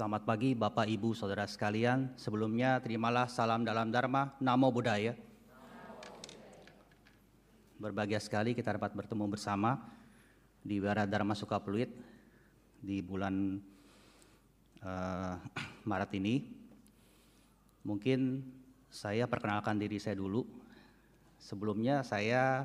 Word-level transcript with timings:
Selamat 0.00 0.24
pagi 0.24 0.56
Bapak 0.56 0.88
Ibu 0.88 1.12
Saudara 1.12 1.44
sekalian. 1.44 2.16
Sebelumnya 2.16 2.80
terimalah 2.80 3.28
salam 3.28 3.68
dalam 3.68 3.92
Dharma, 3.92 4.32
Namo 4.40 4.72
Buddhaya. 4.72 5.12
Berbahagia 7.76 8.16
sekali 8.16 8.56
kita 8.56 8.80
dapat 8.80 8.96
bertemu 8.96 9.28
bersama 9.28 9.76
di 10.64 10.80
Wara 10.80 11.04
Dharma 11.04 11.36
Sukapeluit 11.36 11.92
di 12.80 13.04
bulan 13.04 13.60
uh, 14.80 15.36
Maret 15.92 16.16
ini. 16.16 16.48
Mungkin 17.84 18.40
saya 18.88 19.28
perkenalkan 19.28 19.76
diri 19.76 20.00
saya 20.00 20.16
dulu. 20.16 20.48
Sebelumnya 21.36 22.00
saya 22.08 22.64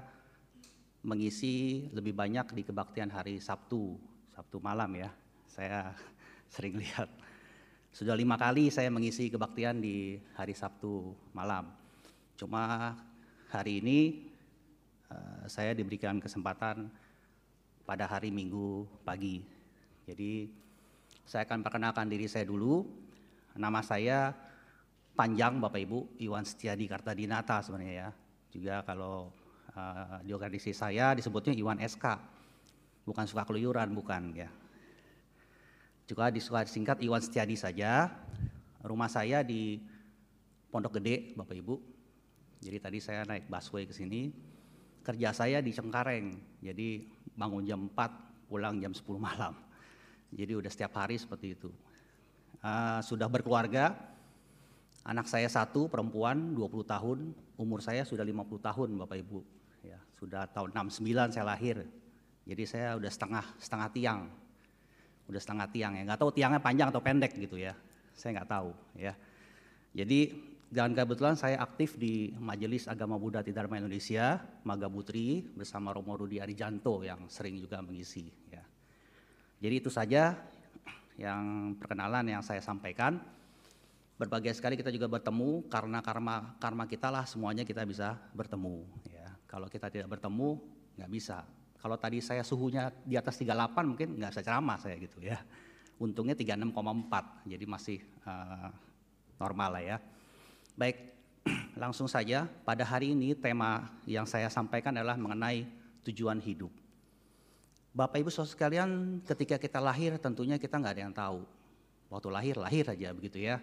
mengisi 1.04 1.84
lebih 1.91 2.16
banyak 2.16 2.55
di 2.55 2.63
kebaktian 2.63 3.12
hari 3.12 3.44
Sabtu, 3.44 3.99
Sabtu 4.32 4.63
malam 4.63 4.96
ya. 4.96 5.12
Saya 5.52 5.91
sering 6.55 6.80
lihat. 6.80 7.12
Sudah 7.95 8.12
lima 8.12 8.35
kali 8.35 8.67
saya 8.67 8.91
mengisi 8.91 9.31
kebaktian 9.31 9.80
di 9.80 10.20
hari 10.35 10.52
Sabtu 10.52 11.16
malam. 11.31 11.72
Cuma 12.35 12.91
hari 13.48 13.80
ini 13.80 14.27
uh, 15.08 15.48
saya 15.48 15.71
diberikan 15.71 16.20
kesempatan 16.20 16.91
pada 17.88 18.04
hari 18.04 18.35
Minggu 18.35 18.84
pagi. 19.08 19.40
Jadi 20.04 20.52
saya 21.23 21.48
akan 21.48 21.63
perkenalkan 21.63 22.12
diri 22.12 22.27
saya 22.27 22.44
dulu. 22.44 22.84
Nama 23.55 23.79
saya 23.79 24.35
panjang 25.15 25.63
Bapak 25.63 25.80
Ibu 25.87 26.20
Iwan 26.20 26.43
Setiadi 26.43 26.91
Kartadinata 26.91 27.63
sebenarnya 27.63 27.96
ya. 27.96 28.09
Juga 28.52 28.76
kalau 28.84 29.32
uh, 29.71 30.20
di 30.20 30.35
organisasi 30.35 30.76
saya 30.76 31.15
disebutnya 31.15 31.55
Iwan 31.55 31.80
SK. 31.80 32.04
Bukan 33.07 33.24
suka 33.24 33.48
keluyuran, 33.48 33.96
bukan 33.96 34.35
ya. 34.35 34.52
Juga 36.06 36.30
disingkat 36.30 37.02
Iwan 37.02 37.18
Setiadi 37.18 37.58
saja. 37.58 38.14
Rumah 38.86 39.10
saya 39.10 39.42
di 39.42 39.82
Pondok 40.70 41.02
Gede, 41.02 41.34
Bapak 41.34 41.58
Ibu. 41.58 41.76
Jadi 42.62 42.78
tadi 42.78 42.98
saya 43.02 43.26
naik 43.26 43.50
busway 43.50 43.90
ke 43.90 43.94
sini. 43.94 44.30
Kerja 45.02 45.34
saya 45.34 45.66
di 45.66 45.74
Cengkareng. 45.74 46.38
Jadi 46.62 47.10
bangun 47.34 47.66
jam 47.66 47.90
4, 47.90 48.46
pulang 48.46 48.78
jam 48.78 48.94
10 48.94 49.02
malam. 49.18 49.58
Jadi 50.30 50.54
udah 50.54 50.70
setiap 50.70 50.94
hari 50.94 51.18
seperti 51.18 51.58
itu. 51.58 51.74
Uh, 52.62 53.02
sudah 53.02 53.26
berkeluarga, 53.26 53.98
anak 55.02 55.26
saya 55.26 55.50
satu 55.50 55.90
perempuan 55.90 56.54
20 56.54 56.86
tahun, 56.86 57.20
umur 57.58 57.82
saya 57.82 58.06
sudah 58.06 58.22
50 58.22 58.62
tahun 58.62 58.90
Bapak 59.02 59.18
Ibu. 59.26 59.40
Ya, 59.82 59.98
sudah 60.22 60.46
tahun 60.54 60.70
69 60.74 61.34
saya 61.34 61.46
lahir. 61.46 61.82
Jadi 62.46 62.64
saya 62.70 62.94
udah 62.94 63.10
setengah 63.10 63.46
setengah 63.58 63.90
tiang 63.90 64.22
udah 65.29 65.41
setengah 65.41 65.68
tiang 65.73 65.94
ya. 65.97 66.03
Nggak 66.06 66.19
tahu 66.22 66.31
tiangnya 66.34 66.62
panjang 66.62 66.88
atau 66.94 67.01
pendek 67.01 67.34
gitu 67.38 67.57
ya. 67.57 67.73
Saya 68.13 68.41
nggak 68.41 68.50
tahu 68.50 68.69
ya. 68.97 69.13
Jadi 69.95 70.19
dan 70.75 70.91
kebetulan 70.91 71.38
saya 71.38 71.62
aktif 71.62 71.95
di 71.95 72.34
Majelis 72.35 72.90
Agama 72.90 73.16
Buddha 73.16 73.46
Dharma 73.46 73.79
Indonesia 73.79 74.44
Magabutri 74.66 75.46
bersama 75.56 75.94
Romo 75.94 76.18
Rudi 76.18 76.41
Arijanto 76.41 77.06
yang 77.06 77.29
sering 77.29 77.62
juga 77.62 77.79
mengisi 77.79 78.28
ya. 78.50 78.63
Jadi 79.62 79.75
itu 79.79 79.88
saja 79.88 80.35
yang 81.16 81.73
perkenalan 81.79 82.28
yang 82.28 82.44
saya 82.44 82.59
sampaikan. 82.59 83.22
Berbagai 84.16 84.56
sekali 84.56 84.79
kita 84.79 84.96
juga 84.96 85.12
bertemu 85.12 85.68
karena 85.68 86.00
karma 86.00 86.56
karma 86.56 86.88
kita 86.88 87.12
lah 87.12 87.28
semuanya 87.28 87.68
kita 87.68 87.84
bisa 87.84 88.16
bertemu 88.31 88.84
ya. 89.12 89.28
Kalau 89.47 89.68
kita 89.68 89.91
tidak 89.91 90.08
bertemu 90.08 90.59
nggak 90.96 91.12
bisa 91.12 91.44
kalau 91.85 92.01
tadi 92.01 92.18
saya 92.18 92.41
suhunya 92.41 92.90
di 93.06 93.13
atas 93.13 93.38
38 93.38 93.85
mungkin 93.85 94.18
nggak 94.18 94.34
bisa 94.34 94.41
ceramah 94.41 94.73
saya 94.81 94.97
gitu 94.97 95.22
ya. 95.22 95.38
Untungnya 96.01 96.34
36,4 96.34 96.73
jadi 97.46 97.66
masih 97.69 98.01
uh, 98.25 98.73
normal 99.38 99.78
lah 99.78 99.84
ya. 99.85 99.97
Baik, 100.73 101.13
langsung 101.85 102.09
saja 102.09 102.50
pada 102.66 102.81
hari 102.81 103.13
ini 103.13 103.38
tema 103.38 103.85
yang 104.09 104.25
saya 104.25 104.50
sampaikan 104.50 104.97
adalah 104.97 105.13
mengenai 105.13 105.69
tujuan 106.09 106.41
hidup. 106.41 106.73
Bapak 107.94 108.17
Ibu 108.17 108.34
saudara 108.34 108.50
sekalian 108.50 109.22
ketika 109.22 109.62
kita 109.62 109.78
lahir 109.78 110.17
tentunya 110.17 110.57
kita 110.57 110.81
nggak 110.81 110.94
ada 110.97 111.03
yang 111.06 111.13
tahu. 111.13 111.46
Waktu 112.09 112.28
lahir, 112.34 112.56
lahir 112.57 112.90
aja 112.90 113.13
begitu 113.13 113.46
ya. 113.46 113.62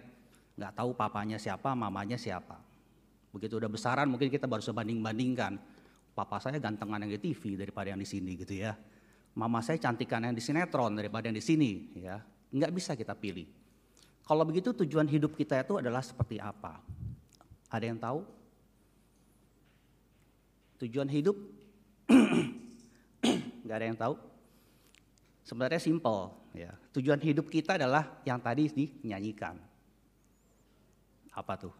Nggak 0.55 0.79
tahu 0.79 0.95
papanya 0.95 1.35
siapa, 1.35 1.75
mamanya 1.75 2.15
siapa. 2.15 2.55
Begitu 3.35 3.59
udah 3.59 3.67
besaran 3.67 4.07
mungkin 4.07 4.31
kita 4.31 4.47
baru 4.47 4.63
sebanding-bandingkan 4.63 5.59
papa 6.13 6.37
saya 6.37 6.61
gantengan 6.61 7.01
yang 7.01 7.11
di 7.17 7.19
TV 7.19 7.57
daripada 7.57 7.89
yang 7.89 7.99
di 7.99 8.07
sini 8.07 8.37
gitu 8.37 8.53
ya. 8.53 8.77
Mama 9.33 9.65
saya 9.65 9.81
cantikan 9.81 10.21
yang 10.21 10.37
di 10.37 10.45
sinetron 10.45 10.93
daripada 10.93 11.25
yang 11.25 11.37
di 11.37 11.41
sini 11.41 11.97
ya. 11.97 12.21
Nggak 12.53 12.71
bisa 12.71 12.93
kita 12.93 13.17
pilih. 13.17 13.49
Kalau 14.23 14.45
begitu 14.45 14.71
tujuan 14.71 15.09
hidup 15.09 15.33
kita 15.33 15.65
itu 15.65 15.81
adalah 15.81 16.05
seperti 16.05 16.37
apa? 16.37 16.79
Ada 17.67 17.85
yang 17.89 17.97
tahu? 17.97 18.21
Tujuan 20.85 21.09
hidup? 21.09 21.33
Nggak 23.65 23.77
ada 23.81 23.85
yang 23.89 23.97
tahu? 23.97 24.15
Sebenarnya 25.43 25.81
simple 25.81 26.29
ya. 26.53 26.71
Tujuan 26.93 27.19
hidup 27.19 27.49
kita 27.49 27.75
adalah 27.75 28.21
yang 28.23 28.37
tadi 28.37 28.69
dinyanyikan. 28.69 29.57
Apa 31.33 31.57
tuh? 31.57 31.73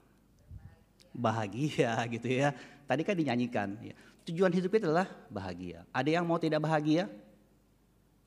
Bahagia 1.13 2.01
gitu 2.09 2.27
ya. 2.27 2.51
Tadi 2.89 3.01
kan 3.05 3.13
dinyanyikan. 3.15 3.77
Ya 3.79 3.95
tujuan 4.27 4.51
hidup 4.51 4.71
kita 4.71 4.87
adalah 4.89 5.09
bahagia. 5.27 5.83
Ada 5.91 6.19
yang 6.19 6.25
mau 6.27 6.39
tidak 6.39 6.63
bahagia? 6.63 7.07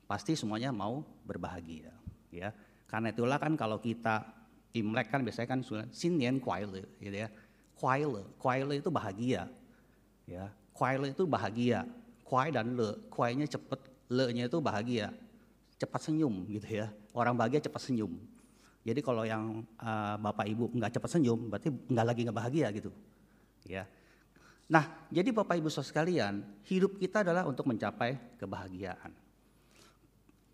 Pasti 0.07 0.37
semuanya 0.39 0.71
mau 0.71 1.03
berbahagia, 1.27 1.91
ya. 2.31 2.55
Karena 2.87 3.11
itulah 3.11 3.35
kan 3.35 3.59
kalau 3.59 3.81
kita 3.81 4.23
Imlek 4.71 5.11
kan 5.11 5.25
biasanya 5.25 5.49
kan 5.51 5.59
Sinian 5.91 6.39
Kuaile, 6.39 6.87
gitu 7.03 7.17
ya. 7.17 7.27
Kuaile, 7.75 8.23
Kuaile 8.39 8.79
itu 8.79 8.87
bahagia, 8.87 9.51
ya. 10.23 10.47
Kuaile 10.71 11.11
itu 11.11 11.27
bahagia. 11.27 11.83
Kuai 12.27 12.51
dan 12.51 12.75
le, 12.75 13.07
kuainya 13.07 13.47
cepet, 13.47 13.79
le-nya 14.11 14.51
itu 14.51 14.59
bahagia, 14.59 15.15
cepat 15.79 16.11
senyum 16.11 16.43
gitu 16.51 16.83
ya. 16.83 16.91
Orang 17.15 17.39
bahagia 17.39 17.63
cepat 17.63 17.87
senyum. 17.87 18.19
Jadi 18.83 18.99
kalau 18.99 19.23
yang 19.23 19.63
uh, 19.79 20.19
bapak 20.19 20.43
ibu 20.51 20.67
nggak 20.75 20.91
cepat 20.99 21.07
senyum, 21.15 21.47
berarti 21.47 21.71
nggak 21.71 22.03
lagi 22.03 22.19
nggak 22.27 22.35
bahagia 22.35 22.67
gitu, 22.75 22.91
ya. 23.63 23.87
Nah, 24.67 25.07
jadi 25.07 25.31
Bapak 25.31 25.55
Ibu 25.55 25.71
Saudara 25.71 25.87
sekalian, 25.87 26.43
hidup 26.67 26.99
kita 26.99 27.23
adalah 27.23 27.47
untuk 27.47 27.71
mencapai 27.71 28.35
kebahagiaan. 28.35 29.15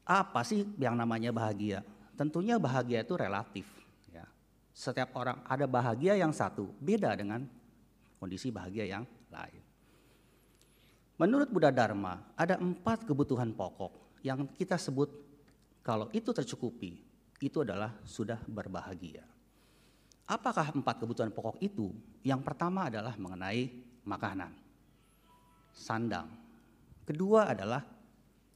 Apa 0.05 0.45
sih 0.45 0.69
yang 0.77 0.93
namanya 0.93 1.33
bahagia? 1.33 1.81
Tentunya 2.13 2.61
bahagia 2.61 3.01
itu 3.01 3.17
relatif. 3.17 3.65
Ya. 4.13 4.29
Setiap 4.69 5.17
orang 5.17 5.41
ada 5.49 5.65
bahagia 5.65 6.13
yang 6.13 6.29
satu, 6.29 6.69
beda 6.77 7.17
dengan 7.17 7.41
kondisi 8.21 8.53
bahagia 8.53 8.85
yang 8.85 9.03
lain. 9.33 9.63
Menurut 11.17 11.49
Buddha 11.49 11.73
Dharma, 11.73 12.21
ada 12.37 12.61
empat 12.61 13.09
kebutuhan 13.09 13.49
pokok 13.49 14.21
yang 14.21 14.45
kita 14.53 14.77
sebut 14.77 15.09
kalau 15.81 16.13
itu 16.13 16.29
tercukupi, 16.29 17.01
itu 17.41 17.57
adalah 17.65 17.97
sudah 18.05 18.37
berbahagia. 18.45 19.25
Apakah 20.23 20.71
empat 20.71 21.03
kebutuhan 21.03 21.33
pokok 21.33 21.59
itu? 21.59 21.91
Yang 22.23 22.41
pertama 22.47 22.87
adalah 22.87 23.19
mengenai 23.19 23.92
makanan, 24.03 24.51
sandang. 25.71 26.27
Kedua 27.03 27.51
adalah 27.51 27.83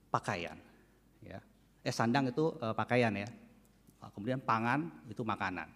pakaian. 0.07 0.55
Ya. 1.19 1.39
Eh 1.83 1.91
sandang 1.91 2.31
itu 2.31 2.55
eh, 2.59 2.75
pakaian 2.75 3.11
ya. 3.11 3.27
Kemudian 4.13 4.39
pangan 4.39 4.87
itu 5.11 5.25
makanan. 5.25 5.67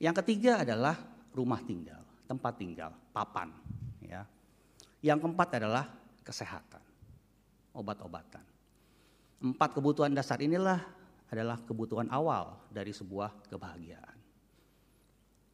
Yang 0.00 0.24
ketiga 0.24 0.64
adalah 0.64 0.96
rumah 1.34 1.60
tinggal, 1.60 2.00
tempat 2.24 2.54
tinggal, 2.56 2.90
papan. 3.12 3.52
Ya. 4.00 4.24
Yang 5.04 5.28
keempat 5.28 5.60
adalah 5.60 5.84
kesehatan, 6.24 6.80
obat-obatan. 7.76 8.42
Empat 9.44 9.76
kebutuhan 9.76 10.16
dasar 10.16 10.40
inilah 10.40 10.80
adalah 11.28 11.60
kebutuhan 11.60 12.08
awal 12.08 12.56
dari 12.72 12.96
sebuah 12.96 13.50
kebahagiaan. 13.52 14.16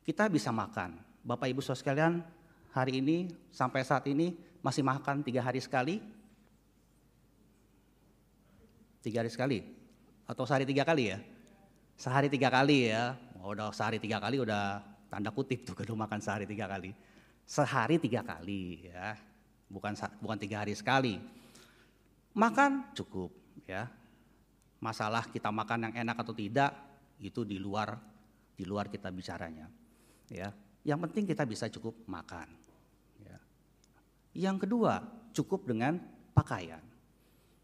Kita 0.06 0.30
bisa 0.30 0.54
makan. 0.54 0.96
Bapak 1.20 1.50
Ibu 1.50 1.60
saudara 1.60 1.80
sekalian, 1.82 2.12
hari 2.70 3.02
ini 3.02 3.30
sampai 3.50 3.82
saat 3.82 4.06
ini 4.06 4.34
masih 4.62 4.84
makan 4.86 5.26
tiga 5.26 5.42
hari 5.42 5.58
sekali? 5.58 5.98
Tiga 9.00 9.24
hari 9.24 9.30
sekali? 9.32 9.58
Atau 10.28 10.44
sehari 10.44 10.68
tiga 10.68 10.84
kali 10.84 11.10
ya? 11.10 11.18
Sehari 11.96 12.28
tiga 12.28 12.52
kali 12.52 12.92
ya. 12.92 13.16
Oh, 13.40 13.56
udah 13.56 13.72
sehari 13.72 13.96
tiga 13.96 14.20
kali 14.20 14.36
udah 14.38 14.84
tanda 15.08 15.32
kutip 15.32 15.64
tuh 15.64 15.74
kalau 15.78 15.96
makan 15.96 16.20
sehari 16.20 16.44
tiga 16.44 16.68
kali. 16.68 16.92
Sehari 17.48 17.96
tiga 17.98 18.22
kali 18.22 18.92
ya. 18.92 19.16
Bukan 19.66 19.96
bukan 20.20 20.38
tiga 20.38 20.62
hari 20.62 20.76
sekali. 20.76 21.16
Makan 22.36 22.94
cukup 22.94 23.32
ya. 23.64 23.88
Masalah 24.80 25.28
kita 25.28 25.48
makan 25.48 25.90
yang 25.90 25.94
enak 26.06 26.20
atau 26.20 26.32
tidak 26.36 26.72
itu 27.20 27.44
di 27.44 27.60
luar 27.60 27.96
di 28.54 28.68
luar 28.68 28.92
kita 28.92 29.08
bicaranya. 29.08 29.66
Ya. 30.28 30.52
Yang 30.84 31.08
penting 31.08 31.24
kita 31.24 31.44
bisa 31.48 31.68
cukup 31.72 31.96
makan. 32.04 32.59
Ya. 34.34 34.50
Yang 34.50 34.66
kedua, 34.66 35.04
cukup 35.34 35.66
dengan 35.66 35.98
pakaian. 36.34 36.82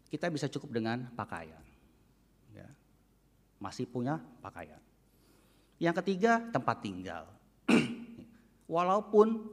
Kita 0.07 0.31
bisa 0.31 0.47
cukup 0.47 0.71
dengan 0.71 1.07
pakaian. 1.15 1.63
Ya. 2.55 2.67
masih 3.61 3.85
punya 3.85 4.17
pakaian. 4.41 4.79
Yang 5.77 6.01
ketiga, 6.01 6.41
tempat 6.49 6.81
tinggal. 6.81 7.29
Walaupun 8.75 9.45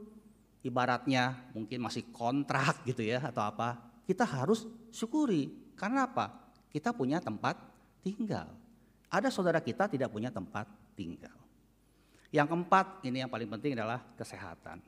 ibaratnya 0.65 1.37
mungkin 1.53 1.85
masih 1.85 2.09
kontrak 2.09 2.81
gitu 2.89 3.05
ya 3.05 3.21
atau 3.21 3.45
apa, 3.45 3.77
kita 4.09 4.25
harus 4.25 4.65
syukuri. 4.89 5.53
Karena 5.77 6.09
apa? 6.09 6.49
Kita 6.73 6.95
punya 6.95 7.21
tempat 7.21 7.57
tinggal. 8.01 8.49
Ada 9.09 9.29
saudara 9.29 9.61
kita 9.61 9.85
tidak 9.85 10.09
punya 10.09 10.33
tempat 10.33 10.65
tinggal. 10.97 11.33
Yang 12.33 12.47
keempat, 12.51 13.05
ini 13.05 13.21
yang 13.21 13.31
paling 13.31 13.47
penting 13.47 13.77
adalah 13.77 14.01
kesehatan. 14.17 14.81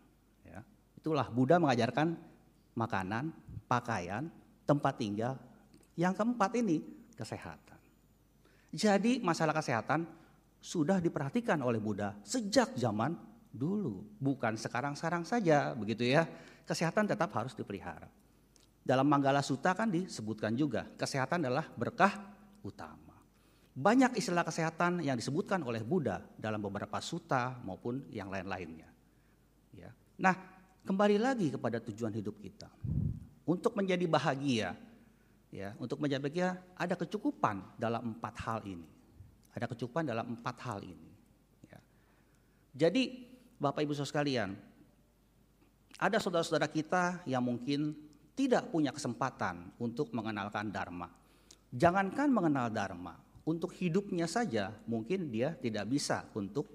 Itulah 1.08 1.32
Buddha 1.32 1.56
mengajarkan 1.56 2.20
makanan, 2.76 3.32
pakaian, 3.64 4.28
tempat 4.68 5.00
tinggal. 5.00 5.40
Yang 5.96 6.20
keempat 6.20 6.52
ini 6.60 6.84
kesehatan. 7.16 7.80
Jadi 8.76 9.24
masalah 9.24 9.56
kesehatan 9.56 10.04
sudah 10.60 11.00
diperhatikan 11.00 11.64
oleh 11.64 11.80
Buddha 11.80 12.12
sejak 12.28 12.76
zaman 12.76 13.16
dulu, 13.56 14.04
bukan 14.20 14.60
sekarang-sekarang 14.60 15.24
saja, 15.24 15.72
begitu 15.80 16.04
ya. 16.04 16.28
Kesehatan 16.68 17.08
tetap 17.08 17.32
harus 17.40 17.56
dipelihara. 17.56 18.12
Dalam 18.84 19.08
Manggala 19.08 19.40
Sutta 19.40 19.72
kan 19.72 19.88
disebutkan 19.88 20.60
juga, 20.60 20.92
kesehatan 21.00 21.48
adalah 21.48 21.72
berkah 21.72 22.36
utama. 22.68 23.16
Banyak 23.72 24.20
istilah 24.20 24.44
kesehatan 24.44 25.08
yang 25.08 25.16
disebutkan 25.16 25.64
oleh 25.64 25.88
Buddha 25.88 26.20
dalam 26.36 26.60
beberapa 26.60 27.00
sutta 27.00 27.64
maupun 27.64 28.04
yang 28.12 28.28
lain-lainnya. 28.28 28.92
Ya. 29.72 29.96
Nah, 30.20 30.57
kembali 30.88 31.20
lagi 31.20 31.52
kepada 31.52 31.84
tujuan 31.84 32.16
hidup 32.16 32.40
kita. 32.40 32.72
Untuk 33.44 33.76
menjadi 33.76 34.08
bahagia, 34.08 34.72
ya, 35.52 35.76
untuk 35.76 36.00
menjadi 36.00 36.24
bahagia 36.24 36.50
ada 36.80 36.96
kecukupan 36.96 37.60
dalam 37.76 38.16
empat 38.16 38.36
hal 38.48 38.64
ini. 38.64 38.88
Ada 39.52 39.68
kecukupan 39.68 40.08
dalam 40.08 40.32
empat 40.40 40.56
hal 40.64 40.80
ini. 40.88 41.12
Ya. 41.68 41.80
Jadi 42.88 43.28
Bapak 43.60 43.84
Ibu 43.84 43.92
Saudara 43.92 44.12
sekalian, 44.16 44.50
ada 45.98 46.18
saudara-saudara 46.22 46.70
kita 46.70 47.26
yang 47.28 47.42
mungkin 47.44 47.98
tidak 48.38 48.70
punya 48.70 48.94
kesempatan 48.94 49.74
untuk 49.82 50.14
mengenalkan 50.14 50.70
Dharma. 50.70 51.10
Jangankan 51.74 52.30
mengenal 52.30 52.70
Dharma, 52.70 53.18
untuk 53.48 53.74
hidupnya 53.80 54.30
saja 54.30 54.76
mungkin 54.86 55.34
dia 55.34 55.58
tidak 55.58 55.90
bisa 55.90 56.28
untuk 56.38 56.70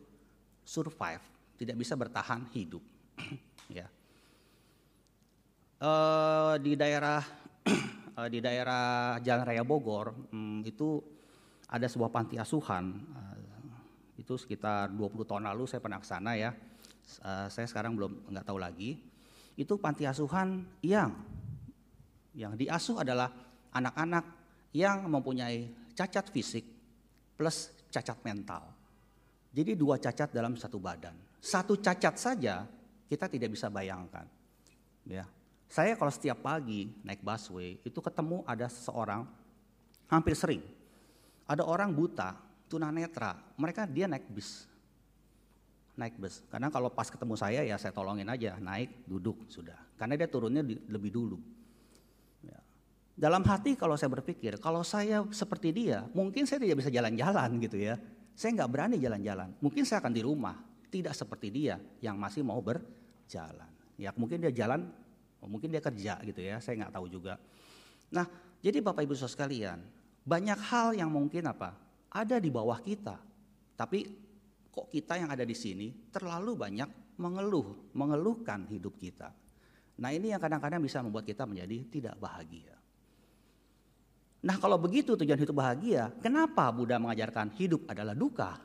survive, 0.67 1.23
tidak 1.55 1.77
bisa 1.79 1.95
bertahan 1.95 2.51
hidup. 2.51 2.83
ya. 3.71 3.87
Uh, 5.83 6.55
di 6.63 6.79
daerah 6.79 7.19
uh, 8.15 8.29
di 8.33 8.39
daerah 8.39 9.19
Jalan 9.19 9.43
Raya 9.43 9.67
Bogor 9.67 10.15
um, 10.31 10.63
itu 10.63 11.03
ada 11.67 11.91
sebuah 11.91 12.15
panti 12.15 12.39
asuhan. 12.39 13.03
Uh, 13.11 13.35
itu 14.15 14.39
sekitar 14.39 14.95
20 14.95 15.27
tahun 15.27 15.51
lalu 15.51 15.67
saya 15.67 15.83
pernah 15.83 15.99
ke 15.99 16.07
sana 16.07 16.39
ya 16.39 16.55
uh, 17.21 17.49
saya 17.51 17.67
sekarang 17.69 17.99
belum 17.99 18.33
nggak 18.33 18.47
tahu 18.47 18.59
lagi, 18.59 18.97
itu 19.59 19.75
panti 19.77 20.09
asuhan 20.09 20.65
yang 20.81 21.13
yang 22.33 22.57
diasuh 22.57 23.05
adalah 23.05 23.29
anak-anak 23.77 24.25
yang 24.73 25.05
mempunyai 25.05 25.69
cacat 25.93 26.33
fisik 26.33 26.65
plus 27.37 27.69
cacat 27.93 28.17
mental. 28.25 28.65
Jadi 29.53 29.77
dua 29.77 30.01
cacat 30.01 30.33
dalam 30.33 30.57
satu 30.57 30.81
badan. 30.81 31.13
Satu 31.37 31.77
cacat 31.77 32.17
saja 32.17 32.65
kita 33.05 33.29
tidak 33.29 33.53
bisa 33.53 33.69
bayangkan. 33.69 34.25
Ya. 35.05 35.29
Saya 35.73 35.97
kalau 35.97 36.13
setiap 36.13 36.45
pagi 36.45 36.93
naik 37.01 37.25
busway 37.25 37.81
itu 37.81 37.97
ketemu 38.05 38.45
ada 38.45 38.69
seseorang 38.69 39.25
hampir 40.13 40.37
sering. 40.37 40.61
Ada 41.49 41.65
orang 41.65 41.97
buta, 41.97 42.37
tunanetra, 42.69 43.41
mereka 43.57 43.89
dia 43.89 44.05
naik 44.05 44.29
bis 44.29 44.69
naik 45.97 46.17
bus. 46.17 46.41
Karena 46.49 46.73
kalau 46.73 46.89
pas 46.89 47.09
ketemu 47.09 47.35
saya 47.37 47.61
ya 47.65 47.77
saya 47.77 47.93
tolongin 47.93 48.29
aja, 48.29 48.57
naik, 48.57 49.05
duduk 49.05 49.49
sudah. 49.49 49.77
Karena 50.01 50.17
dia 50.17 50.29
turunnya 50.29 50.65
lebih 50.65 51.13
dulu. 51.13 51.39
Ya. 52.45 52.59
Dalam 53.17 53.45
hati 53.45 53.77
kalau 53.77 53.97
saya 53.97 54.09
berpikir, 54.09 54.57
kalau 54.59 54.81
saya 54.83 55.25
seperti 55.31 55.73
dia, 55.73 56.09
mungkin 56.17 56.49
saya 56.49 56.65
tidak 56.65 56.85
bisa 56.85 56.91
jalan-jalan 56.93 57.51
gitu 57.61 57.77
ya. 57.77 57.95
Saya 58.33 58.57
nggak 58.57 58.71
berani 58.73 58.97
jalan-jalan. 58.97 59.53
Mungkin 59.61 59.85
saya 59.85 60.01
akan 60.01 60.13
di 60.17 60.23
rumah, 60.25 60.57
tidak 60.89 61.13
seperti 61.13 61.53
dia 61.53 61.77
yang 62.01 62.17
masih 62.17 62.41
mau 62.41 62.61
berjalan. 62.65 63.69
Ya 64.01 64.11
mungkin 64.17 64.41
dia 64.41 64.51
jalan, 64.51 64.89
mungkin 65.51 65.71
dia 65.71 65.83
kerja 65.83 66.19
gitu 66.23 66.41
ya, 66.41 66.63
saya 66.63 66.83
nggak 66.83 66.95
tahu 66.95 67.07
juga. 67.11 67.39
Nah, 68.13 68.29
jadi 68.63 68.79
Bapak 68.79 69.03
Ibu 69.03 69.15
Saudara 69.17 69.35
sekalian, 69.35 69.79
banyak 70.23 70.59
hal 70.71 70.95
yang 70.95 71.11
mungkin 71.11 71.49
apa? 71.51 71.75
Ada 72.13 72.39
di 72.39 72.53
bawah 72.53 72.79
kita. 72.79 73.19
Tapi 73.75 73.99
kok 74.71 74.87
kita 74.89 75.19
yang 75.19 75.31
ada 75.33 75.43
di 75.43 75.57
sini 75.57 75.91
terlalu 76.13 76.55
banyak 76.55 77.19
mengeluh, 77.19 77.93
mengeluhkan 77.93 78.65
hidup 78.71 78.95
kita. 78.97 79.35
Nah 80.01 80.11
ini 80.15 80.33
yang 80.33 80.41
kadang-kadang 80.41 80.81
bisa 80.81 81.05
membuat 81.05 81.29
kita 81.29 81.45
menjadi 81.45 81.79
tidak 81.93 82.15
bahagia. 82.17 82.75
Nah 84.43 84.57
kalau 84.59 84.75
begitu 84.81 85.15
tujuan 85.15 85.39
hidup 85.39 85.55
bahagia, 85.55 86.11
kenapa 86.19 86.67
Buddha 86.75 86.99
mengajarkan 86.99 87.55
hidup 87.55 87.87
adalah 87.87 88.17
duka? 88.17 88.59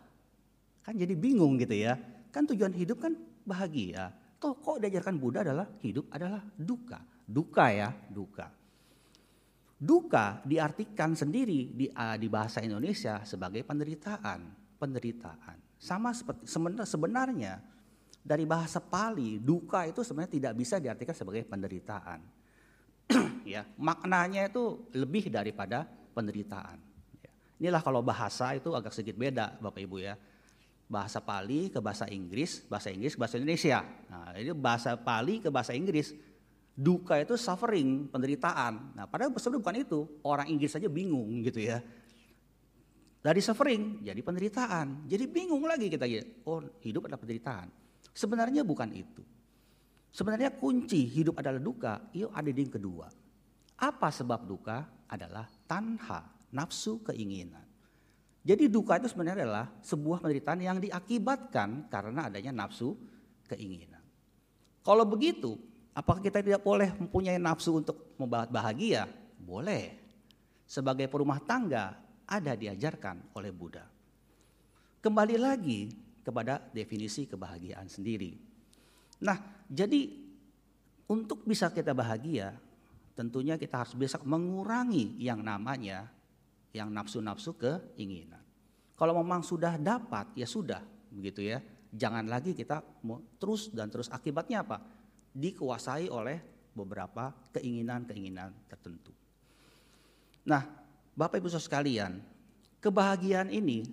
Kan 0.82 0.98
jadi 0.98 1.14
bingung 1.14 1.60
gitu 1.60 1.76
ya. 1.76 2.00
Kan 2.34 2.48
tujuan 2.50 2.74
hidup 2.74 3.04
kan 3.04 3.14
bahagia. 3.46 4.10
Toh 4.38 4.78
diajarkan 4.78 5.18
Buddha 5.18 5.42
adalah 5.42 5.66
hidup 5.82 6.14
adalah 6.14 6.42
duka. 6.54 7.02
Duka 7.26 7.66
ya, 7.74 7.90
duka. 8.14 8.54
Duka 9.78 10.42
diartikan 10.46 11.14
sendiri 11.14 11.74
di, 11.74 11.86
uh, 11.90 12.18
di 12.18 12.30
bahasa 12.30 12.62
Indonesia 12.62 13.22
sebagai 13.26 13.62
penderitaan, 13.66 14.40
penderitaan. 14.78 15.58
Sama 15.78 16.14
seperti 16.14 16.50
sebenarnya 16.86 17.62
dari 18.28 18.44
bahasa 18.44 18.82
Pali, 18.82 19.38
duka 19.40 19.86
itu 19.86 20.02
sebenarnya 20.02 20.34
tidak 20.34 20.54
bisa 20.58 20.76
diartikan 20.82 21.16
sebagai 21.16 21.46
penderitaan. 21.46 22.20
ya, 23.54 23.64
maknanya 23.80 24.50
itu 24.52 24.90
lebih 24.92 25.32
daripada 25.32 25.88
penderitaan. 26.12 26.78
Ya. 27.24 27.32
Inilah 27.62 27.82
kalau 27.86 28.04
bahasa 28.04 28.52
itu 28.58 28.74
agak 28.76 28.92
sedikit 28.92 29.16
beda, 29.16 29.62
Bapak 29.64 29.80
Ibu 29.80 29.98
ya. 30.02 30.20
Bahasa 30.88 31.20
Pali 31.20 31.68
ke 31.68 31.84
bahasa 31.84 32.08
Inggris, 32.08 32.64
bahasa 32.72 32.88
Inggris 32.88 33.14
ke 33.16 33.20
bahasa 33.20 33.36
Indonesia. 33.36 33.84
Nah, 34.08 34.32
ini 34.40 34.56
bahasa 34.56 34.96
Pali 34.96 35.44
ke 35.44 35.52
bahasa 35.52 35.76
Inggris. 35.76 36.16
Duka 36.78 37.20
itu 37.20 37.36
suffering, 37.36 38.08
penderitaan. 38.08 38.96
Nah, 38.96 39.06
padahal 39.10 39.36
sebenarnya 39.36 39.62
bukan 39.62 39.78
itu. 39.84 40.00
Orang 40.24 40.48
Inggris 40.48 40.72
saja 40.72 40.88
bingung 40.88 41.44
gitu 41.44 41.60
ya. 41.60 41.84
Dari 43.28 43.44
suffering 43.44 44.08
jadi 44.08 44.22
penderitaan. 44.24 45.04
Jadi 45.04 45.28
bingung 45.28 45.68
lagi 45.68 45.92
kita 45.92 46.08
ya. 46.08 46.24
Oh 46.48 46.64
hidup 46.80 47.12
adalah 47.12 47.20
penderitaan. 47.20 47.68
Sebenarnya 48.16 48.64
bukan 48.64 48.88
itu. 48.96 49.20
Sebenarnya 50.16 50.56
kunci 50.56 51.12
hidup 51.12 51.36
adalah 51.44 51.60
duka. 51.60 52.08
Itu 52.16 52.32
ada 52.32 52.48
di 52.48 52.56
yang 52.64 52.72
kedua. 52.72 53.12
Apa 53.84 54.16
sebab 54.16 54.48
duka? 54.48 54.88
Adalah 55.12 55.44
tanha, 55.68 56.24
nafsu 56.56 57.04
keinginan. 57.04 57.67
Jadi 58.48 58.72
duka 58.72 58.96
itu 58.96 59.12
sebenarnya 59.12 59.44
adalah 59.44 59.68
sebuah 59.84 60.24
penderitaan 60.24 60.64
yang 60.64 60.80
diakibatkan 60.80 61.92
karena 61.92 62.32
adanya 62.32 62.56
nafsu 62.56 62.96
keinginan. 63.52 64.00
Kalau 64.88 65.04
begitu, 65.04 65.60
apakah 65.92 66.24
kita 66.24 66.40
tidak 66.40 66.64
boleh 66.64 66.96
mempunyai 66.96 67.36
nafsu 67.36 67.84
untuk 67.84 68.16
membuat 68.16 68.48
bahagia? 68.48 69.04
Boleh. 69.36 70.00
Sebagai 70.64 71.12
perumah 71.12 71.44
tangga, 71.44 72.00
ada 72.24 72.56
diajarkan 72.56 73.36
oleh 73.36 73.52
Buddha. 73.52 73.84
Kembali 75.04 75.36
lagi 75.36 75.92
kepada 76.24 76.64
definisi 76.72 77.28
kebahagiaan 77.28 77.92
sendiri. 77.92 78.32
Nah, 79.28 79.68
jadi 79.68 80.08
untuk 81.12 81.44
bisa 81.44 81.68
kita 81.68 81.92
bahagia, 81.92 82.56
tentunya 83.12 83.60
kita 83.60 83.84
harus 83.84 83.96
bisa 83.96 84.20
mengurangi 84.24 85.20
yang 85.20 85.44
namanya 85.44 86.08
yang 86.76 86.92
nafsu-nafsu 86.92 87.56
keinginan. 87.56 88.37
Kalau 88.98 89.14
memang 89.14 89.46
sudah 89.46 89.78
dapat, 89.78 90.34
ya 90.34 90.50
sudah, 90.50 90.82
begitu 91.14 91.46
ya. 91.46 91.62
Jangan 91.94 92.26
lagi 92.26 92.58
kita 92.58 92.82
terus 93.38 93.70
dan 93.70 93.94
terus 93.94 94.10
akibatnya 94.10 94.66
apa? 94.66 94.82
Dikuasai 95.38 96.10
oleh 96.10 96.42
beberapa 96.74 97.30
keinginan-keinginan 97.54 98.54
tertentu. 98.66 99.14
Nah, 100.50 100.66
Bapak 101.14 101.38
Ibu 101.38 101.50
sekalian, 101.54 102.18
kebahagiaan 102.82 103.54
ini 103.54 103.86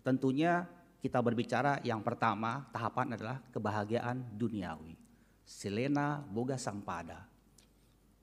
tentunya 0.00 0.64
kita 1.00 1.20
berbicara 1.20 1.80
yang 1.84 2.04
pertama 2.04 2.68
tahapan 2.72 3.16
adalah 3.16 3.40
kebahagiaan 3.52 4.20
duniawi. 4.36 4.96
Selena 5.44 6.20
boga 6.20 6.56
sampada. 6.60 7.28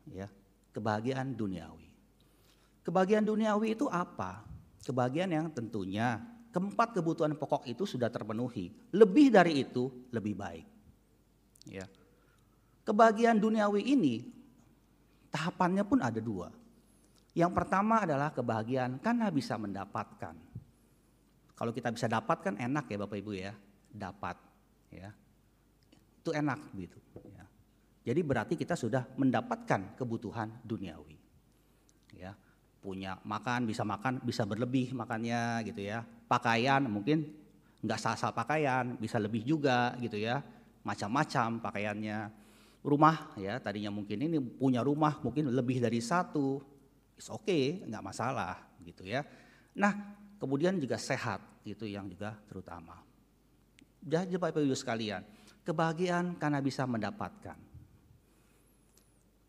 Ya, 0.09 0.31
kebahagiaan 0.73 1.33
duniawi. 1.33 1.89
Kebahagiaan 2.85 3.25
duniawi 3.25 3.75
itu 3.75 3.85
apa? 3.91 4.56
Kebahagiaan 4.87 5.35
yang 5.35 5.51
tentunya 5.51 6.23
keempat 6.55 6.95
kebutuhan 6.95 7.35
pokok 7.35 7.67
itu 7.67 7.83
sudah 7.83 8.07
terpenuhi. 8.07 8.71
Lebih 8.95 9.35
dari 9.35 9.67
itu 9.67 9.91
lebih 10.15 10.39
baik. 10.39 10.67
Ya. 11.67 11.83
Kebahagiaan 12.87 13.35
duniawi 13.35 13.83
ini 13.83 14.23
tahapannya 15.27 15.83
pun 15.83 15.99
ada 15.99 16.23
dua. 16.23 16.47
Yang 17.35 17.51
pertama 17.51 18.07
adalah 18.07 18.31
kebahagiaan 18.31 19.03
karena 19.03 19.27
bisa 19.27 19.59
mendapatkan. 19.59 20.33
Kalau 21.57 21.71
kita 21.75 21.91
bisa 21.91 22.07
dapat 22.07 22.37
kan 22.39 22.55
enak 22.55 22.87
ya 22.87 22.97
Bapak 23.01 23.17
Ibu 23.19 23.31
ya, 23.35 23.51
dapat 23.91 24.39
ya. 24.87 25.11
Itu 26.23 26.31
enak 26.31 26.59
gitu 26.79 26.97
ya. 27.27 27.43
Jadi 28.07 28.21
berarti 28.23 28.53
kita 28.55 28.79
sudah 28.79 29.03
mendapatkan 29.19 29.99
kebutuhan 29.99 30.63
duniawi. 30.63 31.16
Ya, 32.87 33.19
punya 33.19 33.19
makan 33.27 33.67
bisa 33.67 33.83
makan 33.83 34.23
bisa 34.23 34.47
berlebih 34.47 34.95
makannya 34.95 35.59
gitu 35.67 35.83
ya. 35.83 36.07
Pakaian 36.07 36.87
mungkin 36.87 37.35
nggak 37.83 37.99
sah-sah 37.99 38.31
pakaian 38.31 38.95
bisa 38.95 39.19
lebih 39.19 39.43
juga 39.43 39.91
gitu 39.99 40.15
ya. 40.15 40.39
Macam-macam 40.87 41.59
pakaiannya. 41.59 42.31
Rumah 42.87 43.35
ya 43.35 43.59
tadinya 43.59 43.91
mungkin 43.91 44.23
ini 44.23 44.39
punya 44.39 44.79
rumah 44.79 45.19
mungkin 45.19 45.51
lebih 45.51 45.83
dari 45.83 45.99
satu. 45.99 46.63
Oke, 47.27 47.43
okay, 47.43 47.63
nggak 47.83 48.03
masalah 48.05 48.55
gitu 48.87 49.03
ya. 49.03 49.27
Nah, 49.75 50.15
kemudian 50.39 50.79
juga 50.79 50.95
sehat 50.95 51.43
itu 51.67 51.83
yang 51.83 52.07
juga 52.07 52.39
terutama. 52.47 53.03
Jadi 53.99 54.39
Bapak 54.39 54.63
Ibu 54.63 54.77
sekalian, 54.77 55.27
kebahagiaan 55.67 56.39
karena 56.39 56.63
bisa 56.63 56.87
mendapatkan. 56.87 57.59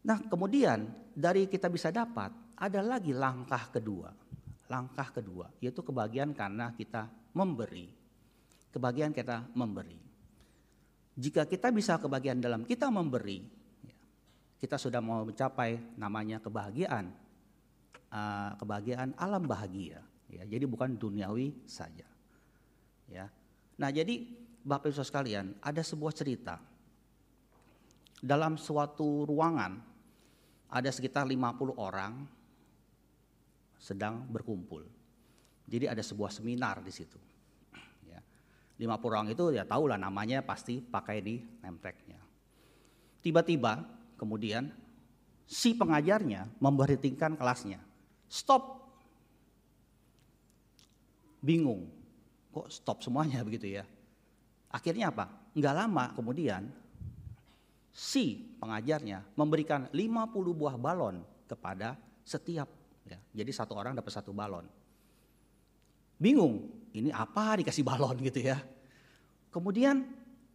Nah, 0.02 0.18
kemudian 0.26 0.90
dari 1.14 1.46
kita 1.46 1.70
bisa 1.70 1.94
dapat, 1.94 2.47
ada 2.58 2.82
lagi 2.82 3.14
langkah 3.14 3.70
kedua. 3.70 4.10
Langkah 4.68 5.08
kedua 5.14 5.48
yaitu 5.62 5.80
kebahagiaan 5.80 6.34
karena 6.34 6.74
kita 6.74 7.08
memberi. 7.32 7.88
Kebahagiaan 8.68 9.14
kita 9.16 9.48
memberi. 9.56 9.96
Jika 11.18 11.48
kita 11.48 11.72
bisa 11.74 11.98
kebahagiaan 11.98 12.38
dalam 12.38 12.62
kita 12.62 12.92
memberi, 12.92 13.42
kita 14.58 14.78
sudah 14.78 15.02
mau 15.02 15.26
mencapai 15.26 15.98
namanya 15.98 16.38
kebahagiaan, 16.38 17.10
uh, 18.12 18.50
kebahagiaan 18.54 19.14
alam 19.18 19.42
bahagia. 19.42 19.98
Ya, 20.28 20.44
jadi 20.44 20.68
bukan 20.68 20.94
duniawi 20.94 21.64
saja. 21.64 22.04
Ya. 23.08 23.32
Nah, 23.80 23.88
jadi 23.88 24.28
Bapak 24.62 24.92
Ibu 24.92 25.00
sekalian, 25.00 25.56
ada 25.64 25.80
sebuah 25.80 26.12
cerita. 26.12 26.60
Dalam 28.20 28.60
suatu 28.60 29.24
ruangan 29.24 29.80
ada 30.68 30.90
sekitar 30.92 31.24
50 31.24 31.72
orang 31.78 32.37
sedang 33.78 34.26
berkumpul. 34.26 34.84
Jadi 35.68 35.86
ada 35.86 36.02
sebuah 36.02 36.34
seminar 36.34 36.82
di 36.82 36.92
situ. 36.92 37.16
Ya. 38.04 38.20
50 38.82 39.08
orang 39.08 39.28
itu 39.30 39.54
ya 39.54 39.62
tahulah 39.62 39.96
namanya 39.96 40.42
pasti 40.42 40.82
pakai 40.82 41.18
di 41.22 41.38
name 41.62 41.78
tag-nya. 41.78 42.20
Tiba-tiba 43.22 43.86
kemudian 44.18 44.70
si 45.46 45.72
pengajarnya 45.78 46.58
memberhentikan 46.58 47.38
kelasnya. 47.38 47.80
Stop 48.28 48.78
bingung. 51.40 51.88
Kok 52.52 52.68
stop 52.68 52.98
semuanya 53.04 53.40
begitu 53.46 53.78
ya? 53.78 53.84
Akhirnya 54.68 55.08
apa? 55.14 55.30
Enggak 55.56 55.74
lama 55.74 56.04
kemudian 56.12 56.68
si 57.92 58.54
pengajarnya 58.62 59.34
memberikan 59.34 59.90
50 59.90 60.54
buah 60.54 60.76
balon 60.78 61.24
kepada 61.48 61.96
setiap 62.22 62.77
ya. 63.08 63.18
Jadi 63.42 63.50
satu 63.54 63.72
orang 63.78 63.96
dapat 63.96 64.12
satu 64.12 64.36
balon. 64.36 64.68
Bingung, 66.18 66.68
ini 66.92 67.14
apa 67.14 67.62
dikasih 67.62 67.86
balon 67.86 68.18
gitu 68.28 68.42
ya. 68.42 68.58
Kemudian 69.48 70.04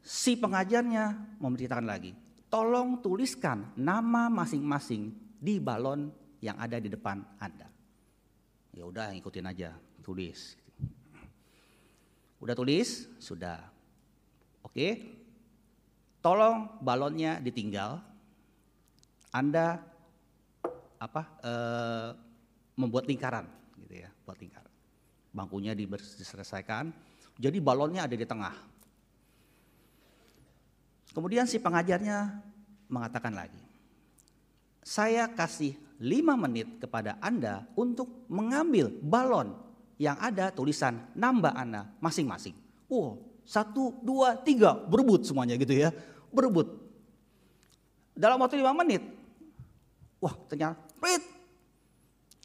si 0.04 0.38
pengajarnya 0.38 1.38
memberitakan 1.42 1.88
lagi, 1.88 2.14
tolong 2.52 3.02
tuliskan 3.02 3.74
nama 3.74 4.30
masing-masing 4.30 5.10
di 5.42 5.58
balon 5.58 6.14
yang 6.44 6.60
ada 6.60 6.78
di 6.78 6.92
depan 6.92 7.24
Anda. 7.40 7.72
Ya 8.74 8.84
udah 8.86 9.16
ikutin 9.16 9.48
aja, 9.48 9.74
tulis. 10.04 10.60
Udah 12.44 12.56
tulis? 12.60 13.08
Sudah. 13.24 13.64
Oke. 14.68 15.16
Tolong 16.20 16.80
balonnya 16.84 17.40
ditinggal. 17.40 18.04
Anda 19.32 19.80
apa? 21.00 21.22
E, 21.40 21.54
membuat 22.74 23.06
lingkaran 23.06 23.46
gitu 23.80 24.04
ya, 24.06 24.10
buat 24.26 24.38
lingkaran. 24.38 24.72
Bangkunya 25.34 25.74
diselesaikan. 25.74 26.94
Jadi 27.42 27.58
balonnya 27.58 28.06
ada 28.06 28.14
di 28.14 28.26
tengah. 28.26 28.54
Kemudian 31.14 31.46
si 31.46 31.62
pengajarnya 31.62 32.42
mengatakan 32.90 33.34
lagi, 33.34 33.62
saya 34.82 35.30
kasih 35.30 35.78
lima 36.02 36.34
menit 36.38 36.82
kepada 36.82 37.18
Anda 37.22 37.66
untuk 37.78 38.26
mengambil 38.30 38.90
balon 39.02 39.54
yang 40.02 40.18
ada 40.18 40.50
tulisan 40.50 41.10
nambah 41.14 41.54
Anda 41.54 41.90
masing-masing. 42.02 42.58
Wow, 42.90 43.22
satu, 43.46 43.94
dua, 44.02 44.38
tiga, 44.42 44.74
berebut 44.74 45.26
semuanya 45.26 45.58
gitu 45.58 45.74
ya, 45.74 45.94
berebut. 46.34 46.82
Dalam 48.14 48.38
waktu 48.42 48.62
lima 48.62 48.74
menit, 48.78 49.02
wah 50.22 50.34
ternyata, 50.50 50.78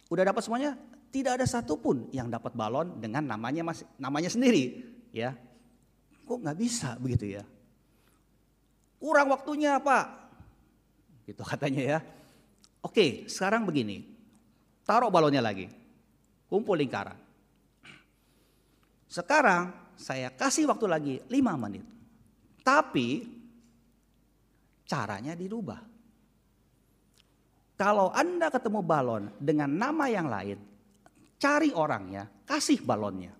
udah 0.08 0.24
dapat 0.28 0.42
semuanya, 0.44 0.76
tidak 1.08 1.40
ada 1.40 1.46
satupun 1.48 2.08
yang 2.12 2.28
dapat 2.28 2.52
balon 2.52 3.00
dengan 3.00 3.24
namanya 3.24 3.64
mas, 3.64 3.84
namanya 3.96 4.28
sendiri, 4.28 4.84
ya. 5.12 5.32
Kok 6.28 6.44
nggak 6.44 6.58
bisa 6.58 6.96
begitu 7.00 7.40
ya? 7.40 7.44
Kurang 9.00 9.32
waktunya 9.32 9.80
pak, 9.80 10.04
gitu 11.24 11.40
katanya 11.44 11.82
ya. 11.96 11.98
Oke, 12.84 13.24
sekarang 13.28 13.64
begini, 13.64 14.04
taruh 14.84 15.08
balonnya 15.08 15.40
lagi, 15.40 15.68
kumpul 16.48 16.76
lingkaran. 16.76 17.16
Sekarang 19.08 19.72
saya 19.96 20.28
kasih 20.28 20.68
waktu 20.68 20.84
lagi 20.84 21.14
5 21.24 21.56
menit. 21.56 21.84
Tapi 22.60 23.24
caranya 24.84 25.32
dirubah. 25.32 25.87
Kalau 27.78 28.10
Anda 28.10 28.50
ketemu 28.50 28.82
balon 28.82 29.30
dengan 29.38 29.70
nama 29.70 30.10
yang 30.10 30.26
lain, 30.26 30.58
cari 31.38 31.70
orangnya, 31.70 32.26
kasih 32.42 32.82
balonnya. 32.82 33.30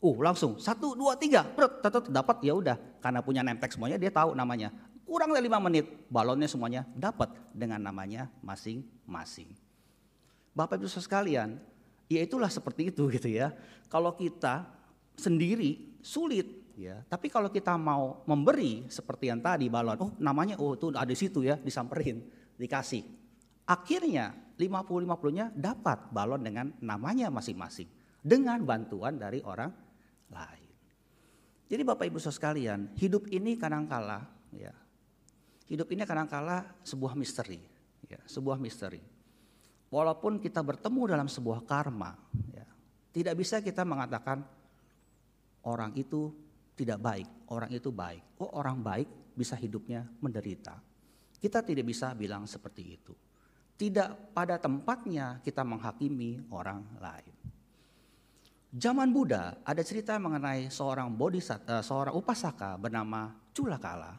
Uh, 0.00 0.16
langsung 0.24 0.56
satu, 0.56 0.96
dua, 0.96 1.20
tiga, 1.20 1.44
tetap 1.84 2.08
dapat 2.08 2.36
ya 2.40 2.56
udah. 2.56 2.76
Karena 3.04 3.20
punya 3.20 3.44
name 3.44 3.60
semuanya, 3.68 4.00
dia 4.00 4.08
tahu 4.08 4.32
namanya. 4.32 4.72
Kurang 5.04 5.36
dari 5.36 5.44
lima 5.44 5.60
menit, 5.60 5.84
balonnya 6.08 6.48
semuanya 6.48 6.88
dapat 6.96 7.28
dengan 7.52 7.76
namanya 7.76 8.32
masing-masing. 8.40 9.52
Bapak 10.56 10.80
Ibu 10.80 10.88
sekalian, 10.88 11.60
ya 12.08 12.24
itulah 12.24 12.48
seperti 12.48 12.88
itu 12.88 13.04
gitu 13.12 13.28
ya. 13.28 13.52
Kalau 13.92 14.16
kita 14.16 14.64
sendiri 15.12 16.00
sulit 16.00 16.63
ya, 16.76 17.02
tapi 17.06 17.30
kalau 17.30 17.48
kita 17.50 17.74
mau 17.78 18.22
memberi 18.26 18.86
seperti 18.90 19.30
yang 19.30 19.40
tadi 19.40 19.70
balon, 19.70 19.98
oh 20.00 20.10
namanya 20.20 20.58
oh 20.60 20.74
itu 20.74 20.90
ada 20.94 21.08
di 21.08 21.18
situ 21.18 21.42
ya, 21.42 21.58
disamperin, 21.58 22.20
dikasih. 22.58 23.02
Akhirnya 23.64 24.34
50-50-nya 24.58 25.54
dapat 25.56 26.12
balon 26.12 26.44
dengan 26.44 26.70
namanya 26.84 27.32
masing-masing 27.32 27.88
dengan 28.20 28.60
bantuan 28.62 29.16
dari 29.16 29.40
orang 29.42 29.72
lain. 30.30 30.70
Jadi 31.64 31.82
Bapak 31.82 32.04
Ibu 32.06 32.20
Saudara 32.20 32.36
sekalian, 32.36 32.80
hidup 33.00 33.26
ini 33.32 33.56
kadangkala 33.56 34.28
ya. 34.52 34.72
Hidup 35.64 35.88
ini 35.90 36.04
kadangkala 36.04 36.76
sebuah 36.84 37.16
misteri, 37.16 37.58
ya, 38.04 38.20
sebuah 38.28 38.60
misteri 38.60 39.14
walaupun 39.94 40.42
kita 40.42 40.58
bertemu 40.58 41.14
dalam 41.14 41.30
sebuah 41.30 41.62
karma, 41.62 42.18
ya, 42.50 42.66
tidak 43.14 43.38
bisa 43.38 43.62
kita 43.62 43.86
mengatakan 43.86 44.42
orang 45.62 45.94
itu 45.94 46.34
tidak 46.74 46.98
baik, 46.98 47.28
orang 47.54 47.70
itu 47.70 47.94
baik. 47.94 48.42
Oh 48.42 48.50
orang 48.58 48.82
baik 48.82 49.08
bisa 49.38 49.54
hidupnya 49.54 50.02
menderita. 50.18 50.74
Kita 51.38 51.62
tidak 51.62 51.86
bisa 51.86 52.10
bilang 52.18 52.50
seperti 52.50 52.82
itu. 52.82 53.14
Tidak 53.74 54.34
pada 54.34 54.58
tempatnya 54.58 55.42
kita 55.42 55.66
menghakimi 55.66 56.50
orang 56.54 56.82
lain. 56.98 57.34
Zaman 58.74 59.14
Buddha 59.14 59.62
ada 59.62 59.82
cerita 59.86 60.18
mengenai 60.18 60.66
seorang 60.66 61.14
bodhisattva, 61.14 61.78
eh, 61.78 61.84
seorang 61.86 62.14
upasaka 62.18 62.74
bernama 62.74 63.30
Culakala. 63.54 64.18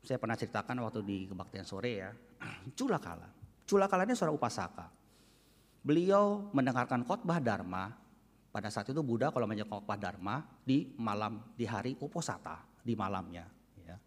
Saya 0.00 0.16
pernah 0.16 0.40
ceritakan 0.40 0.80
waktu 0.80 1.04
di 1.04 1.28
kebaktian 1.28 1.68
sore 1.68 1.92
ya. 2.00 2.10
Culakala. 2.78 3.28
Culakala 3.68 4.08
ini 4.08 4.16
seorang 4.16 4.40
upasaka. 4.40 4.88
Beliau 5.84 6.48
mendengarkan 6.56 7.04
khotbah 7.04 7.44
Dharma. 7.44 7.92
Pada 8.56 8.72
saat 8.72 8.88
itu 8.88 9.04
Buddha 9.04 9.28
kalau 9.28 9.44
khotbah 9.44 10.00
Dharma 10.00 10.40
di 10.64 10.96
malam 10.96 11.52
di 11.52 11.68
hari 11.68 11.92
Uposata 12.00 12.64
di 12.80 12.96
malamnya. 12.96 13.44
Ya. 13.84 14.00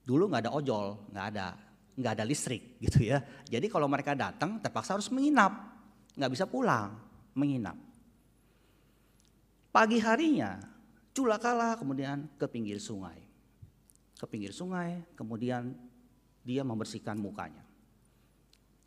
Dulu 0.00 0.32
nggak 0.32 0.48
ada 0.48 0.52
ojol, 0.56 1.12
nggak 1.12 1.26
ada 1.36 1.46
nggak 1.92 2.12
ada 2.16 2.24
listrik 2.24 2.72
gitu 2.88 3.04
ya. 3.04 3.20
Jadi 3.44 3.68
kalau 3.68 3.84
mereka 3.84 4.16
datang 4.16 4.64
terpaksa 4.64 4.96
harus 4.96 5.12
menginap, 5.12 5.76
nggak 6.16 6.32
bisa 6.32 6.48
pulang, 6.48 6.96
menginap. 7.36 7.76
Pagi 9.68 10.00
harinya 10.00 10.56
Culakala 11.12 11.76
kemudian 11.76 12.32
ke 12.40 12.48
pinggir 12.48 12.80
sungai. 12.80 13.20
Ke 14.16 14.24
pinggir 14.24 14.56
sungai, 14.56 15.04
kemudian 15.12 15.76
dia 16.40 16.64
membersihkan 16.64 17.20
mukanya 17.20 17.68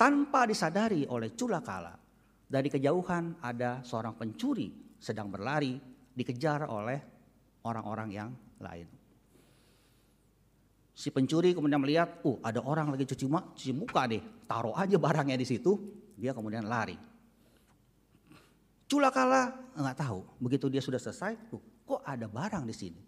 tanpa 0.03 0.43
disadari 0.43 1.07
oleh 1.07 1.31
Culakala 1.31 2.02
Dari 2.53 2.69
kejauhan 2.69 3.41
ada 3.41 3.81
seorang 3.81 4.13
pencuri 4.13 4.69
sedang 5.01 5.33
berlari 5.33 5.73
dikejar 6.13 6.69
oleh 6.69 7.01
orang-orang 7.65 8.09
yang 8.13 8.29
lain. 8.61 8.85
Si 10.93 11.09
pencuri 11.09 11.57
kemudian 11.57 11.81
melihat, 11.81 12.21
oh 12.21 12.37
ada 12.45 12.61
orang 12.61 12.93
lagi 12.93 13.09
cuci, 13.09 13.25
cuci 13.25 13.73
muka 13.73 14.05
deh, 14.05 14.21
taruh 14.45 14.77
aja 14.77 15.01
barangnya 15.01 15.33
di 15.33 15.49
situ, 15.49 15.73
dia 16.13 16.29
kemudian 16.37 16.69
lari. 16.69 16.93
Culakala 18.85 19.73
nggak 19.73 19.97
tahu, 19.97 20.21
begitu 20.37 20.69
dia 20.69 20.85
sudah 20.85 21.01
selesai, 21.01 21.49
tuh, 21.49 21.57
kok 21.89 22.05
ada 22.05 22.29
barang 22.29 22.69
di 22.69 22.75
sini. 22.77 23.01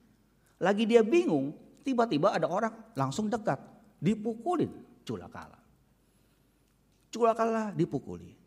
Lagi 0.57 0.89
dia 0.89 1.05
bingung, 1.05 1.53
tiba-tiba 1.85 2.33
ada 2.33 2.49
orang 2.49 2.73
langsung 2.97 3.29
dekat, 3.29 3.61
dipukulin 4.01 5.05
culakala. 5.05 5.61
Culakala 7.13 7.69
dipukuli. 7.77 8.44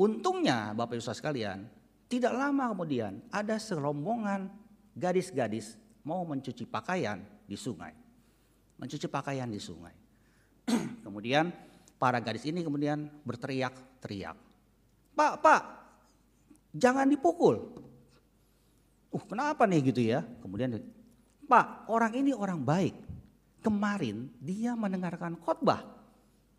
Untungnya 0.00 0.72
Bapak 0.72 0.96
Ibu 0.96 1.04
sekalian, 1.12 1.68
tidak 2.08 2.32
lama 2.32 2.72
kemudian 2.72 3.20
ada 3.28 3.60
serombongan 3.60 4.48
gadis-gadis 4.96 5.76
mau 6.00 6.24
mencuci 6.24 6.64
pakaian 6.64 7.20
di 7.44 7.52
sungai. 7.52 7.92
Mencuci 8.80 9.04
pakaian 9.12 9.44
di 9.52 9.60
sungai. 9.60 9.92
kemudian 11.04 11.52
para 12.00 12.16
gadis 12.16 12.48
ini 12.48 12.64
kemudian 12.64 13.12
berteriak-teriak. 13.28 14.40
Pak, 15.12 15.32
pak, 15.44 15.62
jangan 16.72 17.04
dipukul. 17.04 17.60
Uh, 19.12 19.24
kenapa 19.28 19.68
nih 19.68 19.92
gitu 19.92 20.00
ya? 20.00 20.24
Kemudian, 20.40 20.80
Pak, 21.44 21.90
orang 21.92 22.16
ini 22.16 22.32
orang 22.32 22.62
baik. 22.62 22.96
Kemarin 23.60 24.32
dia 24.40 24.72
mendengarkan 24.72 25.36
khotbah 25.36 25.84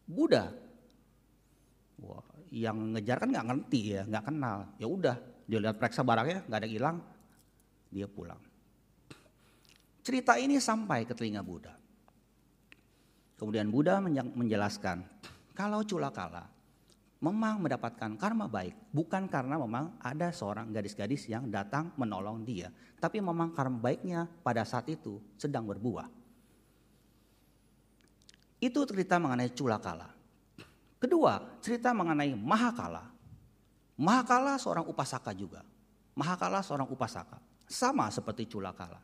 Buddha. 0.06 0.54
Wah, 1.98 2.22
yang 2.52 2.92
ngejar 2.94 3.24
kan 3.24 3.32
nggak 3.32 3.48
ngerti 3.48 3.96
ya, 3.96 4.04
nggak 4.04 4.26
kenal. 4.28 4.58
Ya 4.76 4.88
udah, 4.92 5.16
dia 5.48 5.60
lihat 5.64 5.80
periksa 5.80 6.04
barangnya 6.04 6.44
nggak 6.46 6.60
ada 6.60 6.70
hilang, 6.70 6.98
dia 7.88 8.06
pulang. 8.12 8.40
Cerita 10.04 10.36
ini 10.36 10.60
sampai 10.60 11.08
ke 11.08 11.16
telinga 11.16 11.40
Buddha. 11.40 11.74
Kemudian 13.40 13.72
Buddha 13.74 13.98
menjelaskan, 14.38 15.02
kalau 15.58 15.82
Culakala 15.82 16.46
memang 17.22 17.62
mendapatkan 17.62 18.18
karma 18.18 18.46
baik, 18.50 18.94
bukan 18.94 19.30
karena 19.30 19.58
memang 19.58 19.98
ada 20.02 20.34
seorang 20.34 20.70
gadis-gadis 20.74 21.30
yang 21.30 21.50
datang 21.50 21.94
menolong 21.98 22.46
dia, 22.46 22.70
tapi 23.00 23.22
memang 23.22 23.54
karma 23.54 23.78
baiknya 23.80 24.30
pada 24.42 24.66
saat 24.66 24.90
itu 24.90 25.22
sedang 25.38 25.66
berbuah. 25.66 26.10
Itu 28.62 28.86
cerita 28.86 29.18
mengenai 29.18 29.50
Culakala. 29.54 30.21
Kedua, 31.02 31.58
cerita 31.66 31.90
mengenai 31.98 32.38
Mahakala. 32.38 33.10
Mahakala 33.98 34.62
seorang 34.62 34.86
upasaka 34.86 35.34
juga. 35.34 35.66
Mahakala 36.14 36.62
seorang 36.62 36.86
upasaka. 36.86 37.42
Sama 37.66 38.06
seperti 38.14 38.46
Culakala. 38.46 39.02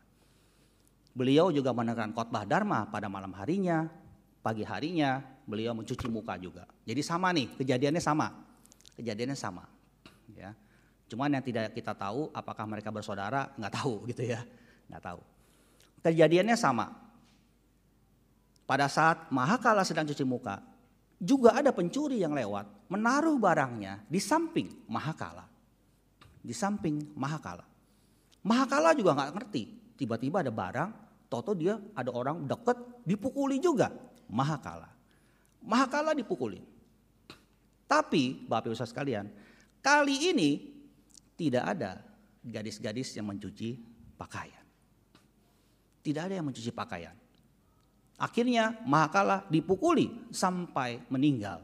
Beliau 1.17 1.49
juga 1.49 1.73
menekan 1.73 2.13
khotbah 2.13 2.45
Dharma 2.45 2.85
pada 2.85 3.09
malam 3.09 3.33
harinya, 3.33 3.89
pagi 4.45 4.61
harinya 4.61 5.25
beliau 5.49 5.73
mencuci 5.73 6.05
muka 6.05 6.37
juga. 6.37 6.69
Jadi 6.85 7.01
sama 7.01 7.33
nih, 7.33 7.49
kejadiannya 7.57 8.03
sama. 8.03 8.29
Kejadiannya 8.93 9.33
sama. 9.33 9.65
Ya. 10.37 10.53
Cuman 11.09 11.33
yang 11.33 11.41
tidak 11.41 11.73
kita 11.73 11.97
tahu 11.97 12.29
apakah 12.29 12.69
mereka 12.69 12.93
bersaudara, 12.93 13.49
nggak 13.57 13.73
tahu 13.73 13.93
gitu 14.13 14.21
ya. 14.21 14.45
Nggak 14.85 15.01
tahu. 15.01 15.21
Kejadiannya 16.05 16.53
sama. 16.53 16.93
Pada 18.69 18.85
saat 18.85 19.25
Mahakala 19.33 19.81
sedang 19.81 20.05
cuci 20.05 20.21
muka, 20.21 20.61
juga 21.17 21.57
ada 21.57 21.73
pencuri 21.73 22.21
yang 22.21 22.37
lewat 22.37 22.89
menaruh 22.93 23.35
barangnya 23.41 24.05
di 24.05 24.21
samping 24.21 24.85
Mahakala. 24.85 25.45
Di 26.41 26.53
samping 26.53 27.13
Mahakala. 27.17 27.65
Mahakala 28.45 28.93
juga 28.93 29.17
nggak 29.17 29.31
ngerti. 29.33 29.63
Tiba-tiba 29.97 30.45
ada 30.45 30.53
barang, 30.53 30.89
toto 31.27 31.57
dia 31.57 31.81
ada 31.97 32.13
orang 32.13 32.45
deket 32.45 32.77
dipukuli 33.03 33.57
juga. 33.57 33.89
Mahakala. 34.29 34.87
Mahakala 35.65 36.13
dipukuli. 36.13 36.61
Tapi 37.87 38.45
Bapak 38.45 38.71
Ibu 38.71 38.77
sekalian, 38.77 39.25
kali 39.81 40.31
ini 40.31 40.49
tidak 41.39 41.63
ada 41.65 41.91
gadis-gadis 42.43 43.15
yang 43.15 43.27
mencuci 43.27 43.79
pakaian. 44.15 44.63
Tidak 46.03 46.21
ada 46.23 46.35
yang 46.39 46.47
mencuci 46.47 46.71
pakaian. 46.71 47.15
Akhirnya 48.17 48.81
Mahakala 48.81 49.45
dipukuli 49.45 50.09
sampai 50.33 51.05
meninggal. 51.13 51.61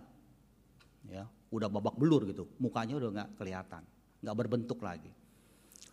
Ya, 1.10 1.26
udah 1.50 1.66
babak 1.66 1.98
belur 1.98 2.30
gitu, 2.30 2.46
mukanya 2.62 3.02
udah 3.02 3.10
nggak 3.10 3.30
kelihatan, 3.42 3.82
nggak 4.22 4.38
berbentuk 4.38 4.80
lagi. 4.86 5.10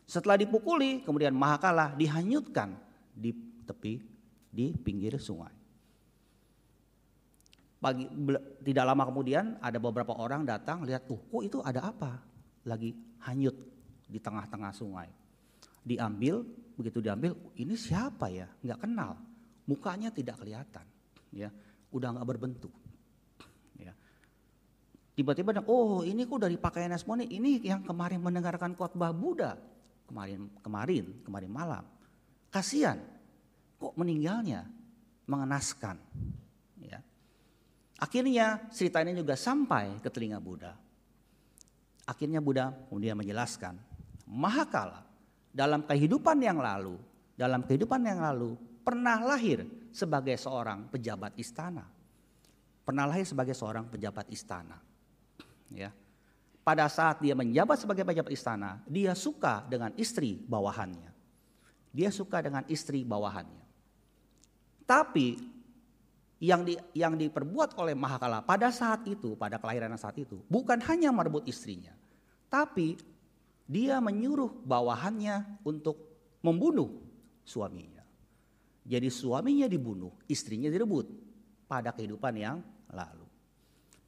Setelah 0.04 0.36
dipukuli, 0.36 1.00
kemudian 1.00 1.32
Mahakala 1.32 1.96
dihanyutkan 1.96 2.76
di 3.16 3.32
tepi 3.64 4.04
di 4.52 4.76
pinggir 4.76 5.16
sungai. 5.16 5.56
Pagi, 7.80 8.04
tidak 8.60 8.84
lama 8.84 9.08
kemudian 9.08 9.56
ada 9.64 9.80
beberapa 9.80 10.12
orang 10.12 10.44
datang 10.44 10.84
lihat 10.84 11.08
tuh, 11.08 11.16
kok 11.32 11.40
itu 11.40 11.58
ada 11.64 11.88
apa? 11.88 12.20
Lagi 12.68 12.92
hanyut 13.24 13.56
di 14.04 14.20
tengah-tengah 14.20 14.76
sungai. 14.76 15.08
Diambil, 15.80 16.44
begitu 16.76 17.00
diambil, 17.00 17.32
ini 17.56 17.72
siapa 17.72 18.28
ya? 18.28 18.44
Nggak 18.60 18.84
kenal 18.84 19.29
mukanya 19.70 20.10
tidak 20.10 20.42
kelihatan, 20.42 20.82
ya, 21.30 21.54
udah 21.94 22.18
nggak 22.18 22.26
berbentuk. 22.26 22.74
Ya. 23.78 23.94
Tiba-tiba, 25.14 25.62
oh 25.70 26.02
ini 26.02 26.26
kok 26.26 26.42
dari 26.42 26.58
pakaiannya 26.58 26.98
semua 26.98 27.22
nih, 27.22 27.30
ini 27.30 27.50
yang 27.62 27.86
kemarin 27.86 28.18
mendengarkan 28.18 28.74
khotbah 28.74 29.14
Buddha 29.14 29.54
kemarin 30.10 30.50
kemarin 30.58 31.04
kemarin 31.22 31.50
malam. 31.54 31.84
Kasihan, 32.50 32.98
kok 33.78 33.94
meninggalnya 33.94 34.66
mengenaskan. 35.30 36.02
Ya. 36.82 36.98
Akhirnya 38.02 38.66
cerita 38.74 38.98
ini 39.06 39.14
juga 39.14 39.38
sampai 39.38 40.02
ke 40.02 40.10
telinga 40.10 40.42
Buddha. 40.42 40.74
Akhirnya 42.10 42.42
Buddha 42.42 42.74
kemudian 42.90 43.14
menjelaskan, 43.14 43.78
Mahakala 44.26 45.06
dalam 45.54 45.86
kehidupan 45.86 46.38
yang 46.42 46.58
lalu, 46.58 46.98
dalam 47.38 47.62
kehidupan 47.62 48.02
yang 48.02 48.18
lalu 48.22 48.58
pernah 48.82 49.20
lahir 49.22 49.64
sebagai 49.90 50.34
seorang 50.36 50.88
pejabat 50.88 51.36
istana. 51.36 51.86
Pernah 52.82 53.06
lahir 53.06 53.26
sebagai 53.28 53.54
seorang 53.54 53.86
pejabat 53.86 54.26
istana. 54.32 54.78
Ya. 55.70 55.94
Pada 56.60 56.86
saat 56.90 57.22
dia 57.22 57.32
menjabat 57.32 57.80
sebagai 57.80 58.04
pejabat 58.04 58.32
istana, 58.34 58.82
dia 58.84 59.14
suka 59.16 59.64
dengan 59.66 59.94
istri 59.96 60.36
bawahannya. 60.36 61.10
Dia 61.90 62.10
suka 62.12 62.38
dengan 62.42 62.62
istri 62.70 63.02
bawahannya. 63.02 63.64
Tapi 64.86 65.38
yang 66.40 66.64
di, 66.64 66.74
yang 66.96 67.14
diperbuat 67.14 67.76
oleh 67.76 67.92
Mahakala 67.94 68.40
pada 68.42 68.72
saat 68.72 69.04
itu, 69.06 69.36
pada 69.36 69.60
kelahiran 69.60 69.92
saat 70.00 70.16
itu, 70.18 70.40
bukan 70.48 70.80
hanya 70.88 71.12
merebut 71.12 71.44
istrinya, 71.46 71.92
tapi 72.48 72.96
dia 73.70 74.02
menyuruh 74.02 74.50
bawahannya 74.66 75.62
untuk 75.62 76.00
membunuh 76.42 76.90
suaminya. 77.46 77.99
Jadi 78.90 79.06
suaminya 79.06 79.70
dibunuh, 79.70 80.10
istrinya 80.26 80.66
direbut 80.66 81.06
pada 81.70 81.94
kehidupan 81.94 82.34
yang 82.34 82.58
lalu. 82.90 83.22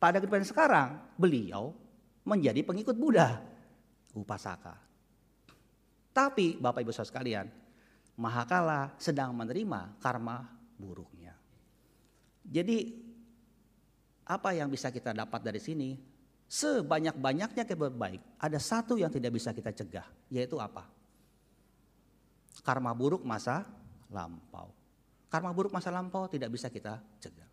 Pada 0.03 0.18
kehidupan 0.18 0.42
sekarang, 0.42 0.99
beliau 1.14 1.71
menjadi 2.27 2.66
pengikut 2.66 2.99
Buddha, 2.99 3.38
upasaka. 4.11 4.75
Tapi 6.11 6.59
Bapak 6.59 6.83
Ibu 6.83 6.90
saudara 6.90 7.11
sekalian, 7.14 7.47
Mahakala 8.12 8.92
sedang 9.01 9.33
menerima 9.33 9.97
karma 10.03 10.45
buruknya. 10.77 11.33
Jadi 12.45 12.92
apa 14.27 14.53
yang 14.53 14.68
bisa 14.68 14.92
kita 14.92 15.16
dapat 15.16 15.40
dari 15.40 15.62
sini? 15.62 15.97
Sebanyak-banyaknya 16.53 17.64
keberbuatan 17.64 17.97
baik, 17.97 18.21
ada 18.37 18.61
satu 18.61 19.01
yang 19.01 19.09
tidak 19.09 19.33
bisa 19.33 19.57
kita 19.57 19.73
cegah, 19.73 20.05
yaitu 20.29 20.61
apa? 20.61 20.85
Karma 22.61 22.92
buruk 22.92 23.25
masa 23.25 23.64
lampau. 24.12 24.70
Karma 25.33 25.48
buruk 25.51 25.72
masa 25.72 25.88
lampau 25.88 26.29
tidak 26.29 26.53
bisa 26.53 26.68
kita 26.68 27.01
cegah. 27.16 27.48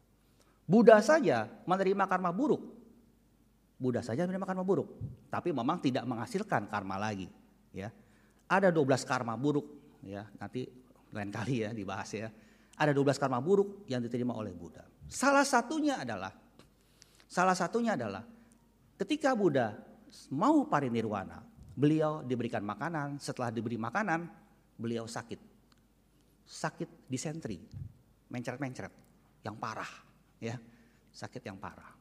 Buddha 0.69 0.99
saja 1.01 1.47
menerima 1.65 2.05
karma 2.05 2.29
buruk. 2.29 2.61
Buddha 3.79 4.03
saja 4.03 4.27
menerima 4.27 4.43
karma 4.43 4.61
buruk, 4.67 4.91
tapi 5.31 5.55
memang 5.55 5.79
tidak 5.79 6.03
menghasilkan 6.03 6.67
karma 6.67 6.99
lagi, 6.99 7.31
ya. 7.71 7.87
Ada 8.51 8.75
12 8.75 9.07
karma 9.07 9.39
buruk, 9.39 9.63
ya. 10.03 10.27
Nanti 10.35 10.67
lain 11.15 11.31
kali 11.31 11.63
ya 11.63 11.71
dibahas 11.71 12.11
ya. 12.11 12.27
Ada 12.75 12.91
12 12.91 13.15
karma 13.15 13.39
buruk 13.39 13.87
yang 13.87 14.03
diterima 14.03 14.35
oleh 14.35 14.51
Buddha. 14.51 14.83
Salah 15.07 15.47
satunya 15.47 16.03
adalah 16.03 16.35
salah 17.25 17.55
satunya 17.55 17.95
adalah 17.95 18.21
ketika 18.99 19.31
Buddha 19.31 19.79
mau 20.35 20.67
parinirwana, 20.67 21.39
beliau 21.73 22.19
diberikan 22.21 22.61
makanan, 22.67 23.17
setelah 23.17 23.47
diberi 23.47 23.79
makanan, 23.79 24.27
beliau 24.75 25.07
sakit 25.07 25.58
sakit 26.49 27.05
disentri, 27.05 27.61
mencret-mencret, 28.33 28.89
yang 29.45 29.53
parah, 29.61 29.89
ya, 30.41 30.57
sakit 31.13 31.45
yang 31.45 31.61
parah. 31.61 31.93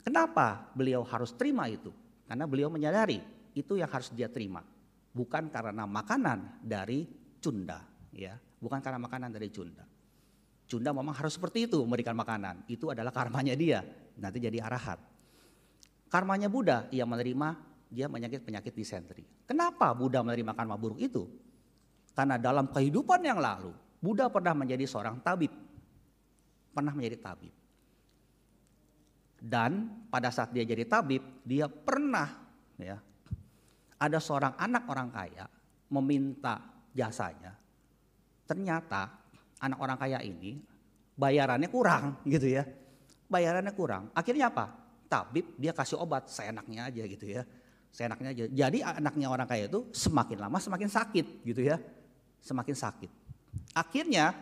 Kenapa 0.00 0.72
beliau 0.72 1.04
harus 1.04 1.36
terima 1.36 1.68
itu? 1.68 1.92
Karena 2.24 2.48
beliau 2.48 2.72
menyadari 2.72 3.20
itu 3.52 3.76
yang 3.76 3.92
harus 3.92 4.08
dia 4.16 4.32
terima, 4.32 4.64
bukan 5.12 5.52
karena 5.52 5.84
makanan 5.84 6.64
dari 6.64 7.04
cunda, 7.36 7.84
ya, 8.16 8.32
bukan 8.56 8.80
karena 8.80 8.96
makanan 8.96 9.28
dari 9.28 9.52
cunda. 9.52 9.84
Cunda 10.64 10.96
memang 10.96 11.12
harus 11.12 11.36
seperti 11.36 11.68
itu 11.68 11.84
memberikan 11.84 12.16
makanan, 12.16 12.64
itu 12.72 12.88
adalah 12.88 13.12
karmanya 13.12 13.52
dia, 13.52 13.84
nanti 14.16 14.40
jadi 14.40 14.64
arahat. 14.64 14.96
Karmanya 16.08 16.48
Buddha, 16.48 16.88
ia 16.88 17.04
menerima 17.04 17.76
dia 17.92 18.08
menyakit 18.08 18.40
penyakit 18.40 18.72
disentri. 18.72 19.22
Kenapa 19.44 19.92
Buddha 19.92 20.24
menerima 20.24 20.56
karma 20.56 20.74
buruk 20.80 20.98
itu? 20.98 21.43
Karena 22.14 22.38
dalam 22.38 22.70
kehidupan 22.70 23.20
yang 23.26 23.42
lalu, 23.42 23.74
Buddha 23.98 24.30
pernah 24.30 24.54
menjadi 24.54 24.86
seorang 24.86 25.18
tabib. 25.18 25.50
Pernah 26.70 26.94
menjadi 26.94 27.18
tabib. 27.18 27.54
Dan 29.44 29.90
pada 30.08 30.32
saat 30.32 30.54
dia 30.56 30.64
jadi 30.64 30.88
tabib, 30.88 31.20
dia 31.44 31.68
pernah 31.68 32.48
ya 32.80 32.96
ada 34.00 34.18
seorang 34.20 34.56
anak 34.56 34.84
orang 34.88 35.08
kaya 35.12 35.44
meminta 35.92 36.60
jasanya. 36.92 37.52
Ternyata 38.44 39.08
anak 39.60 39.78
orang 39.80 39.96
kaya 39.96 40.18
ini 40.20 40.60
bayarannya 41.16 41.68
kurang 41.72 42.18
gitu 42.32 42.48
ya. 42.48 42.64
Bayarannya 43.28 43.72
kurang. 43.72 44.12
Akhirnya 44.12 44.52
apa? 44.52 44.70
Tabib 45.08 45.56
dia 45.56 45.72
kasih 45.72 46.00
obat 46.00 46.28
seenaknya 46.28 46.88
aja 46.92 47.02
gitu 47.04 47.24
ya. 47.24 47.42
Seenaknya 47.94 48.34
aja. 48.34 48.44
Jadi 48.50 48.78
anaknya 48.84 49.28
orang 49.30 49.48
kaya 49.48 49.70
itu 49.70 49.88
semakin 49.94 50.38
lama 50.40 50.58
semakin 50.60 50.88
sakit 50.90 51.46
gitu 51.46 51.64
ya. 51.64 51.80
Semakin 52.44 52.76
sakit. 52.76 53.10
Akhirnya 53.72 54.36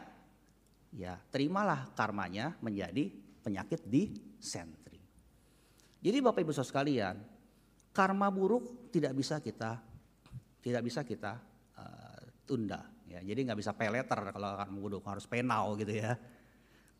ya 0.90 1.14
terimalah 1.30 1.94
karmanya 1.94 2.58
menjadi 2.58 3.08
penyakit 3.46 3.86
di 3.86 4.10
sen. 4.42 4.82
Jadi 6.02 6.18
Bapak 6.18 6.42
Ibu 6.42 6.50
Saudara 6.50 6.66
sekalian, 6.66 7.16
karma 7.94 8.26
buruk 8.26 8.90
tidak 8.90 9.14
bisa 9.14 9.38
kita 9.38 9.78
tidak 10.58 10.82
bisa 10.82 11.06
kita 11.06 11.38
uh, 11.78 12.20
tunda 12.42 12.82
ya. 13.06 13.22
Jadi 13.22 13.46
nggak 13.46 13.58
bisa 13.62 13.70
peleter 13.70 14.18
kalau 14.34 14.50
karma 14.58 14.78
buruk 14.82 15.02
harus 15.06 15.30
penau 15.30 15.78
gitu 15.78 15.94
ya. 15.94 16.18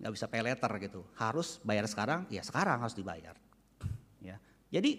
nggak 0.03 0.15
bisa 0.19 0.27
peleter 0.31 0.73
gitu. 0.83 1.03
Harus 1.15 1.63
bayar 1.63 1.87
sekarang, 1.87 2.27
ya 2.31 2.43
sekarang 2.43 2.83
harus 2.83 2.95
dibayar. 2.95 3.39
Ya. 4.19 4.39
Jadi 4.71 4.99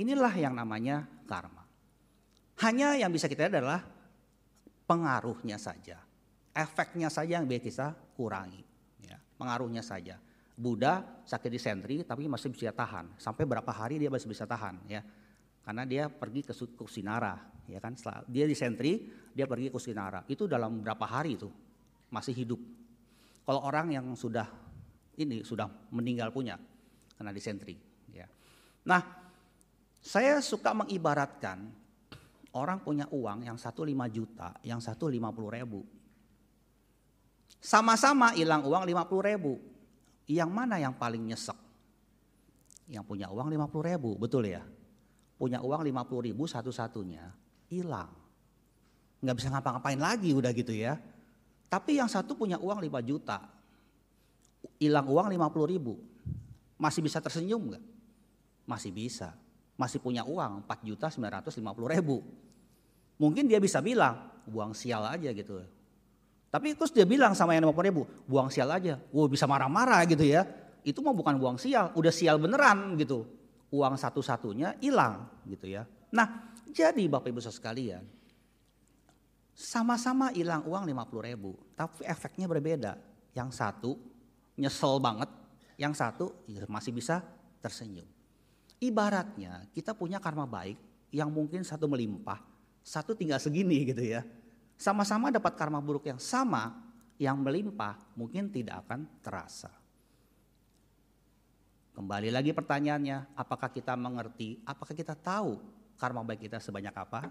inilah 0.00 0.32
yang 0.36 0.52
namanya 0.52 1.04
karma. 1.24 1.64
Hanya 2.60 2.96
yang 2.96 3.08
bisa 3.08 3.24
kita 3.24 3.48
lihat 3.48 3.60
adalah 3.60 3.80
pengaruhnya 4.84 5.56
saja. 5.60 6.00
Efeknya 6.54 7.10
saja 7.10 7.40
yang 7.40 7.48
bisa 7.50 7.60
kita 7.60 7.86
kurangi. 8.14 8.62
Ya, 9.02 9.18
pengaruhnya 9.36 9.82
saja. 9.82 10.20
Buddha 10.54 11.02
sakit 11.26 11.50
di 11.50 11.58
sentri 11.58 11.96
tapi 12.06 12.30
masih 12.30 12.54
bisa 12.54 12.70
tahan. 12.70 13.18
Sampai 13.18 13.42
berapa 13.42 13.68
hari 13.74 13.98
dia 13.98 14.06
masih 14.06 14.30
bisa 14.30 14.46
tahan 14.46 14.78
ya. 14.86 15.02
Karena 15.64 15.82
dia 15.82 16.06
pergi 16.06 16.46
ke 16.46 16.54
Kusinara 16.78 17.34
ya 17.66 17.82
kan. 17.82 17.98
Dia 18.30 18.46
di 18.46 18.54
sentri, 18.54 19.10
dia 19.34 19.50
pergi 19.50 19.72
ke 19.72 19.74
Kusinara. 19.74 20.22
Itu 20.30 20.46
dalam 20.46 20.78
berapa 20.78 21.02
hari 21.02 21.34
itu 21.34 21.50
masih 22.14 22.36
hidup. 22.38 22.60
Kalau 23.44 23.60
orang 23.66 23.90
yang 23.90 24.06
sudah 24.14 24.46
ini 25.18 25.42
sudah 25.42 25.66
meninggal 25.90 26.30
punya 26.30 26.54
karena 27.18 27.30
di 27.34 27.42
sentri 27.42 27.74
ya. 28.14 28.26
Nah, 28.86 29.02
saya 29.98 30.38
suka 30.38 30.70
mengibaratkan 30.70 31.66
orang 32.54 32.82
punya 32.82 33.06
uang 33.10 33.46
yang 33.46 33.58
satu 33.58 33.82
lima 33.82 34.06
juta, 34.10 34.54
yang 34.62 34.78
satu 34.78 35.10
lima 35.10 35.34
puluh 35.34 35.50
ribu. 35.52 35.80
Sama-sama 37.58 38.36
hilang 38.36 38.64
uang 38.64 38.84
lima 38.86 39.04
puluh 39.08 39.24
ribu 39.24 39.54
yang 40.28 40.48
mana 40.48 40.80
yang 40.80 40.96
paling 40.96 41.20
nyesek? 41.20 41.56
Yang 42.88 43.04
punya 43.08 43.32
uang 43.32 43.48
50 43.48 43.90
ribu, 43.96 44.10
betul 44.16 44.44
ya? 44.44 44.60
Punya 45.40 45.60
uang 45.64 45.84
50 45.84 46.28
ribu 46.30 46.44
satu-satunya, 46.44 47.32
hilang. 47.72 48.12
Nggak 49.24 49.36
bisa 49.40 49.48
ngapa-ngapain 49.52 50.00
lagi 50.00 50.36
udah 50.36 50.52
gitu 50.52 50.72
ya. 50.72 51.00
Tapi 51.68 51.96
yang 51.96 52.08
satu 52.12 52.36
punya 52.36 52.60
uang 52.60 52.80
5 52.80 53.00
juta, 53.00 53.40
hilang 54.76 55.08
uang 55.08 55.32
50 55.32 55.72
ribu. 55.72 55.96
Masih 56.76 57.00
bisa 57.00 57.24
tersenyum 57.24 57.72
nggak? 57.72 57.84
Masih 58.68 58.92
bisa. 58.92 59.32
Masih 59.74 59.98
punya 59.98 60.22
uang 60.22 60.62
4 60.66 60.86
juta 60.86 61.06
950 61.10 61.94
ribu. 61.94 62.22
Mungkin 63.18 63.46
dia 63.46 63.58
bisa 63.58 63.78
bilang, 63.82 64.30
buang 64.46 64.76
sial 64.76 65.02
aja 65.06 65.30
gitu. 65.34 65.62
Tapi 66.54 66.78
terus 66.78 66.94
dia 66.94 67.02
bilang 67.02 67.34
sama 67.34 67.58
yang 67.58 67.66
50 67.66 67.88
ribu, 67.90 68.02
buang 68.30 68.46
sial 68.46 68.70
aja. 68.70 69.02
Wah 69.10 69.26
bisa 69.26 69.50
marah-marah 69.50 70.06
gitu 70.06 70.22
ya. 70.22 70.46
Itu 70.86 71.02
mah 71.02 71.10
bukan 71.10 71.34
buang 71.34 71.58
sial, 71.58 71.90
udah 71.98 72.12
sial 72.14 72.38
beneran 72.38 72.94
gitu. 72.94 73.26
Uang 73.74 73.98
satu-satunya 73.98 74.78
hilang 74.78 75.26
gitu 75.50 75.66
ya. 75.66 75.82
Nah 76.14 76.54
jadi 76.70 77.10
Bapak 77.10 77.34
Ibu 77.34 77.42
sekalian, 77.42 78.06
sama-sama 79.50 80.30
hilang 80.30 80.62
uang 80.62 80.86
50 80.86 81.26
ribu, 81.26 81.58
tapi 81.74 82.06
efeknya 82.06 82.46
berbeda. 82.46 82.92
Yang 83.34 83.50
satu 83.58 83.98
nyesel 84.54 85.02
banget, 85.02 85.30
yang 85.74 85.90
satu 85.90 86.30
ya 86.46 86.62
masih 86.70 86.94
bisa 86.94 87.18
tersenyum. 87.58 88.06
Ibaratnya 88.84 89.64
kita 89.72 89.96
punya 89.96 90.20
karma 90.20 90.44
baik 90.44 90.76
yang 91.08 91.32
mungkin 91.32 91.64
satu 91.64 91.88
melimpah, 91.88 92.44
satu 92.84 93.16
tinggal 93.16 93.40
segini 93.40 93.88
gitu 93.88 94.04
ya. 94.04 94.20
Sama-sama 94.76 95.32
dapat 95.32 95.56
karma 95.56 95.80
buruk 95.80 96.04
yang 96.04 96.20
sama, 96.20 96.84
yang 97.16 97.40
melimpah 97.40 97.96
mungkin 98.12 98.52
tidak 98.52 98.84
akan 98.84 99.08
terasa. 99.24 99.72
Kembali 101.96 102.28
lagi 102.28 102.50
pertanyaannya, 102.52 103.38
apakah 103.38 103.72
kita 103.72 103.96
mengerti, 103.96 104.60
apakah 104.68 104.92
kita 104.92 105.16
tahu 105.16 105.56
karma 105.96 106.20
baik 106.26 106.50
kita 106.50 106.60
sebanyak 106.60 106.92
apa? 106.92 107.30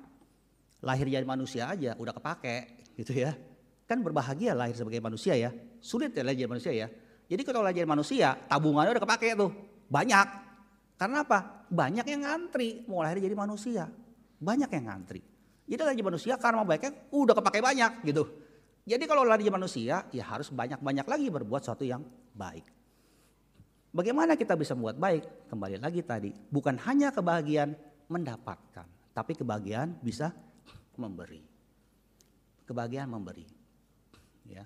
Lahir 0.82 1.06
jadi 1.06 1.28
manusia 1.28 1.70
aja 1.70 1.94
udah 2.00 2.16
kepake 2.18 2.90
gitu 2.98 3.14
ya. 3.14 3.38
Kan 3.86 4.02
berbahagia 4.02 4.56
lahir 4.58 4.74
sebagai 4.74 5.04
manusia 5.04 5.38
ya. 5.38 5.54
Sulit 5.84 6.16
ya 6.16 6.24
lahir 6.26 6.48
jadi 6.48 6.50
manusia 6.50 6.74
ya. 6.74 6.88
Jadi 7.28 7.42
kalau 7.46 7.62
lahir 7.62 7.84
jadi 7.84 7.90
manusia, 7.92 8.40
tabungannya 8.50 8.98
udah 8.98 9.04
kepake 9.04 9.36
tuh. 9.38 9.52
Banyak. 9.92 10.53
Karena 10.98 11.26
apa? 11.26 11.68
Banyak 11.68 12.06
yang 12.06 12.22
ngantri 12.24 12.86
mau 12.86 13.02
lahir 13.02 13.20
jadi 13.20 13.36
manusia. 13.36 13.90
Banyak 14.40 14.70
yang 14.70 14.86
ngantri. 14.90 15.22
Jadi 15.64 15.82
lagi 15.82 16.02
manusia 16.04 16.36
karma 16.36 16.68
baiknya 16.68 16.92
udah 17.10 17.34
kepake 17.40 17.60
banyak 17.64 17.92
gitu. 18.04 18.24
Jadi 18.84 19.04
kalau 19.08 19.24
lari 19.24 19.48
manusia 19.48 20.04
ya 20.12 20.24
harus 20.28 20.52
banyak-banyak 20.52 21.08
lagi 21.08 21.28
berbuat 21.32 21.64
sesuatu 21.64 21.88
yang 21.88 22.04
baik. 22.36 22.68
Bagaimana 23.94 24.36
kita 24.36 24.60
bisa 24.60 24.76
membuat 24.76 25.00
baik? 25.00 25.24
Kembali 25.48 25.78
lagi 25.80 26.02
tadi, 26.04 26.34
bukan 26.50 26.76
hanya 26.84 27.14
kebahagiaan 27.14 27.78
mendapatkan, 28.10 28.90
tapi 29.14 29.38
kebahagiaan 29.38 30.02
bisa 30.02 30.34
memberi. 31.00 31.46
Kebahagiaan 32.68 33.08
memberi. 33.08 33.46
Ya. 34.50 34.66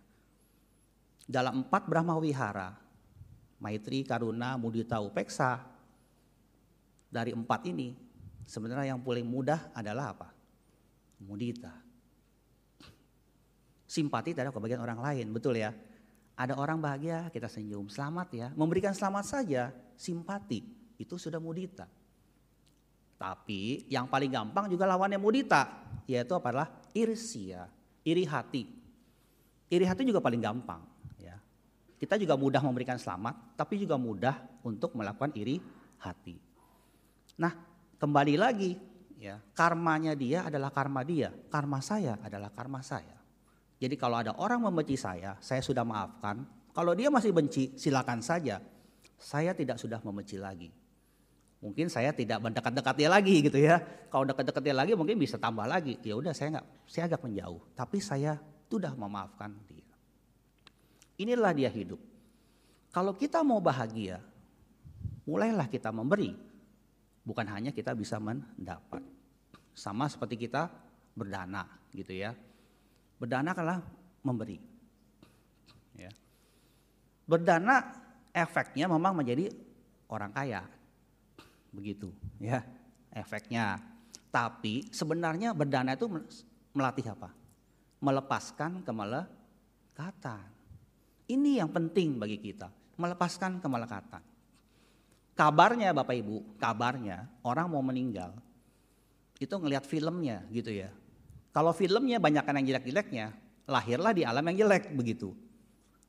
Dalam 1.27 1.61
empat 1.61 1.91
Brahma 1.91 2.15
Wihara, 2.17 2.73
Maitri, 3.59 4.07
Karuna, 4.07 4.55
Mudita, 4.55 5.03
Upeksa, 5.03 5.76
dari 7.07 7.31
empat 7.31 7.63
ini 7.67 7.95
sebenarnya 8.47 8.95
yang 8.95 9.01
paling 9.03 9.27
mudah 9.27 9.71
adalah 9.75 10.15
apa? 10.15 10.37
mudita. 11.23 11.73
Simpati 13.87 14.35
terhadap 14.35 14.53
kebahagiaan 14.53 14.83
orang 14.83 14.99
lain, 15.01 15.25
betul 15.33 15.57
ya? 15.57 15.73
Ada 16.37 16.53
orang 16.53 16.77
bahagia, 16.77 17.33
kita 17.33 17.49
senyum, 17.49 17.89
selamat 17.89 18.27
ya. 18.35 18.47
Memberikan 18.53 18.93
selamat 18.93 19.25
saja, 19.25 19.73
simpati, 19.97 20.61
itu 21.01 21.15
sudah 21.17 21.41
mudita. 21.41 21.89
Tapi 23.17 23.89
yang 23.89 24.05
paling 24.05 24.29
gampang 24.29 24.69
juga 24.69 24.85
lawannya 24.85 25.17
mudita, 25.17 25.65
yaitu 26.05 26.37
adalah 26.37 26.69
irsia, 26.93 27.65
iri 28.05 28.27
hati. 28.29 28.69
Iri 29.73 29.85
hati 29.89 30.05
juga 30.05 30.21
paling 30.21 30.37
gampang. 30.37 30.85
Ya. 31.17 31.41
Kita 31.97 32.21
juga 32.21 32.37
mudah 32.37 32.61
memberikan 32.61 33.01
selamat, 33.01 33.57
tapi 33.57 33.81
juga 33.81 33.97
mudah 33.97 34.37
untuk 34.61 34.93
melakukan 34.93 35.33
iri 35.33 35.57
hati. 35.97 36.37
Nah, 37.37 37.53
kembali 38.01 38.35
lagi 38.37 38.73
ya 39.17 39.37
karmanya 39.53 40.13
dia 40.13 40.45
adalah 40.45 40.73
karma 40.73 41.01
dia, 41.05 41.33
karma 41.53 41.81
saya 41.81 42.17
adalah 42.21 42.49
karma 42.49 42.81
saya. 42.81 43.17
Jadi 43.77 43.93
kalau 43.93 44.17
ada 44.17 44.33
orang 44.41 44.65
membenci 44.65 44.97
saya, 44.97 45.37
saya 45.37 45.61
sudah 45.61 45.85
maafkan. 45.85 46.41
Kalau 46.73 46.97
dia 46.97 47.13
masih 47.13 47.29
benci, 47.29 47.77
silakan 47.77 48.25
saja. 48.25 48.57
Saya 49.17 49.53
tidak 49.53 49.77
sudah 49.77 50.01
membenci 50.01 50.37
lagi. 50.37 50.69
Mungkin 51.57 51.89
saya 51.89 52.13
tidak 52.13 52.37
mendekat-dekat 52.41 52.95
dia 52.97 53.09
lagi 53.09 53.35
gitu 53.41 53.57
ya. 53.57 53.81
Kalau 54.13 54.25
dekat-dekat 54.29 54.61
dia 54.61 54.75
lagi 54.77 54.93
mungkin 54.93 55.17
bisa 55.17 55.41
tambah 55.41 55.65
lagi. 55.65 55.97
Ya 56.05 56.13
udah 56.17 56.33
saya 56.33 56.57
nggak, 56.57 56.67
saya 56.85 57.09
agak 57.09 57.21
menjauh. 57.25 57.61
Tapi 57.73 57.97
saya 57.97 58.37
sudah 58.69 58.93
memaafkan 58.93 59.53
dia. 59.69 59.85
Inilah 61.17 61.53
dia 61.53 61.69
hidup. 61.69 61.97
Kalau 62.93 63.13
kita 63.17 63.41
mau 63.41 63.57
bahagia, 63.57 64.21
mulailah 65.25 65.65
kita 65.65 65.89
memberi 65.89 66.46
bukan 67.27 67.43
hanya 67.51 67.75
kita 67.75 67.91
bisa 67.91 68.15
mendapat. 68.23 69.03
Sama 69.75 70.07
seperti 70.07 70.47
kita 70.47 70.71
berdana 71.11 71.67
gitu 71.91 72.15
ya. 72.15 72.31
Berdana 73.19 73.51
adalah 73.51 73.83
memberi. 74.23 74.55
Ya. 75.99 76.09
Berdana 77.27 77.83
efeknya 78.31 78.87
memang 78.87 79.11
menjadi 79.11 79.51
orang 80.07 80.31
kaya. 80.31 80.63
begitu 81.67 82.09
ya 82.39 82.63
efeknya. 83.11 83.77
Tapi 84.31 84.87
sebenarnya 84.89 85.51
berdana 85.51 85.93
itu 85.93 86.07
melatih 86.73 87.11
apa? 87.11 87.29
Melepaskan 88.01 88.81
kemelekatan. 88.81 90.47
Ini 91.27 91.59
yang 91.59 91.69
penting 91.73 92.15
bagi 92.21 92.39
kita, 92.39 92.71
melepaskan 92.95 93.59
kemelekatan. 93.59 94.23
Kabarnya 95.37 95.93
Bapak 95.93 96.17
Ibu, 96.17 96.57
kabarnya 96.57 97.29
orang 97.45 97.69
mau 97.69 97.85
meninggal 97.85 98.33
itu 99.37 99.53
ngelihat 99.53 99.85
filmnya 99.85 100.41
gitu 100.49 100.73
ya. 100.73 100.89
Kalau 101.53 101.73
filmnya 101.73 102.17
banyak 102.17 102.41
yang 102.41 102.65
jelek-jeleknya, 102.73 103.33
lahirlah 103.69 104.13
di 104.13 104.25
alam 104.25 104.45
yang 104.49 104.65
jelek 104.65 104.93
begitu. 104.93 105.33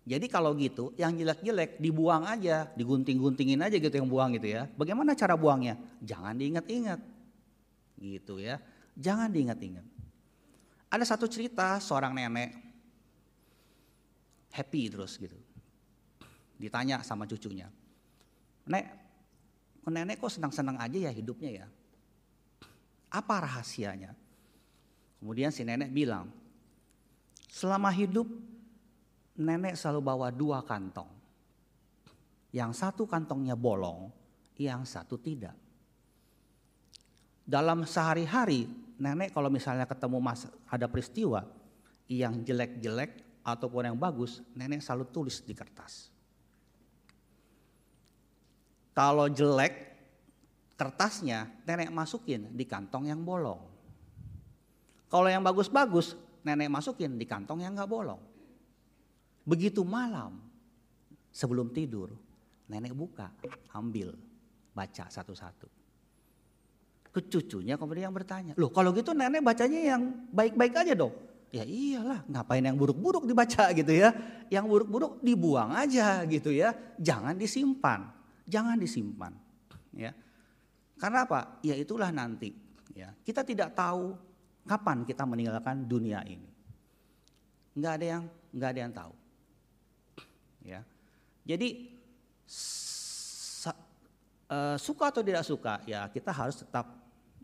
Jadi 0.08 0.24
kalau 0.32 0.56
gitu, 0.56 0.96
yang 0.96 1.12
jelek-jelek 1.12 1.76
dibuang 1.76 2.24
aja, 2.24 2.68
digunting-guntingin 2.72 3.60
aja 3.60 3.76
gitu 3.76 3.92
yang 3.92 4.08
buang 4.08 4.32
gitu 4.40 4.48
ya. 4.48 4.64
Bagaimana 4.72 5.12
cara 5.12 5.36
buangnya? 5.36 5.76
Jangan 6.00 6.32
diingat-ingat. 6.32 7.00
Gitu 8.00 8.40
ya. 8.40 8.56
Jangan 8.96 9.28
diingat-ingat. 9.28 9.84
Ada 10.88 11.04
satu 11.04 11.28
cerita 11.28 11.76
seorang 11.76 12.16
nenek 12.16 12.56
happy 14.56 14.88
terus 14.88 15.20
gitu. 15.20 15.36
Ditanya 16.56 17.04
sama 17.04 17.28
cucunya. 17.28 17.68
Nek, 18.64 18.97
nenek 19.88 20.20
kok 20.20 20.32
senang-senang 20.32 20.76
aja 20.80 21.08
ya 21.08 21.12
hidupnya 21.12 21.64
ya? 21.64 21.66
Apa 23.08 23.44
rahasianya? 23.44 24.12
Kemudian 25.18 25.50
si 25.50 25.66
nenek 25.66 25.90
bilang, 25.90 26.30
selama 27.50 27.90
hidup 27.90 28.28
nenek 29.38 29.78
selalu 29.78 30.00
bawa 30.02 30.28
dua 30.30 30.62
kantong. 30.62 31.08
Yang 32.50 32.80
satu 32.80 33.04
kantongnya 33.04 33.54
bolong, 33.54 34.10
yang 34.58 34.82
satu 34.82 35.20
tidak. 35.20 35.54
Dalam 37.48 37.86
sehari-hari, 37.88 38.68
nenek 38.98 39.32
kalau 39.32 39.48
misalnya 39.48 39.88
ketemu 39.88 40.18
mas, 40.20 40.44
ada 40.68 40.84
peristiwa 40.90 41.44
yang 42.08 42.44
jelek-jelek 42.44 43.42
ataupun 43.44 43.88
yang 43.92 43.98
bagus, 44.00 44.44
nenek 44.52 44.84
selalu 44.84 45.08
tulis 45.08 45.40
di 45.44 45.56
kertas. 45.56 46.12
Kalau 48.98 49.30
jelek, 49.30 49.94
kertasnya 50.74 51.46
nenek 51.62 51.94
masukin 51.94 52.50
di 52.50 52.66
kantong 52.66 53.06
yang 53.06 53.22
bolong. 53.22 53.62
Kalau 55.06 55.30
yang 55.30 55.46
bagus-bagus, 55.46 56.18
nenek 56.42 56.66
masukin 56.66 57.14
di 57.14 57.22
kantong 57.22 57.62
yang 57.62 57.78
nggak 57.78 57.86
bolong. 57.86 58.18
Begitu 59.46 59.86
malam 59.86 60.42
sebelum 61.30 61.70
tidur, 61.70 62.10
nenek 62.66 62.90
buka, 62.90 63.30
ambil, 63.70 64.18
baca 64.74 65.06
satu-satu. 65.06 65.70
Kecucunya 67.14 67.78
kemudian 67.78 68.10
yang 68.10 68.16
bertanya, 68.18 68.58
loh 68.58 68.74
kalau 68.74 68.90
gitu 68.98 69.14
nenek 69.14 69.46
bacanya 69.46 69.94
yang 69.94 70.26
baik-baik 70.34 70.74
aja 70.74 70.98
dong. 70.98 71.14
Ya 71.54 71.62
iyalah, 71.62 72.26
ngapain 72.26 72.66
yang 72.66 72.74
buruk-buruk 72.74 73.30
dibaca 73.30 73.70
gitu 73.78 73.94
ya. 73.94 74.10
Yang 74.50 74.66
buruk-buruk 74.74 75.22
dibuang 75.22 75.70
aja 75.70 76.26
gitu 76.26 76.50
ya. 76.50 76.74
Jangan 76.98 77.38
disimpan, 77.38 78.17
jangan 78.48 78.80
disimpan. 78.80 79.36
Ya. 79.92 80.16
Karena 80.98 81.28
apa? 81.28 81.60
Ya 81.62 81.76
itulah 81.78 82.10
nanti. 82.10 82.56
Ya. 82.96 83.14
Kita 83.22 83.44
tidak 83.44 83.76
tahu 83.76 84.16
kapan 84.66 85.04
kita 85.04 85.22
meninggalkan 85.28 85.86
dunia 85.86 86.24
ini. 86.26 86.48
Enggak 87.78 87.92
ada 88.02 88.06
yang 88.18 88.24
nggak 88.50 88.70
ada 88.74 88.80
yang 88.80 88.94
tahu 88.96 89.14
ya. 90.68 90.80
Jadi 91.48 91.68
uh, 94.52 94.76
suka 94.76 95.04
atau 95.08 95.24
tidak 95.24 95.44
suka 95.48 95.80
ya 95.88 96.04
kita 96.12 96.28
harus 96.28 96.60
tetap 96.60 96.92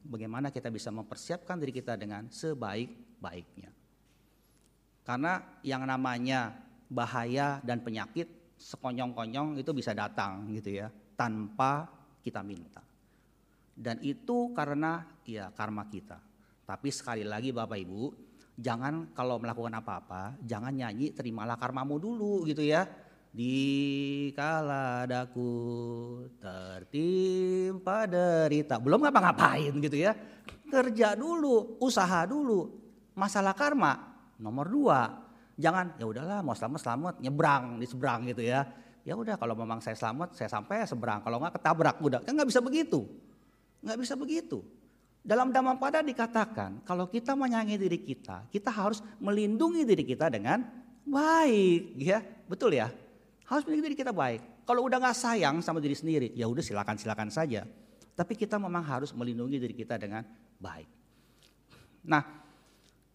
bagaimana 0.04 0.52
kita 0.52 0.68
bisa 0.68 0.92
mempersiapkan 0.92 1.56
diri 1.56 1.72
kita 1.72 1.96
dengan 1.96 2.28
sebaik-baiknya. 2.28 3.72
Karena 5.04 5.40
yang 5.64 5.84
namanya 5.88 6.52
bahaya 6.88 7.60
dan 7.64 7.80
penyakit 7.80 8.28
sekonyong-konyong 8.58 9.58
itu 9.58 9.70
bisa 9.74 9.92
datang 9.92 10.48
gitu 10.54 10.74
ya 10.78 10.88
tanpa 11.18 11.88
kita 12.22 12.40
minta. 12.40 12.80
Dan 13.74 13.98
itu 14.00 14.54
karena 14.54 15.02
ya 15.26 15.50
karma 15.50 15.86
kita. 15.90 16.18
Tapi 16.64 16.88
sekali 16.94 17.26
lagi 17.26 17.50
Bapak 17.50 17.76
Ibu, 17.76 18.02
jangan 18.56 19.10
kalau 19.12 19.36
melakukan 19.42 19.74
apa-apa, 19.76 20.38
jangan 20.46 20.72
nyanyi 20.72 21.10
terimalah 21.10 21.58
karmamu 21.58 21.98
dulu 21.98 22.46
gitu 22.46 22.62
ya 22.62 22.86
di 23.34 24.30
kala 24.30 25.10
daku 25.10 25.50
tertimpa 26.38 28.06
derita. 28.06 28.78
Belum 28.78 29.02
ngapa-ngapain 29.02 29.74
gitu 29.82 29.98
ya. 29.98 30.14
Kerja 30.70 31.18
dulu, 31.18 31.82
usaha 31.82 32.22
dulu. 32.30 32.70
Masalah 33.18 33.58
karma 33.58 33.98
nomor 34.38 34.70
dua. 34.70 35.23
Jangan 35.54 35.94
ya 36.02 36.04
udahlah 36.10 36.42
mau 36.42 36.54
selamat 36.54 36.80
selamat 36.82 37.14
nyebrang 37.22 37.78
di 37.78 37.86
seberang 37.86 38.26
gitu 38.26 38.42
ya. 38.42 38.66
Ya 39.04 39.14
udah 39.14 39.36
kalau 39.36 39.54
memang 39.54 39.78
saya 39.84 39.94
selamat 39.94 40.34
saya 40.34 40.50
sampai 40.50 40.82
seberang. 40.88 41.22
Kalau 41.22 41.38
nggak 41.38 41.60
ketabrak 41.60 41.96
udah 42.02 42.20
kan 42.24 42.32
nggak 42.34 42.48
bisa 42.50 42.60
begitu. 42.64 43.06
Nggak 43.84 43.98
bisa 44.00 44.14
begitu. 44.18 44.64
Dalam 45.24 45.48
pada 45.80 46.04
dikatakan 46.04 46.84
kalau 46.84 47.08
kita 47.08 47.32
menyayangi 47.32 47.80
diri 47.80 47.96
kita, 47.96 48.44
kita 48.52 48.68
harus 48.68 49.00
melindungi 49.16 49.88
diri 49.88 50.04
kita 50.04 50.28
dengan 50.28 50.60
baik, 51.04 51.96
ya 51.96 52.20
betul 52.44 52.76
ya. 52.76 52.92
Harus 53.48 53.64
menjadi 53.64 53.92
diri 53.92 53.96
kita 53.96 54.12
baik. 54.12 54.68
Kalau 54.68 54.84
udah 54.84 55.00
nggak 55.00 55.16
sayang 55.16 55.60
sama 55.64 55.80
diri 55.80 55.96
sendiri, 55.96 56.28
ya 56.36 56.44
udah 56.44 56.60
silakan 56.60 56.96
silakan 56.96 57.28
saja. 57.32 57.64
Tapi 58.16 58.32
kita 58.36 58.60
memang 58.60 58.84
harus 58.84 59.16
melindungi 59.16 59.56
diri 59.60 59.72
kita 59.76 59.96
dengan 59.96 60.24
baik. 60.60 60.88
Nah, 62.04 62.20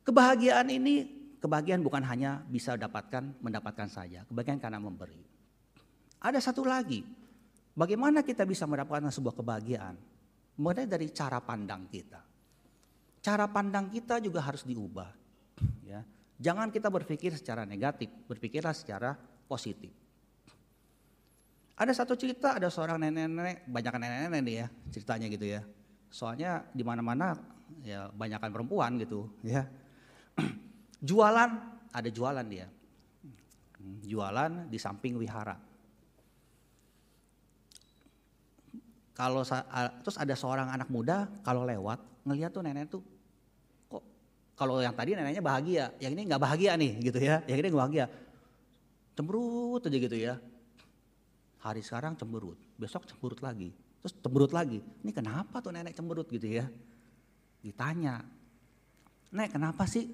kebahagiaan 0.01 0.65
ini 0.69 1.18
kebahagiaan 1.39 1.81
bukan 1.81 2.03
hanya 2.03 2.43
bisa 2.45 2.75
dapatkan 2.75 3.39
mendapatkan 3.39 3.87
saja, 3.87 4.27
kebahagiaan 4.27 4.59
karena 4.59 4.79
memberi. 4.79 5.19
Ada 6.19 6.43
satu 6.43 6.67
lagi, 6.67 6.99
bagaimana 7.73 8.21
kita 8.21 8.43
bisa 8.43 8.67
mendapatkan 8.67 9.07
sebuah 9.09 9.39
kebahagiaan? 9.39 9.95
Mulai 10.59 10.83
dari 10.83 11.07
cara 11.15 11.39
pandang 11.39 11.87
kita. 11.87 12.19
Cara 13.23 13.47
pandang 13.47 13.87
kita 13.87 14.19
juga 14.19 14.43
harus 14.43 14.67
diubah. 14.67 15.07
Ya, 15.87 16.03
jangan 16.39 16.67
kita 16.71 16.91
berpikir 16.91 17.35
secara 17.35 17.63
negatif, 17.63 18.11
berpikirlah 18.27 18.75
secara 18.75 19.15
positif. 19.47 19.91
Ada 21.79 21.95
satu 22.03 22.19
cerita, 22.19 22.59
ada 22.59 22.67
seorang 22.67 22.99
nenek-nenek, 22.99 23.63
banyak 23.63 23.93
nenek-nenek 23.95 24.51
ya 24.51 24.67
ceritanya 24.91 25.27
gitu 25.31 25.47
ya. 25.47 25.63
Soalnya 26.11 26.67
di 26.75 26.83
mana-mana 26.83 27.39
ya 27.79 28.11
banyakkan 28.11 28.51
perempuan 28.51 28.99
gitu 28.99 29.31
ya. 29.47 29.63
jualan, 31.03 31.49
ada 31.91 32.09
jualan 32.09 32.45
dia. 32.47 32.67
Jualan 34.05 34.67
di 34.67 34.77
samping 34.77 35.15
wihara. 35.15 35.55
Kalau 39.15 39.43
terus 40.03 40.15
ada 40.15 40.31
seorang 40.31 40.71
anak 40.71 40.87
muda 40.87 41.27
kalau 41.43 41.67
lewat 41.67 41.99
ngeliat 42.23 42.55
tuh 42.55 42.63
nenek 42.63 42.87
tuh 42.87 43.03
kok 43.91 44.03
kalau 44.55 44.79
yang 44.79 44.95
tadi 44.95 45.11
neneknya 45.11 45.43
bahagia, 45.43 45.91
yang 45.99 46.15
ini 46.15 46.23
nggak 46.31 46.39
bahagia 46.39 46.79
nih 46.79 46.91
gitu 47.03 47.19
ya, 47.19 47.43
yang 47.43 47.59
ini 47.59 47.67
nggak 47.67 47.83
bahagia. 47.83 48.05
Cemberut 49.19 49.83
aja 49.83 49.97
gitu 49.99 50.15
ya 50.15 50.39
Hari 51.59 51.83
sekarang 51.83 52.15
cemberut, 52.15 52.55
besok 52.79 53.03
cemberut 53.03 53.43
lagi, 53.43 53.75
terus 53.99 54.15
cemberut 54.23 54.55
lagi. 54.55 54.79
Ini 54.79 55.11
kenapa 55.11 55.59
tuh 55.59 55.75
nenek 55.75 55.91
cemberut 55.91 56.23
gitu 56.31 56.47
ya? 56.47 56.63
Ditanya, 57.59 58.23
Nek 59.29 59.53
kenapa 59.53 59.85
sih? 59.85 60.09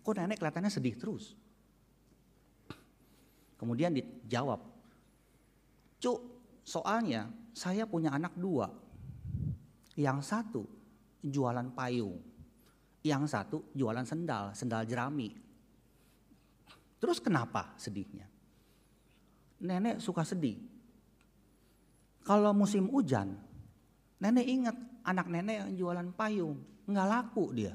Kok 0.00 0.14
nenek 0.16 0.40
kelihatannya 0.40 0.72
sedih 0.72 0.96
terus? 0.96 1.36
Kemudian 3.60 3.92
dijawab, 3.92 4.60
Cuk, 6.00 6.20
soalnya 6.64 7.28
saya 7.52 7.84
punya 7.84 8.08
anak 8.16 8.32
dua. 8.40 8.72
Yang 10.00 10.18
satu 10.32 10.62
jualan 11.20 11.68
payung, 11.76 12.16
yang 13.04 13.28
satu 13.28 13.68
jualan 13.76 14.08
sendal, 14.08 14.56
sendal 14.56 14.88
jerami. 14.88 15.36
Terus 16.96 17.20
kenapa 17.20 17.76
sedihnya? 17.76 18.24
Nenek 19.60 20.00
suka 20.00 20.24
sedih 20.24 20.56
kalau 22.24 22.52
musim 22.52 22.88
hujan, 22.92 23.32
nenek 24.20 24.46
ingat 24.46 24.76
anak 25.02 25.26
nenek 25.26 25.66
yang 25.66 25.70
jualan 25.74 26.08
payung, 26.12 26.60
nggak 26.84 27.08
laku 27.08 27.44
dia. 27.56 27.74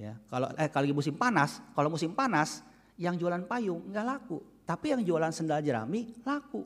Ya, 0.00 0.16
kalau 0.32 0.48
eh 0.56 0.72
kalau 0.72 0.88
musim 0.96 1.12
panas, 1.12 1.60
kalau 1.76 1.92
musim 1.92 2.16
panas 2.16 2.64
yang 2.96 3.20
jualan 3.20 3.44
payung 3.44 3.84
nggak 3.92 4.06
laku, 4.08 4.40
tapi 4.64 4.96
yang 4.96 5.04
jualan 5.04 5.28
sendal 5.28 5.60
jerami 5.60 6.16
laku. 6.24 6.64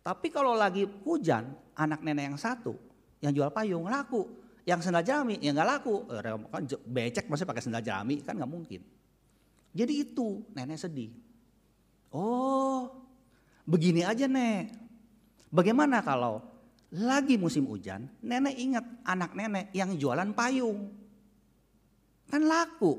Tapi 0.00 0.32
kalau 0.32 0.56
lagi 0.56 0.88
hujan, 1.04 1.52
anak 1.76 2.00
nenek 2.00 2.32
yang 2.32 2.38
satu 2.40 2.72
yang 3.20 3.36
jual 3.36 3.52
payung 3.52 3.84
laku, 3.84 4.24
yang 4.64 4.80
sendal 4.80 5.04
jerami 5.04 5.36
yang 5.44 5.52
nggak 5.52 5.68
laku, 5.76 6.08
eh, 6.08 6.40
kan 6.48 6.62
becek 6.88 7.28
masih 7.28 7.44
pakai 7.44 7.60
sendal 7.60 7.84
jerami 7.84 8.24
kan 8.24 8.32
nggak 8.32 8.48
mungkin. 8.48 8.80
Jadi 9.76 9.92
itu 10.00 10.40
nenek 10.56 10.80
sedih. 10.80 11.12
Oh, 12.10 13.00
Begini 13.70 14.02
aja 14.02 14.26
nek, 14.26 14.74
bagaimana 15.46 16.02
kalau 16.02 16.42
lagi 16.90 17.38
musim 17.38 17.70
hujan, 17.70 18.10
nenek 18.18 18.58
ingat 18.58 18.82
anak 19.06 19.30
nenek 19.38 19.70
yang 19.70 19.94
jualan 19.94 20.34
payung. 20.34 20.90
Kan 22.30 22.46
laku. 22.46 22.94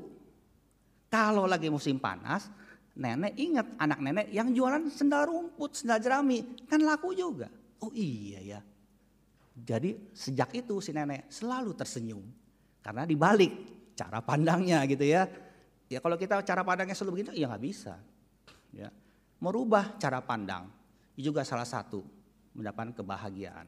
Kalau 1.08 1.48
lagi 1.48 1.72
musim 1.72 1.96
panas, 1.96 2.52
nenek 2.96 3.32
ingat 3.40 3.66
anak 3.80 3.98
nenek 4.04 4.26
yang 4.28 4.52
jualan 4.52 4.92
sendal 4.92 5.28
rumput, 5.28 5.72
sendal 5.72 6.00
jerami. 6.00 6.44
Kan 6.68 6.84
laku 6.84 7.16
juga. 7.16 7.48
Oh 7.80 7.90
iya 7.96 8.40
ya. 8.40 8.60
Jadi 9.52 10.12
sejak 10.12 10.52
itu 10.56 10.80
si 10.84 10.92
nenek 10.92 11.32
selalu 11.32 11.72
tersenyum. 11.72 12.24
Karena 12.84 13.08
dibalik 13.08 13.52
cara 13.96 14.20
pandangnya 14.20 14.84
gitu 14.84 15.04
ya. 15.04 15.24
Ya 15.88 16.00
kalau 16.00 16.16
kita 16.16 16.40
cara 16.44 16.64
pandangnya 16.64 16.96
selalu 16.96 17.20
begitu 17.20 17.30
ya 17.36 17.48
nggak 17.48 17.64
bisa. 17.64 17.96
Ya. 18.72 18.88
Merubah 19.40 19.96
cara 20.00 20.20
pandang 20.24 20.68
juga 21.16 21.44
salah 21.44 21.68
satu 21.68 22.00
mendapatkan 22.56 22.96
kebahagiaan. 22.96 23.66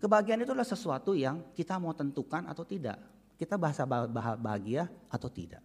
Kebahagiaan 0.00 0.40
itu 0.40 0.52
adalah 0.56 0.68
sesuatu 0.68 1.12
yang 1.12 1.52
kita 1.52 1.76
mau 1.76 1.92
tentukan 1.92 2.48
atau 2.48 2.64
tidak. 2.64 2.96
Kita 3.40 3.56
bahasa 3.56 3.88
bahagia 4.36 4.84
atau 5.08 5.32
tidak. 5.32 5.64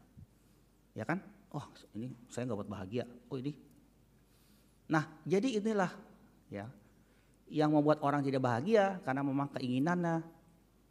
Ya 0.95 1.03
kan? 1.03 1.19
Oh 1.51 1.67
ini 1.91 2.15
saya 2.31 2.47
nggak 2.47 2.63
buat 2.63 2.71
bahagia. 2.71 3.03
Oh 3.27 3.35
ini. 3.35 3.51
Nah 4.87 5.03
jadi 5.27 5.59
inilah 5.59 5.91
ya 6.47 6.71
yang 7.51 7.75
membuat 7.75 7.99
orang 7.99 8.23
tidak 8.23 8.47
bahagia 8.47 9.03
karena 9.03 9.21
memang 9.27 9.51
keinginannya 9.51 10.23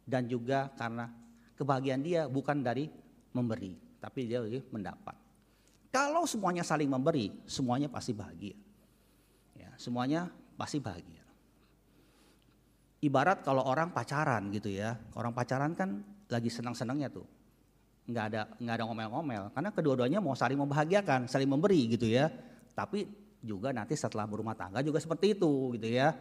dan 0.05 0.29
juga 0.29 0.69
karena 0.77 1.09
kebahagiaan 1.57 2.05
dia 2.05 2.29
bukan 2.29 2.61
dari 2.61 2.85
memberi, 3.33 3.73
tapi 3.97 4.29
dia 4.29 4.45
dari 4.45 4.61
mendapat. 4.69 5.17
Kalau 5.89 6.29
semuanya 6.29 6.61
saling 6.61 6.87
memberi, 6.87 7.33
semuanya 7.49 7.89
pasti 7.89 8.13
bahagia. 8.13 8.55
Ya, 9.57 9.73
semuanya 9.79 10.29
pasti 10.59 10.77
bahagia. 10.77 11.23
Ibarat 13.01 13.41
kalau 13.41 13.63
orang 13.63 13.91
pacaran 13.91 14.53
gitu 14.53 14.69
ya, 14.71 14.99
orang 15.15 15.31
pacaran 15.33 15.73
kan 15.73 16.03
lagi 16.29 16.49
senang-senangnya 16.49 17.09
tuh, 17.13 17.25
nggak 18.09 18.25
ada 18.31 18.41
nggak 18.57 18.75
ada 18.81 18.83
ngomel-ngomel, 18.89 19.43
karena 19.53 19.69
kedua-duanya 19.73 20.19
mau 20.21 20.33
saling 20.33 20.57
membahagiakan, 20.57 21.29
saling 21.29 21.49
memberi 21.49 21.85
gitu 21.91 22.09
ya. 22.09 22.29
Tapi 22.75 23.07
juga 23.45 23.69
nanti 23.71 23.93
setelah 23.93 24.25
berumah 24.25 24.57
tangga 24.57 24.81
juga 24.81 24.97
seperti 24.97 25.37
itu 25.37 25.77
gitu 25.77 25.87
ya. 25.89 26.11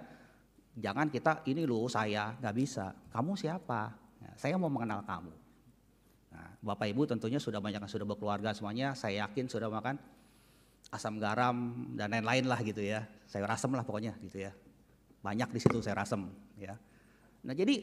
Jangan 0.74 1.08
kita 1.08 1.46
ini 1.46 1.64
loh 1.64 1.86
saya 1.86 2.34
nggak 2.38 2.54
bisa, 2.54 2.92
kamu 3.14 3.38
siapa? 3.38 3.94
Ya, 4.20 4.30
saya 4.34 4.54
mau 4.58 4.68
mengenal 4.68 5.06
kamu. 5.06 5.32
Nah, 6.34 6.50
Bapak 6.58 6.90
Ibu 6.90 7.06
tentunya 7.06 7.38
sudah 7.38 7.62
banyak 7.62 7.78
yang 7.78 7.90
sudah 7.90 8.02
berkeluarga 8.02 8.50
semuanya, 8.50 8.90
saya 8.98 9.26
yakin 9.26 9.46
sudah 9.46 9.70
makan 9.70 9.96
asam 10.90 11.18
garam 11.18 11.90
dan 11.94 12.10
lain-lain 12.10 12.44
lah 12.46 12.58
gitu 12.62 12.82
ya. 12.82 13.06
Sayur 13.30 13.50
asam 13.50 13.70
lah 13.74 13.86
pokoknya 13.86 14.18
gitu 14.22 14.42
ya. 14.42 14.52
Banyak 15.22 15.54
di 15.54 15.60
situ 15.62 15.78
sayur 15.78 16.02
asam 16.02 16.26
ya. 16.58 16.74
Nah 17.46 17.54
jadi 17.54 17.82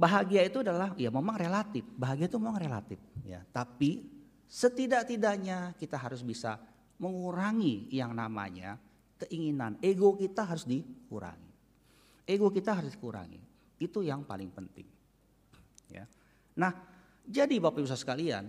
bahagia 0.00 0.48
itu 0.48 0.64
adalah 0.64 0.96
ya 0.96 1.12
memang 1.12 1.36
relatif. 1.36 1.84
Bahagia 1.92 2.32
itu 2.32 2.40
memang 2.40 2.56
relatif 2.56 2.96
ya. 3.20 3.44
Tapi 3.52 4.08
setidak-tidaknya 4.48 5.76
kita 5.76 6.00
harus 6.00 6.24
bisa 6.24 6.56
mengurangi 6.96 7.92
yang 7.92 8.16
namanya 8.16 8.80
keinginan. 9.20 9.76
Ego 9.84 10.16
kita 10.16 10.48
harus 10.48 10.64
dikurangi. 10.64 11.52
Ego 12.24 12.48
kita 12.48 12.80
harus 12.80 12.96
dikurangi. 12.96 13.40
Itu 13.76 14.00
yang 14.00 14.24
paling 14.24 14.48
penting. 14.48 14.88
Ya. 15.92 16.08
Nah, 16.56 16.72
jadi 17.28 17.60
Bapak 17.60 17.84
Ibu 17.84 17.88
sekalian, 17.88 18.44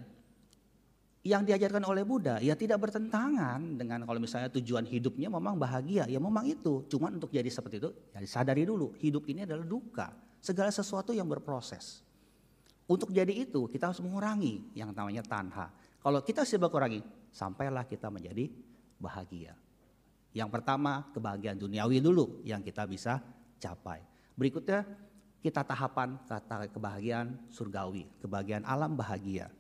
yang 1.22 1.46
diajarkan 1.46 1.86
oleh 1.86 2.02
Buddha 2.02 2.42
ya 2.42 2.58
tidak 2.58 2.82
bertentangan 2.82 3.78
dengan 3.78 4.02
kalau 4.10 4.18
misalnya 4.18 4.50
tujuan 4.58 4.90
hidupnya 4.90 5.30
memang 5.30 5.54
bahagia 5.54 6.10
ya 6.10 6.18
memang 6.18 6.50
itu 6.50 6.90
cuma 6.90 7.14
untuk 7.14 7.30
jadi 7.30 7.46
seperti 7.46 7.78
itu 7.78 7.94
ya 8.10 8.26
sadari 8.26 8.66
dulu 8.66 8.98
hidup 8.98 9.30
ini 9.30 9.46
adalah 9.46 9.62
duka 9.62 10.10
segala 10.42 10.74
sesuatu 10.74 11.14
yang 11.14 11.30
berproses 11.30 12.02
untuk 12.90 13.14
jadi 13.14 13.32
itu 13.32 13.70
kita 13.70 13.94
harus 13.94 14.02
mengurangi 14.02 14.74
yang 14.76 14.92
namanya 14.92 15.22
tanha 15.24 15.70
kalau 16.02 16.20
kita 16.26 16.44
sudah 16.44 16.68
berkurangi 16.68 17.06
sampailah 17.30 17.86
kita 17.86 18.10
menjadi 18.10 18.50
bahagia 18.98 19.54
yang 20.34 20.50
pertama 20.50 21.08
kebahagiaan 21.14 21.62
duniawi 21.62 22.02
dulu 22.02 22.42
yang 22.44 22.66
kita 22.66 22.84
bisa 22.90 23.22
capai 23.62 24.02
berikutnya 24.34 24.84
kita 25.46 25.62
tahapan 25.62 26.18
kata 26.26 26.68
kebahagiaan 26.74 27.38
surgawi 27.54 28.10
kebahagiaan 28.20 28.66
alam 28.66 28.98
bahagia 28.98 29.54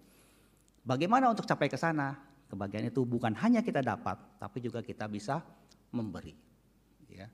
Bagaimana 0.81 1.29
untuk 1.29 1.45
capai 1.45 1.69
ke 1.69 1.77
sana? 1.77 2.17
Kebahagiaan 2.49 2.89
itu 2.89 3.05
bukan 3.05 3.31
hanya 3.37 3.61
kita 3.61 3.79
dapat, 3.85 4.17
tapi 4.41 4.59
juga 4.59 4.81
kita 4.81 5.05
bisa 5.05 5.45
memberi. 5.93 6.33
Ya. 7.07 7.29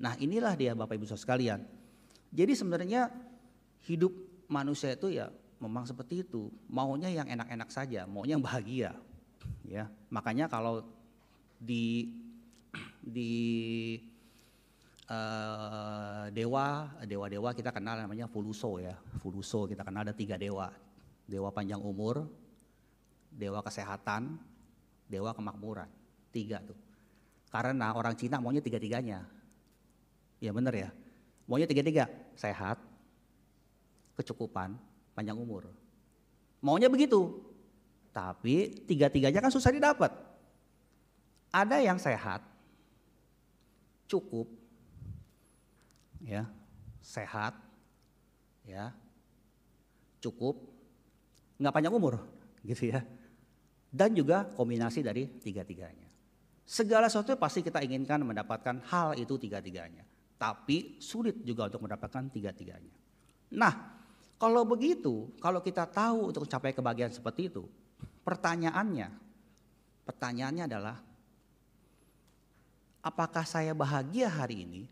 Nah 0.00 0.16
inilah 0.18 0.56
dia 0.56 0.72
Bapak 0.72 0.96
Ibu 0.96 1.06
sekalian. 1.06 1.62
Jadi 2.28 2.52
sebenarnya 2.52 3.08
hidup 3.88 4.12
manusia 4.48 4.92
itu 4.92 5.12
ya 5.12 5.32
memang 5.58 5.84
seperti 5.84 6.22
itu. 6.26 6.48
Maunya 6.70 7.10
yang 7.10 7.26
enak-enak 7.26 7.68
saja, 7.70 8.06
maunya 8.06 8.38
yang 8.38 8.44
bahagia. 8.44 8.92
Ya, 9.66 9.90
makanya 10.08 10.48
kalau 10.48 10.84
di 11.60 12.08
di 13.02 13.32
uh, 15.08 16.28
dewa 16.32 16.92
dewa-dewa 17.04 17.50
kita 17.52 17.74
kenal 17.74 17.98
namanya 17.98 18.30
Fuluso 18.30 18.78
ya. 18.80 18.96
Fuluso 19.20 19.66
kita 19.66 19.82
kenal 19.82 20.06
ada 20.06 20.14
tiga 20.14 20.38
dewa. 20.38 20.70
Dewa 21.28 21.52
panjang 21.52 21.80
umur, 21.84 22.24
dewa 23.28 23.60
kesehatan, 23.60 24.40
dewa 25.08 25.36
kemakmuran. 25.36 25.88
Tiga 26.32 26.60
tuh. 26.64 26.76
Karena 27.48 27.96
orang 27.96 28.16
Cina 28.16 28.40
maunya 28.40 28.60
tiga-tiganya. 28.60 29.24
Ya 30.40 30.52
benar 30.52 30.72
ya. 30.76 30.88
Maunya 31.48 31.64
tiga-tiga. 31.64 32.06
Sehat, 32.36 32.76
kecukupan, 34.14 34.76
panjang 35.16 35.34
umur. 35.34 35.72
Maunya 36.60 36.92
begitu. 36.92 37.40
Tapi 38.12 38.84
tiga-tiganya 38.84 39.40
kan 39.40 39.50
susah 39.50 39.72
didapat. 39.72 40.12
Ada 41.48 41.80
yang 41.80 41.96
sehat, 41.96 42.44
cukup, 44.04 44.44
ya, 46.20 46.44
sehat, 47.00 47.56
ya, 48.68 48.92
cukup, 50.20 50.60
nggak 51.56 51.72
panjang 51.72 51.96
umur, 51.96 52.20
gitu 52.68 52.92
ya 52.92 53.00
dan 53.88 54.12
juga 54.12 54.44
kombinasi 54.52 55.00
dari 55.00 55.24
tiga-tiganya. 55.40 56.08
Segala 56.68 57.08
sesuatu 57.08 57.32
pasti 57.40 57.64
kita 57.64 57.80
inginkan 57.80 58.20
mendapatkan 58.20 58.84
hal 58.92 59.16
itu 59.16 59.40
tiga-tiganya. 59.40 60.04
Tapi 60.38 61.02
sulit 61.02 61.42
juga 61.42 61.66
untuk 61.66 61.82
mendapatkan 61.82 62.30
tiga-tiganya. 62.30 62.94
Nah, 63.58 63.74
kalau 64.38 64.62
begitu, 64.62 65.34
kalau 65.42 65.58
kita 65.58 65.82
tahu 65.90 66.30
untuk 66.30 66.46
mencapai 66.46 66.70
kebahagiaan 66.70 67.10
seperti 67.10 67.50
itu, 67.50 67.66
pertanyaannya, 68.22 69.10
pertanyaannya 70.06 70.64
adalah, 70.70 70.96
apakah 73.02 73.42
saya 73.42 73.74
bahagia 73.74 74.30
hari 74.30 74.62
ini? 74.62 74.82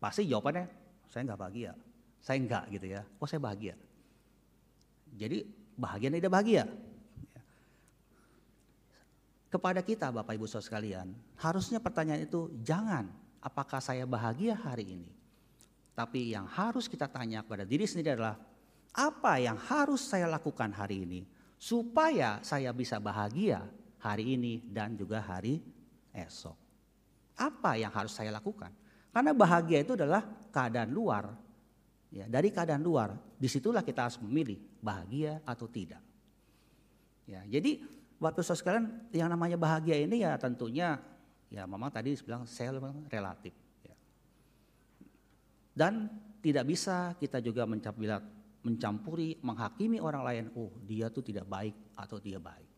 Pasti 0.00 0.24
jawabannya, 0.24 0.64
saya 1.12 1.22
nggak 1.28 1.40
bahagia. 1.40 1.72
Saya 2.26 2.42
enggak 2.42 2.64
gitu 2.74 2.86
ya. 2.90 3.06
Oh 3.22 3.28
saya 3.30 3.38
bahagia. 3.38 3.78
Jadi 5.14 5.46
bahagia 5.78 6.10
tidak 6.10 6.34
bahagia. 6.34 6.64
Kepada 9.56 9.80
kita 9.80 10.12
Bapak 10.12 10.36
Ibu 10.36 10.44
Saudara 10.44 10.68
sekalian, 10.68 11.16
harusnya 11.40 11.80
pertanyaan 11.80 12.28
itu 12.28 12.52
jangan 12.60 13.08
apakah 13.40 13.80
saya 13.80 14.04
bahagia 14.04 14.52
hari 14.52 15.00
ini. 15.00 15.10
Tapi 15.96 16.36
yang 16.36 16.44
harus 16.44 16.84
kita 16.84 17.08
tanya 17.08 17.40
kepada 17.40 17.64
diri 17.64 17.88
sendiri 17.88 18.20
adalah 18.20 18.36
apa 18.92 19.40
yang 19.40 19.56
harus 19.56 20.04
saya 20.04 20.28
lakukan 20.28 20.68
hari 20.76 21.08
ini 21.08 21.20
supaya 21.56 22.44
saya 22.44 22.68
bisa 22.76 23.00
bahagia 23.00 23.64
hari 23.96 24.36
ini 24.36 24.60
dan 24.68 24.92
juga 24.92 25.24
hari 25.24 25.64
esok. 26.12 26.56
Apa 27.40 27.80
yang 27.80 27.88
harus 27.96 28.12
saya 28.12 28.28
lakukan? 28.28 28.68
Karena 29.08 29.32
bahagia 29.32 29.80
itu 29.80 29.96
adalah 29.96 30.20
keadaan 30.52 30.92
luar 30.92 31.32
Ya, 32.16 32.24
dari 32.30 32.54
keadaan 32.54 32.80
luar, 32.80 33.18
di 33.36 33.44
situlah 33.50 33.82
kita 33.82 34.06
harus 34.06 34.16
memilih 34.22 34.56
bahagia 34.78 35.42
atau 35.42 35.66
tidak. 35.66 36.00
Ya, 37.26 37.42
jadi 37.44 37.82
saudara 38.16 38.56
sekalian 38.56 38.86
yang 39.12 39.28
namanya 39.28 39.60
bahagia 39.60 40.00
ini 40.00 40.24
ya 40.24 40.40
tentunya 40.40 40.96
ya 41.52 41.68
memang 41.68 41.92
tadi 41.92 42.16
bilang 42.24 42.48
saya 42.48 42.74
relatif. 43.12 43.52
Ya. 43.84 43.96
Dan 45.76 46.08
tidak 46.40 46.64
bisa 46.64 47.12
kita 47.20 47.42
juga 47.44 47.66
mencampuri, 47.66 49.36
menghakimi 49.42 50.00
orang 50.00 50.22
lain, 50.24 50.44
oh 50.56 50.72
dia 50.86 51.12
tuh 51.12 51.20
tidak 51.22 51.44
baik 51.44 51.74
atau 51.98 52.16
dia 52.16 52.40
baik. 52.40 52.70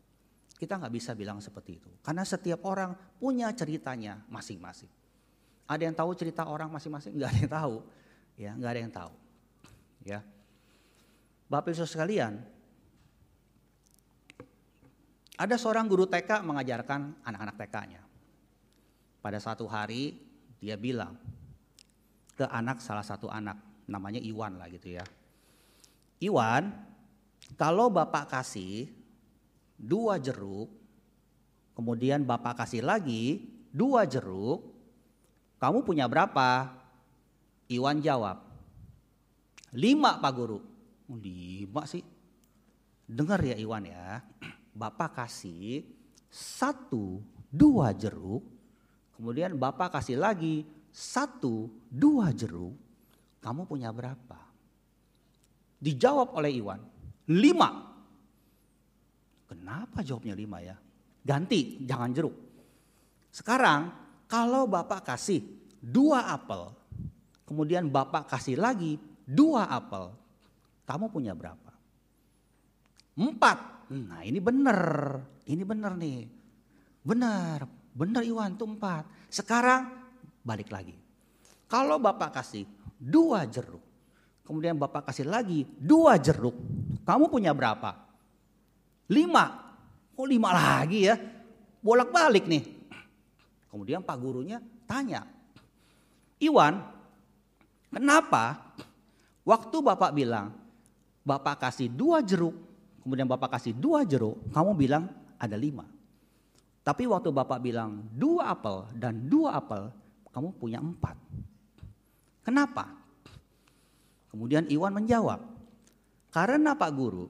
Kita 0.59 0.75
nggak 0.75 0.91
bisa 0.91 1.15
bilang 1.15 1.39
seperti 1.39 1.79
itu. 1.79 1.91
Karena 2.03 2.27
setiap 2.27 2.67
orang 2.67 2.97
punya 3.23 3.55
ceritanya 3.55 4.27
masing-masing. 4.27 4.91
Ada 5.71 5.87
yang 5.87 5.95
tahu 5.95 6.11
cerita 6.19 6.49
orang 6.51 6.73
masing-masing? 6.73 7.15
Nggak 7.15 7.31
ada 7.31 7.39
yang 7.39 7.53
tahu. 7.53 7.77
Ya, 8.35 8.51
nggak 8.59 8.71
ada 8.75 8.81
yang 8.81 8.95
tahu. 8.95 9.15
Ya. 10.03 10.21
Bapak 11.47 11.77
Ibu 11.77 11.87
sekalian, 11.87 12.43
ada 15.39 15.55
seorang 15.55 15.87
guru 15.87 16.11
TK 16.11 16.43
mengajarkan 16.43 17.23
anak-anak 17.23 17.57
TK-nya. 17.63 18.03
pada 19.19 19.39
satu 19.43 19.67
hari 19.67 20.15
dia 20.63 20.79
bilang 20.79 21.19
ke 22.39 22.47
anak 22.47 22.79
salah 22.79 23.03
satu 23.03 23.27
anak, 23.27 23.59
namanya 23.91 24.23
Iwan 24.23 24.59
lah 24.59 24.71
gitu 24.71 24.95
ya. 24.95 25.05
Iwan, 26.23 26.71
kalau 27.59 27.91
Bapak 27.91 28.31
kasih 28.31 28.91
dua 29.75 30.23
jeruk, 30.23 30.71
kemudian 31.75 32.23
Bapak 32.23 32.63
kasih 32.63 32.83
lagi 32.87 33.43
dua 33.75 34.07
jeruk, 34.07 34.63
kamu 35.59 35.83
punya 35.83 36.07
berapa? 36.07 36.75
Iwan 37.69 37.99
jawab, 37.99 38.39
lima 39.75 40.23
Pak 40.23 40.33
Guru. 40.33 40.59
Oh, 41.11 41.19
lima 41.19 41.85
sih. 41.85 42.07
Dengar 43.09 43.43
ya 43.43 43.59
Iwan 43.59 43.89
ya, 43.89 44.23
Bapak 44.79 45.19
kasih 45.19 45.83
satu 46.31 47.19
dua 47.51 47.91
jeruk, 47.91 48.47
kemudian 49.19 49.59
Bapak 49.59 49.99
kasih 49.99 50.15
lagi 50.15 50.63
satu 50.95 51.67
dua 51.91 52.31
jeruk, 52.31 52.79
kamu 53.43 53.67
punya 53.67 53.91
berapa? 53.91 54.39
Dijawab 55.83 56.39
oleh 56.39 56.63
Iwan, 56.63 56.79
lima. 57.27 57.91
Kenapa 59.51 60.07
jawabnya 60.07 60.39
lima 60.39 60.63
ya? 60.63 60.77
Ganti, 61.27 61.83
jangan 61.83 62.15
jeruk. 62.15 62.37
Sekarang 63.35 63.91
kalau 64.31 64.71
Bapak 64.71 65.11
kasih 65.11 65.43
dua 65.83 66.31
apel, 66.31 66.71
kemudian 67.43 67.91
Bapak 67.91 68.31
kasih 68.31 68.55
lagi 68.55 68.95
dua 69.27 69.67
apel, 69.67 70.15
kamu 70.87 71.11
punya 71.11 71.35
berapa? 71.35 71.73
Empat. 73.19 73.78
Nah 73.89 74.21
ini 74.21 74.37
benar, 74.37 74.81
ini 75.49 75.65
benar 75.65 75.97
nih. 75.97 76.29
Benar, 77.01 77.65
benar 77.97 78.23
Iwan 78.25 78.53
itu 78.53 78.69
empat. 78.69 79.33
Sekarang 79.33 79.89
balik 80.45 80.69
lagi. 80.69 80.93
Kalau 81.69 81.97
Bapak 81.97 82.41
kasih 82.41 82.69
dua 82.97 83.49
jeruk, 83.49 83.81
kemudian 84.45 84.77
Bapak 84.77 85.09
kasih 85.09 85.29
lagi 85.29 85.65
dua 85.65 86.21
jeruk, 86.21 86.57
kamu 87.05 87.29
punya 87.33 87.53
berapa? 87.57 87.97
Lima. 89.09 89.69
Oh 90.19 90.27
lima 90.27 90.51
lagi 90.51 91.07
ya, 91.07 91.15
bolak 91.79 92.11
balik 92.11 92.45
nih. 92.51 92.65
Kemudian 93.71 94.03
Pak 94.03 94.19
Gurunya 94.19 94.59
tanya, 94.89 95.23
Iwan, 96.43 96.83
kenapa 97.93 98.75
waktu 99.47 99.77
Bapak 99.79 100.11
bilang, 100.11 100.51
Bapak 101.23 101.69
kasih 101.69 101.87
dua 101.87 102.19
jeruk, 102.25 102.68
kemudian 103.09 103.25
Bapak 103.25 103.57
kasih 103.57 103.73
dua 103.73 104.05
jeruk, 104.05 104.53
kamu 104.53 104.77
bilang 104.77 105.09
ada 105.41 105.57
lima. 105.57 105.89
Tapi 106.85 107.09
waktu 107.09 107.33
Bapak 107.33 107.57
bilang 107.57 108.05
dua 108.13 108.53
apel 108.53 108.85
dan 108.93 109.25
dua 109.33 109.57
apel, 109.57 109.89
kamu 110.29 110.53
punya 110.61 110.77
empat. 110.77 111.17
Kenapa? 112.45 112.85
Kemudian 114.29 114.69
Iwan 114.69 114.93
menjawab, 114.93 115.41
karena 116.29 116.77
Pak 116.77 116.93
Guru, 116.93 117.25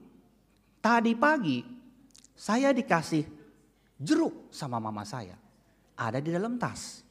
tadi 0.83 1.15
pagi 1.15 1.63
saya 2.35 2.75
dikasih 2.75 3.23
jeruk 3.95 4.51
sama 4.51 4.83
mama 4.83 5.07
saya. 5.07 5.39
Ada 5.95 6.19
di 6.19 6.31
dalam 6.35 6.59
tas. 6.59 7.03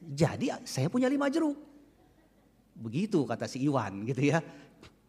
Jadi 0.00 0.48
saya 0.64 0.88
punya 0.88 1.04
lima 1.08 1.28
jeruk. 1.28 1.56
Begitu 2.80 3.28
kata 3.28 3.44
si 3.44 3.60
Iwan 3.60 4.08
gitu 4.08 4.24
ya. 4.24 4.40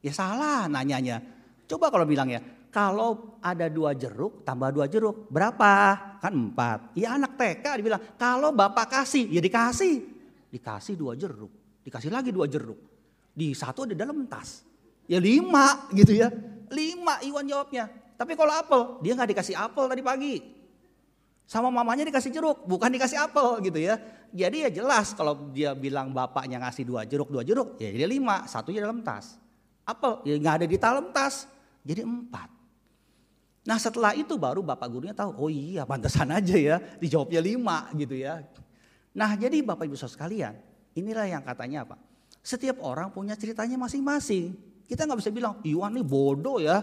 Ya 0.03 0.11
salah 0.11 0.67
nanyanya. 0.67 1.23
Coba 1.71 1.87
kalau 1.87 2.03
bilang 2.03 2.27
ya, 2.27 2.43
kalau 2.71 3.35
ada 3.43 3.67
dua 3.67 3.91
jeruk 3.91 4.47
tambah 4.47 4.71
dua 4.71 4.87
jeruk 4.87 5.27
berapa? 5.27 5.99
Kan 6.23 6.31
empat. 6.31 6.95
Ya 6.95 7.19
anak 7.19 7.35
TK 7.35 7.65
dibilang 7.83 7.99
kalau 8.15 8.55
bapak 8.55 8.87
kasih 8.87 9.27
ya 9.27 9.43
dikasih. 9.43 10.07
Dikasih 10.47 10.95
dua 10.95 11.19
jeruk. 11.19 11.51
Dikasih 11.83 12.07
lagi 12.07 12.31
dua 12.31 12.47
jeruk. 12.47 12.79
Di 13.35 13.51
satu 13.51 13.83
ada 13.83 13.91
dalam 13.91 14.23
tas. 14.23 14.63
Ya 15.03 15.19
lima 15.19 15.91
gitu 15.91 16.15
ya. 16.15 16.31
Lima 16.71 17.19
Iwan 17.27 17.43
jawabnya. 17.43 17.91
Tapi 18.15 18.39
kalau 18.39 18.55
apel 18.55 18.81
dia 19.03 19.19
nggak 19.19 19.35
dikasih 19.35 19.55
apel 19.59 19.91
tadi 19.91 19.99
pagi. 19.99 20.35
Sama 21.43 21.67
mamanya 21.67 22.07
dikasih 22.07 22.31
jeruk 22.31 22.63
bukan 22.63 22.87
dikasih 22.87 23.19
apel 23.19 23.59
gitu 23.67 23.83
ya. 23.83 23.99
Jadi 24.31 24.63
ya 24.63 24.69
jelas 24.71 25.11
kalau 25.11 25.51
dia 25.51 25.75
bilang 25.75 26.15
bapaknya 26.15 26.63
ngasih 26.63 26.87
dua 26.87 27.03
jeruk 27.03 27.27
dua 27.27 27.43
jeruk 27.43 27.75
ya 27.83 27.91
jadi 27.91 28.07
lima. 28.07 28.47
Satunya 28.47 28.79
dalam 28.79 29.03
tas. 29.03 29.35
Apel 29.83 30.23
ya 30.23 30.39
nggak 30.39 30.55
ada 30.63 30.65
di 30.71 30.77
dalam 30.79 31.11
tas. 31.11 31.51
Jadi 31.83 32.07
empat. 32.07 32.60
Nah 33.61 33.77
setelah 33.77 34.17
itu 34.17 34.41
baru 34.41 34.65
bapak 34.65 34.87
gurunya 34.89 35.13
tahu, 35.13 35.37
oh 35.37 35.51
iya 35.51 35.85
pantesan 35.85 36.33
aja 36.33 36.57
ya 36.57 36.81
dijawabnya 36.97 37.41
lima 37.45 37.93
gitu 37.93 38.17
ya. 38.17 38.41
Nah 39.13 39.37
jadi 39.37 39.61
bapak 39.61 39.85
ibu 39.85 39.93
saudara 39.93 40.17
sekalian, 40.17 40.53
inilah 40.97 41.29
yang 41.29 41.43
katanya 41.45 41.85
apa? 41.85 41.95
Setiap 42.41 42.81
orang 42.81 43.13
punya 43.13 43.37
ceritanya 43.37 43.77
masing-masing. 43.77 44.57
Kita 44.89 45.05
nggak 45.05 45.19
bisa 45.21 45.31
bilang, 45.31 45.61
Iwan 45.61 45.93
nih 45.93 46.03
bodoh 46.03 46.57
ya. 46.57 46.81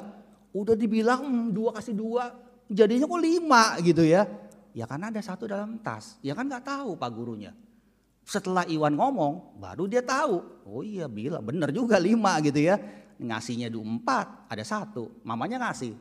Udah 0.55 0.79
dibilang 0.79 1.27
hmm, 1.27 1.47
dua 1.51 1.75
kasih 1.77 1.99
dua, 1.99 2.31
jadinya 2.71 3.11
kok 3.11 3.21
lima 3.21 3.63
gitu 3.83 4.07
ya. 4.07 4.25
Ya 4.71 4.87
karena 4.87 5.11
ada 5.11 5.19
satu 5.19 5.51
dalam 5.51 5.83
tas, 5.83 6.15
ya 6.23 6.33
kan 6.39 6.47
nggak 6.47 6.63
tahu 6.63 6.95
pak 6.95 7.11
gurunya. 7.11 7.53
Setelah 8.23 8.63
Iwan 8.71 8.95
ngomong, 8.95 9.59
baru 9.59 9.91
dia 9.91 10.05
tahu. 10.05 10.63
Oh 10.63 10.87
iya 10.87 11.11
bilang 11.11 11.43
bener 11.43 11.75
juga 11.75 11.99
lima 11.99 12.39
gitu 12.39 12.63
ya. 12.63 12.79
Ngasihnya 13.19 13.67
dua 13.67 13.83
empat, 13.83 14.47
ada 14.47 14.63
satu. 14.63 15.11
Mamanya 15.27 15.59
ngasih, 15.69 15.97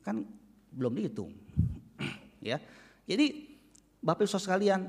kan 0.00 0.24
belum 0.72 0.92
dihitung. 0.96 1.32
ya. 2.50 2.58
Jadi 3.04 3.50
Bapak 4.00 4.24
Ibu 4.24 4.40
sekalian, 4.40 4.88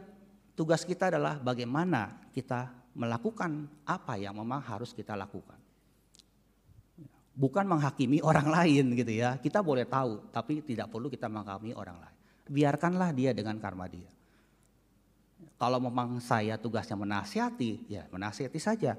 tugas 0.55 0.88
kita 0.88 1.12
adalah 1.12 1.36
bagaimana 1.36 2.32
kita 2.32 2.72
melakukan 2.95 3.68
apa 3.84 4.16
yang 4.16 4.39
memang 4.39 4.64
harus 4.64 4.95
kita 4.95 5.20
lakukan. 5.20 5.59
Bukan 7.36 7.68
menghakimi 7.68 8.24
orang 8.24 8.47
lain 8.62 8.95
gitu 8.95 9.12
ya. 9.12 9.36
Kita 9.36 9.59
boleh 9.59 9.84
tahu, 9.84 10.32
tapi 10.32 10.64
tidak 10.64 10.88
perlu 10.88 11.12
kita 11.12 11.28
menghakimi 11.28 11.76
orang 11.76 11.99
lain. 11.99 12.18
Biarkanlah 12.47 13.12
dia 13.12 13.36
dengan 13.36 13.59
karma 13.59 13.88
dia. 13.91 14.07
Kalau 15.59 15.78
memang 15.78 16.24
saya 16.24 16.57
tugasnya 16.57 16.97
menasihati, 16.97 17.91
ya 17.91 18.07
menasihati 18.09 18.59
saja. 18.62 18.97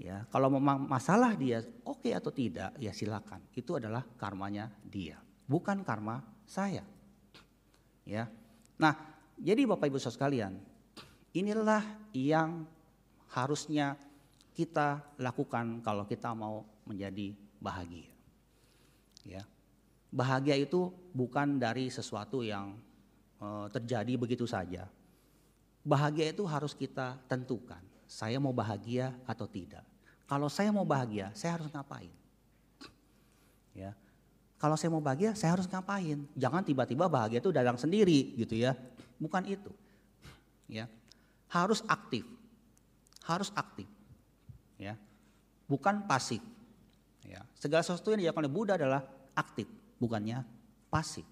Ya, 0.00 0.26
kalau 0.34 0.50
memang 0.50 0.88
masalah 0.88 1.36
dia 1.36 1.62
oke 1.84 2.08
okay 2.08 2.12
atau 2.16 2.32
tidak, 2.32 2.74
ya 2.80 2.90
silakan. 2.90 3.38
Itu 3.54 3.78
adalah 3.78 4.02
karmanya 4.18 4.72
dia 4.82 5.20
bukan 5.52 5.84
karma 5.84 6.24
saya. 6.48 6.80
Ya. 8.08 8.32
Nah, 8.80 8.96
jadi 9.36 9.68
Bapak 9.68 9.92
Ibu 9.92 10.00
Saudara 10.00 10.16
sekalian, 10.16 10.52
inilah 11.36 11.84
yang 12.16 12.64
harusnya 13.28 14.00
kita 14.56 15.04
lakukan 15.20 15.84
kalau 15.84 16.08
kita 16.08 16.32
mau 16.32 16.64
menjadi 16.88 17.36
bahagia. 17.60 18.08
Ya. 19.28 19.44
Bahagia 20.12 20.56
itu 20.60 20.92
bukan 21.12 21.56
dari 21.56 21.88
sesuatu 21.88 22.44
yang 22.44 22.76
e, 23.40 23.46
terjadi 23.72 24.12
begitu 24.20 24.44
saja. 24.44 24.88
Bahagia 25.80 26.28
itu 26.32 26.44
harus 26.44 26.76
kita 26.76 27.16
tentukan. 27.30 27.80
Saya 28.04 28.36
mau 28.36 28.52
bahagia 28.52 29.16
atau 29.24 29.48
tidak. 29.48 29.86
Kalau 30.28 30.52
saya 30.52 30.68
mau 30.68 30.84
bahagia, 30.84 31.32
saya 31.32 31.56
harus 31.56 31.72
ngapain? 31.72 32.12
Ya. 33.72 33.96
Kalau 34.62 34.78
saya 34.78 34.94
mau 34.94 35.02
bahagia, 35.02 35.34
saya 35.34 35.58
harus 35.58 35.66
ngapain? 35.66 36.22
Jangan 36.38 36.62
tiba-tiba 36.62 37.10
bahagia 37.10 37.42
itu 37.42 37.50
datang 37.50 37.74
sendiri 37.74 38.38
gitu 38.38 38.54
ya. 38.54 38.78
Bukan 39.18 39.42
itu. 39.50 39.74
Ya. 40.70 40.86
Harus 41.50 41.82
aktif. 41.90 42.22
Harus 43.26 43.50
aktif. 43.58 43.90
Ya. 44.78 44.94
Bukan 45.66 46.06
pasif. 46.06 46.38
Ya. 47.26 47.42
Segala 47.58 47.82
sesuatu 47.82 48.14
yang 48.14 48.22
dilakukan 48.22 48.46
oleh 48.46 48.54
Buddha 48.54 48.78
adalah 48.78 49.02
aktif, 49.34 49.66
bukannya 49.98 50.46
pasif. 50.86 51.26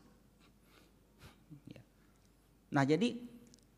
Ya. 1.70 1.83
Nah, 2.74 2.83
jadi 2.83 3.14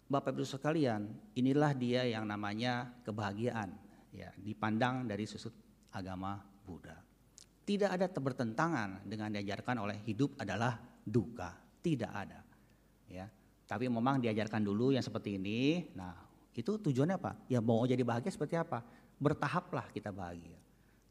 Bapak 0.09 0.32
Ibu 0.32 0.48
sekalian, 0.48 1.12
inilah 1.36 1.76
dia 1.76 2.09
yang 2.09 2.24
namanya 2.24 2.88
kebahagiaan 3.05 3.72
ya, 4.16 4.32
dipandang 4.40 5.09
dari 5.09 5.24
sudut 5.28 5.53
agama 5.92 6.40
Buddha. 6.64 7.11
Tidak 7.62 7.90
ada 7.90 8.10
bertentangan 8.10 9.06
dengan 9.06 9.30
diajarkan 9.30 9.78
oleh 9.78 10.02
hidup 10.02 10.34
adalah 10.42 10.78
duka, 11.06 11.54
tidak 11.78 12.10
ada. 12.10 12.42
Ya. 13.06 13.30
Tapi 13.70 13.86
memang 13.86 14.18
diajarkan 14.18 14.66
dulu 14.66 14.90
yang 14.90 15.04
seperti 15.04 15.38
ini. 15.38 15.86
Nah, 15.94 16.12
itu 16.52 16.76
tujuannya 16.76 17.16
apa? 17.16 17.32
Ya 17.46 17.62
mau 17.62 17.86
jadi 17.86 18.02
bahagia 18.02 18.34
seperti 18.34 18.58
apa? 18.58 18.82
Bertahaplah 19.16 19.88
kita 19.94 20.10
bahagia. 20.10 20.58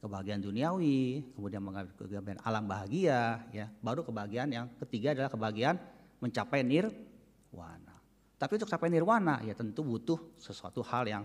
Kebahagiaan 0.01 0.41
duniawi, 0.41 1.23
kemudian 1.37 1.61
kebahagiaan 1.95 2.41
alam 2.43 2.65
bahagia, 2.67 3.47
ya. 3.53 3.69
Baru 3.79 4.03
kebahagiaan 4.03 4.49
yang 4.51 4.65
ketiga 4.83 5.15
adalah 5.15 5.31
kebahagiaan 5.31 5.77
mencapai 6.19 6.67
nirwana. 6.67 7.95
Tapi 8.41 8.57
untuk 8.57 8.73
capai 8.73 8.89
nirwana 8.89 9.37
ya 9.45 9.53
tentu 9.53 9.85
butuh 9.85 10.17
sesuatu 10.41 10.81
hal 10.81 11.05
yang 11.05 11.23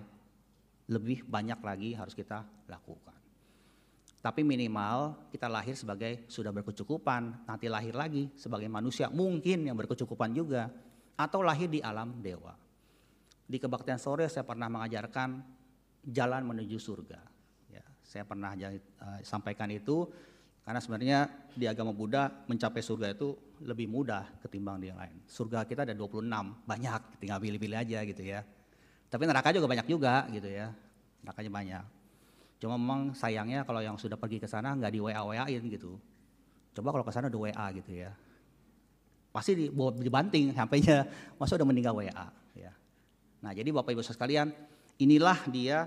lebih 0.93 1.25
banyak 1.25 1.57
lagi 1.65 1.97
harus 1.97 2.13
kita 2.13 2.45
lakukan. 2.69 3.16
Tapi 4.27 4.43
minimal 4.43 5.31
kita 5.31 5.47
lahir 5.47 5.79
sebagai 5.79 6.27
sudah 6.27 6.51
berkecukupan, 6.51 7.47
nanti 7.47 7.71
lahir 7.71 7.95
lagi 7.95 8.27
sebagai 8.35 8.67
manusia 8.67 9.07
mungkin 9.07 9.63
yang 9.63 9.79
berkecukupan 9.79 10.35
juga, 10.35 10.67
atau 11.15 11.47
lahir 11.47 11.71
di 11.71 11.79
alam 11.79 12.19
dewa. 12.19 12.59
Di 13.47 13.63
kebaktian 13.63 14.03
sore 14.03 14.27
saya 14.27 14.43
pernah 14.43 14.67
mengajarkan 14.67 15.47
jalan 16.11 16.43
menuju 16.43 16.75
surga. 16.75 17.23
Ya, 17.71 17.87
saya 18.03 18.27
pernah 18.27 18.59
uh, 18.59 19.23
sampaikan 19.23 19.71
itu 19.71 20.11
karena 20.67 20.83
sebenarnya 20.83 21.31
di 21.55 21.71
agama 21.71 21.95
Buddha 21.95 22.27
mencapai 22.51 22.83
surga 22.83 23.15
itu 23.15 23.31
lebih 23.63 23.87
mudah 23.87 24.43
ketimbang 24.43 24.83
di 24.83 24.91
yang 24.91 24.99
lain. 24.99 25.23
Surga 25.31 25.63
kita 25.71 25.87
ada 25.87 25.95
26, 25.95 26.27
banyak, 26.67 27.23
tinggal 27.23 27.39
pilih-pilih 27.39 27.79
aja 27.79 28.03
gitu 28.03 28.27
ya. 28.27 28.43
Tapi 29.07 29.23
neraka 29.23 29.55
juga 29.55 29.71
banyak 29.71 29.87
juga 29.87 30.27
gitu 30.35 30.51
ya. 30.51 30.75
Nerakanya 31.23 31.53
banyak. 31.55 31.96
Cuma 32.57 32.81
memang 32.81 33.13
sayangnya 33.13 33.63
kalau 33.69 33.85
yang 33.85 34.01
sudah 34.01 34.17
pergi 34.17 34.41
ke 34.41 34.49
sana 34.49 34.73
nggak 34.73 34.93
di 34.93 35.01
WA-WA-in 35.01 35.63
gitu. 35.69 36.01
Coba 36.73 36.93
kalau 36.93 37.05
ke 37.05 37.13
sana 37.13 37.29
udah 37.29 37.41
WA 37.49 37.67
gitu 37.77 37.93
ya. 37.93 38.13
Pasti 39.33 39.69
dibanting 40.01 40.57
sampainya 40.57 41.05
masa 41.41 41.61
udah 41.61 41.69
meninggal 41.69 41.93
WA 41.93 42.27
ya. 42.57 42.73
Nah, 43.45 43.53
jadi 43.53 43.69
Bapak 43.69 43.93
Ibu 43.93 44.01
sekalian, 44.01 44.49
inilah 44.97 45.37
dia 45.53 45.85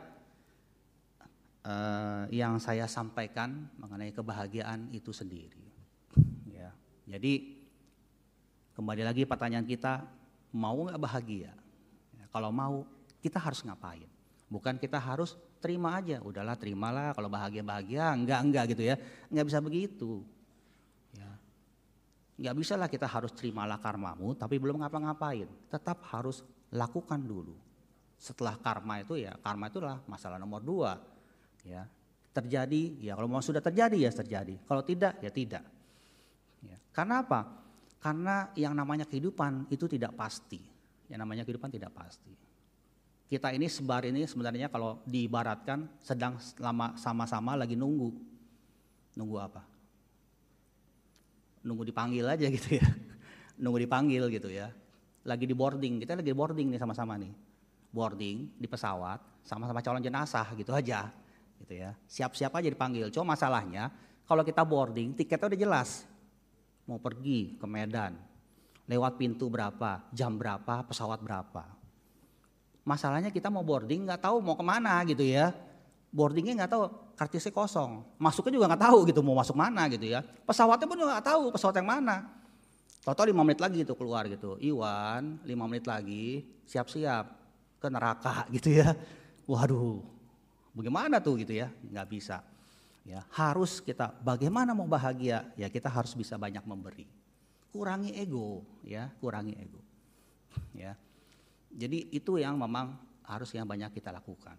uh, 1.65 2.29
yang 2.29 2.61
saya 2.61 2.85
sampaikan 2.85 3.69
mengenai 3.81 4.13
kebahagiaan 4.13 4.93
itu 4.93 5.09
sendiri. 5.09 5.65
Ya. 6.53 6.69
Jadi 7.09 7.57
kembali 8.77 9.01
lagi 9.01 9.25
pertanyaan 9.25 9.65
kita, 9.65 10.05
mau 10.53 10.77
nggak 10.85 11.01
bahagia? 11.01 11.51
Kalau 12.29 12.53
mau, 12.53 12.85
kita 13.25 13.41
harus 13.41 13.65
ngapain? 13.65 14.05
Bukan 14.49 14.77
kita 14.77 15.01
harus 15.01 15.33
terima 15.59 15.99
aja, 15.99 16.23
udahlah 16.23 16.55
terimalah 16.55 17.11
kalau 17.13 17.27
bahagia 17.27 17.61
bahagia, 17.61 18.15
enggak 18.15 18.39
enggak 18.41 18.63
gitu 18.73 18.83
ya, 18.87 18.95
enggak 19.29 19.45
bisa 19.45 19.59
begitu. 19.59 20.23
Nggak 22.39 22.55
bisa 22.55 22.79
lah 22.79 22.87
kita 22.87 23.03
harus 23.03 23.35
terimalah 23.35 23.83
karmamu 23.83 24.31
tapi 24.31 24.55
belum 24.55 24.79
ngapa-ngapain. 24.79 25.43
Tetap 25.67 26.07
harus 26.07 26.39
lakukan 26.71 27.19
dulu. 27.19 27.51
Setelah 28.15 28.55
karma 28.55 29.03
itu 29.03 29.19
ya, 29.19 29.35
karma 29.43 29.67
itulah 29.67 29.99
masalah 30.07 30.39
nomor 30.39 30.63
dua. 30.63 30.95
Ya, 31.67 31.83
terjadi, 32.31 32.95
ya 33.03 33.19
kalau 33.19 33.27
mau 33.27 33.43
sudah 33.43 33.59
terjadi 33.59 34.07
ya 34.07 34.11
terjadi. 34.15 34.55
Kalau 34.63 34.83
tidak 34.87 35.19
ya 35.19 35.31
tidak. 35.35 35.63
Ya. 36.63 36.79
Karena 36.95 37.27
apa? 37.27 37.59
Karena 37.99 38.55
yang 38.55 38.71
namanya 38.71 39.03
kehidupan 39.03 39.67
itu 39.67 39.91
tidak 39.91 40.15
pasti. 40.15 40.63
Yang 41.11 41.19
namanya 41.19 41.43
kehidupan 41.43 41.67
tidak 41.67 41.91
pasti. 41.91 42.31
Kita 43.29 43.53
ini 43.53 43.69
sebar 43.69 44.09
ini 44.09 44.25
sebenarnya 44.25 44.73
kalau 44.73 45.05
diibaratkan 45.05 45.85
sedang 46.01 46.41
lama 46.57 46.97
sama-sama 46.97 47.53
lagi 47.53 47.77
nunggu. 47.77 48.09
Nunggu 49.13 49.37
apa? 49.37 49.61
nunggu 51.63 51.83
dipanggil 51.87 52.25
aja 52.27 52.47
gitu 52.47 52.79
ya. 52.79 52.85
nunggu 53.61 53.83
dipanggil 53.83 54.23
gitu 54.31 54.49
ya. 54.51 54.71
Lagi 55.27 55.45
di 55.45 55.55
boarding, 55.55 55.99
kita 55.99 56.15
lagi 56.15 56.31
di 56.31 56.35
boarding 56.35 56.67
nih 56.75 56.79
sama-sama 56.79 57.19
nih. 57.19 57.31
Boarding 57.89 58.55
di 58.55 58.67
pesawat, 58.69 59.19
sama-sama 59.43 59.83
calon 59.83 60.03
jenazah 60.03 60.47
gitu 60.55 60.71
aja. 60.71 61.11
Gitu 61.59 61.73
ya. 61.75 61.91
Siap-siap 62.07 62.55
aja 62.55 62.67
dipanggil. 62.71 63.11
Cuma 63.11 63.35
masalahnya 63.35 63.91
kalau 64.23 64.45
kita 64.45 64.63
boarding, 64.63 65.17
tiketnya 65.17 65.51
udah 65.51 65.59
jelas. 65.59 65.89
Mau 66.87 66.97
pergi 66.97 67.59
ke 67.59 67.65
Medan, 67.69 68.17
lewat 68.89 69.21
pintu 69.21 69.45
berapa, 69.51 70.09
jam 70.09 70.39
berapa, 70.39 70.81
pesawat 70.87 71.21
berapa. 71.21 71.78
Masalahnya 72.89 73.29
kita 73.29 73.53
mau 73.53 73.61
boarding 73.61 74.09
nggak 74.09 74.25
tahu 74.25 74.41
mau 74.41 74.57
ke 74.57 74.65
mana 74.65 74.97
gitu 75.05 75.21
ya. 75.21 75.53
Boardingnya 76.09 76.65
nggak 76.65 76.71
tahu 76.73 76.89
kartisnya 77.13 77.53
kosong. 77.53 78.01
Masuknya 78.17 78.57
juga 78.57 78.65
nggak 78.73 78.83
tahu 78.89 79.05
gitu 79.05 79.21
mau 79.21 79.37
masuk 79.37 79.53
mana 79.53 79.85
gitu 79.93 80.09
ya. 80.09 80.25
Pesawatnya 80.25 80.89
pun 80.89 80.97
juga 80.97 81.21
nggak 81.21 81.27
tahu 81.29 81.43
pesawat 81.53 81.77
yang 81.77 81.85
mana. 81.85 82.25
Tahu-tahu 83.05 83.29
lima 83.29 83.45
menit 83.45 83.61
lagi 83.61 83.85
itu 83.85 83.93
keluar 83.93 84.25
gitu. 84.25 84.57
Iwan 84.57 85.37
lima 85.45 85.69
menit 85.69 85.85
lagi 85.85 86.49
siap-siap 86.65 87.29
ke 87.77 87.87
neraka 87.93 88.41
gitu 88.57 88.81
ya. 88.81 88.97
Waduh 89.45 90.01
bagaimana 90.73 91.21
tuh 91.21 91.37
gitu 91.45 91.53
ya? 91.53 91.69
Nggak 91.93 92.09
bisa. 92.09 92.41
Ya 93.05 93.21
harus 93.37 93.77
kita 93.85 94.17
bagaimana 94.25 94.73
mau 94.73 94.89
bahagia? 94.89 95.45
Ya 95.53 95.69
kita 95.69 95.93
harus 95.93 96.17
bisa 96.17 96.41
banyak 96.41 96.65
memberi. 96.65 97.05
Kurangi 97.69 98.17
ego 98.17 98.65
ya 98.81 99.13
kurangi 99.21 99.53
ego. 99.53 99.77
Ya 100.73 100.97
jadi 101.73 102.09
itu 102.11 102.41
yang 102.41 102.57
memang 102.57 102.97
harus 103.25 103.53
yang 103.53 103.69
banyak 103.69 103.93
kita 103.93 104.09
lakukan 104.09 104.57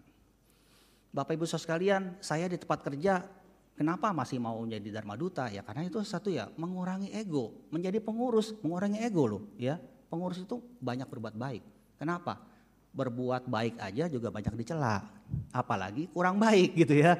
Bapak 1.11 1.35
Ibu 1.35 1.43
Saudara 1.43 1.63
sekalian, 1.67 2.03
saya 2.23 2.47
di 2.47 2.55
tempat 2.55 2.87
kerja 2.87 3.27
kenapa 3.75 4.15
masih 4.15 4.39
mau 4.39 4.55
menjadi 4.63 4.95
Dharma 4.95 5.19
Duta? 5.19 5.51
Ya 5.51 5.59
karena 5.59 5.83
itu 5.83 5.99
satu 6.07 6.31
ya, 6.31 6.47
mengurangi 6.55 7.11
ego. 7.11 7.67
Menjadi 7.67 7.99
pengurus, 7.99 8.55
mengurangi 8.63 9.03
ego 9.03 9.27
loh 9.27 9.43
ya. 9.59 9.75
Pengurus 10.07 10.39
itu 10.39 10.63
banyak 10.79 11.11
berbuat 11.11 11.35
baik. 11.35 11.63
Kenapa? 11.99 12.39
Berbuat 12.95 13.43
baik 13.51 13.75
aja 13.83 14.07
juga 14.07 14.31
banyak 14.31 14.55
dicela. 14.55 15.03
Apalagi 15.51 16.07
kurang 16.15 16.39
baik 16.39 16.75
gitu 16.87 16.95
ya. 16.95 17.19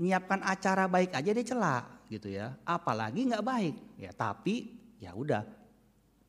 Nyiapkan 0.00 0.40
acara 0.40 0.88
baik 0.88 1.12
aja 1.12 1.30
dicela 1.36 1.84
gitu 2.08 2.32
ya. 2.32 2.56
Apalagi 2.64 3.28
nggak 3.28 3.44
baik. 3.44 3.74
Ya 4.00 4.16
tapi 4.16 4.72
ya 4.96 5.12
udah 5.12 5.44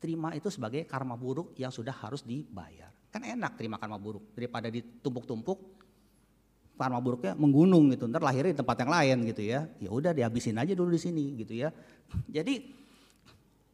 terima 0.04 0.36
itu 0.36 0.52
sebagai 0.52 0.84
karma 0.84 1.16
buruk 1.16 1.56
yang 1.56 1.72
sudah 1.72 1.96
harus 1.96 2.20
dibayar. 2.20 2.92
Kan 3.08 3.24
enak 3.24 3.56
terima 3.56 3.80
karma 3.80 3.96
buruk. 3.96 4.36
Daripada 4.36 4.68
ditumpuk-tumpuk 4.68 5.56
karma 6.76 7.00
buruknya 7.00 7.32
menggunung 7.32 7.88
gitu. 7.96 8.04
Ntar 8.04 8.20
lahirnya 8.20 8.52
di 8.52 8.60
tempat 8.60 8.76
yang 8.84 8.92
lain 8.92 9.16
gitu 9.32 9.42
ya. 9.48 9.64
Ya 9.80 9.88
udah 9.88 10.12
dihabisin 10.12 10.60
aja 10.60 10.76
dulu 10.76 10.92
di 10.92 11.00
sini 11.00 11.32
gitu 11.40 11.56
ya. 11.56 11.72
Jadi 12.28 12.68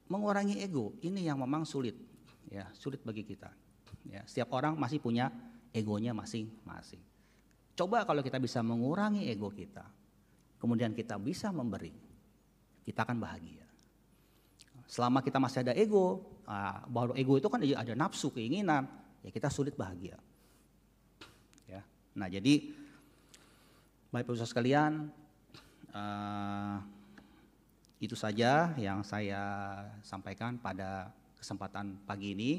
mengurangi 0.06 0.62
ego 0.62 0.94
ini 1.02 1.26
yang 1.26 1.42
memang 1.42 1.66
sulit. 1.66 1.98
Ya 2.46 2.70
sulit 2.78 3.02
bagi 3.02 3.26
kita. 3.26 3.50
Ya 4.06 4.22
setiap 4.30 4.54
orang 4.54 4.78
masih 4.78 5.02
punya 5.02 5.34
egonya 5.74 6.14
masing-masing. 6.14 7.02
Coba 7.74 8.06
kalau 8.06 8.22
kita 8.22 8.38
bisa 8.38 8.62
mengurangi 8.62 9.26
ego 9.26 9.50
kita 9.50 9.82
kemudian 10.60 10.92
kita 10.92 11.16
bisa 11.16 11.48
memberi 11.50 11.90
kita 12.84 13.02
akan 13.02 13.16
bahagia 13.16 13.64
selama 14.91 15.22
kita 15.22 15.38
masih 15.38 15.62
ada 15.62 15.72
ego 15.78 16.26
ah, 16.51 16.82
bahwa 16.91 17.14
ego 17.14 17.38
itu 17.38 17.47
kan 17.47 17.62
ada 17.62 17.95
nafsu 17.95 18.34
keinginan 18.34 18.91
ya 19.22 19.30
kita 19.30 19.47
sulit 19.47 19.78
bahagia 19.78 20.18
ya 21.70 21.86
nah 22.18 22.26
jadi 22.26 22.74
Baik 24.11 24.26
Bapak 24.26 24.43
sekalian, 24.43 25.07
uh, 25.95 26.82
itu 28.03 28.18
saja 28.18 28.74
yang 28.74 29.07
saya 29.07 29.38
sampaikan 30.03 30.59
pada 30.59 31.14
kesempatan 31.38 31.95
pagi 32.03 32.34
ini. 32.34 32.53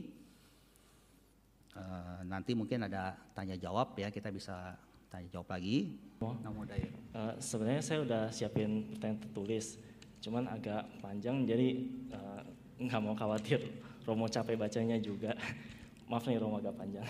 Uh, 1.76 2.24
nanti 2.24 2.56
mungkin 2.56 2.88
ada 2.88 3.20
tanya 3.36 3.60
jawab 3.60 4.00
ya, 4.00 4.08
kita 4.08 4.32
bisa 4.32 4.80
tanya 5.12 5.28
jawab 5.28 5.52
lagi. 5.52 6.00
Oh. 6.24 6.40
Uh, 6.40 7.36
sebenarnya 7.36 7.84
saya 7.84 8.00
udah 8.08 8.24
siapin 8.32 8.88
pertanyaan 8.96 9.20
tertulis, 9.20 9.76
cuman 10.22 10.46
agak 10.48 10.86
panjang 11.02 11.44
jadi 11.50 11.82
uh, 12.14 12.42
nggak 12.78 13.02
mau 13.02 13.18
khawatir 13.18 13.62
Romo 14.02 14.26
capek 14.26 14.58
bacanya 14.58 14.98
juga. 14.98 15.38
Maaf 16.10 16.26
nih 16.26 16.42
Romo 16.42 16.58
agak 16.58 16.74
panjang. 16.74 17.06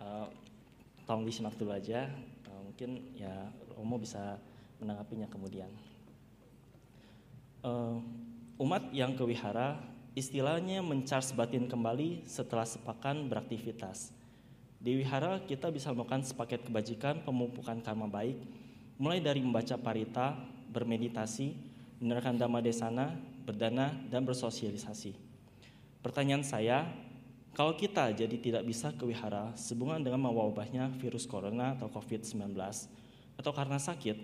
Uh, 0.00 0.28
tolong 1.08 1.28
disimak 1.28 1.56
dulu 1.56 1.76
aja 1.76 2.08
mungkin 2.76 3.08
ya 3.16 3.48
Romo 3.72 3.96
bisa 3.96 4.36
menanggapinya 4.84 5.24
kemudian. 5.32 5.72
Uh, 7.64 8.04
umat 8.60 8.92
yang 8.92 9.16
kewihara 9.16 9.80
istilahnya 10.12 10.84
mencharge 10.84 11.32
batin 11.32 11.72
kembali 11.72 12.28
setelah 12.28 12.68
sepakan 12.68 13.32
beraktivitas. 13.32 14.12
Di 14.76 14.92
wihara 14.92 15.40
kita 15.48 15.72
bisa 15.72 15.88
melakukan 15.88 16.20
sepaket 16.20 16.68
kebajikan 16.68 17.24
pemupukan 17.24 17.80
karma 17.80 18.12
baik, 18.12 18.36
mulai 19.00 19.24
dari 19.24 19.40
membaca 19.40 19.80
parita, 19.80 20.36
bermeditasi, 20.68 21.56
menerangkan 22.00 22.36
dhamma 22.36 22.60
desana, 22.60 23.16
berdana, 23.46 23.94
dan 24.12 24.26
bersosialisasi. 24.26 25.16
Pertanyaan 26.04 26.44
saya, 26.44 26.86
kalau 27.56 27.72
kita 27.72 28.12
jadi 28.12 28.36
tidak 28.36 28.62
bisa 28.68 28.92
ke 28.92 29.08
wihara 29.08 29.56
sehubungan 29.56 30.04
dengan 30.04 30.28
mewabahnya 30.28 30.92
virus 31.00 31.24
corona 31.24 31.72
atau 31.72 31.88
COVID-19 31.88 32.52
atau 33.36 33.52
karena 33.56 33.80
sakit, 33.80 34.16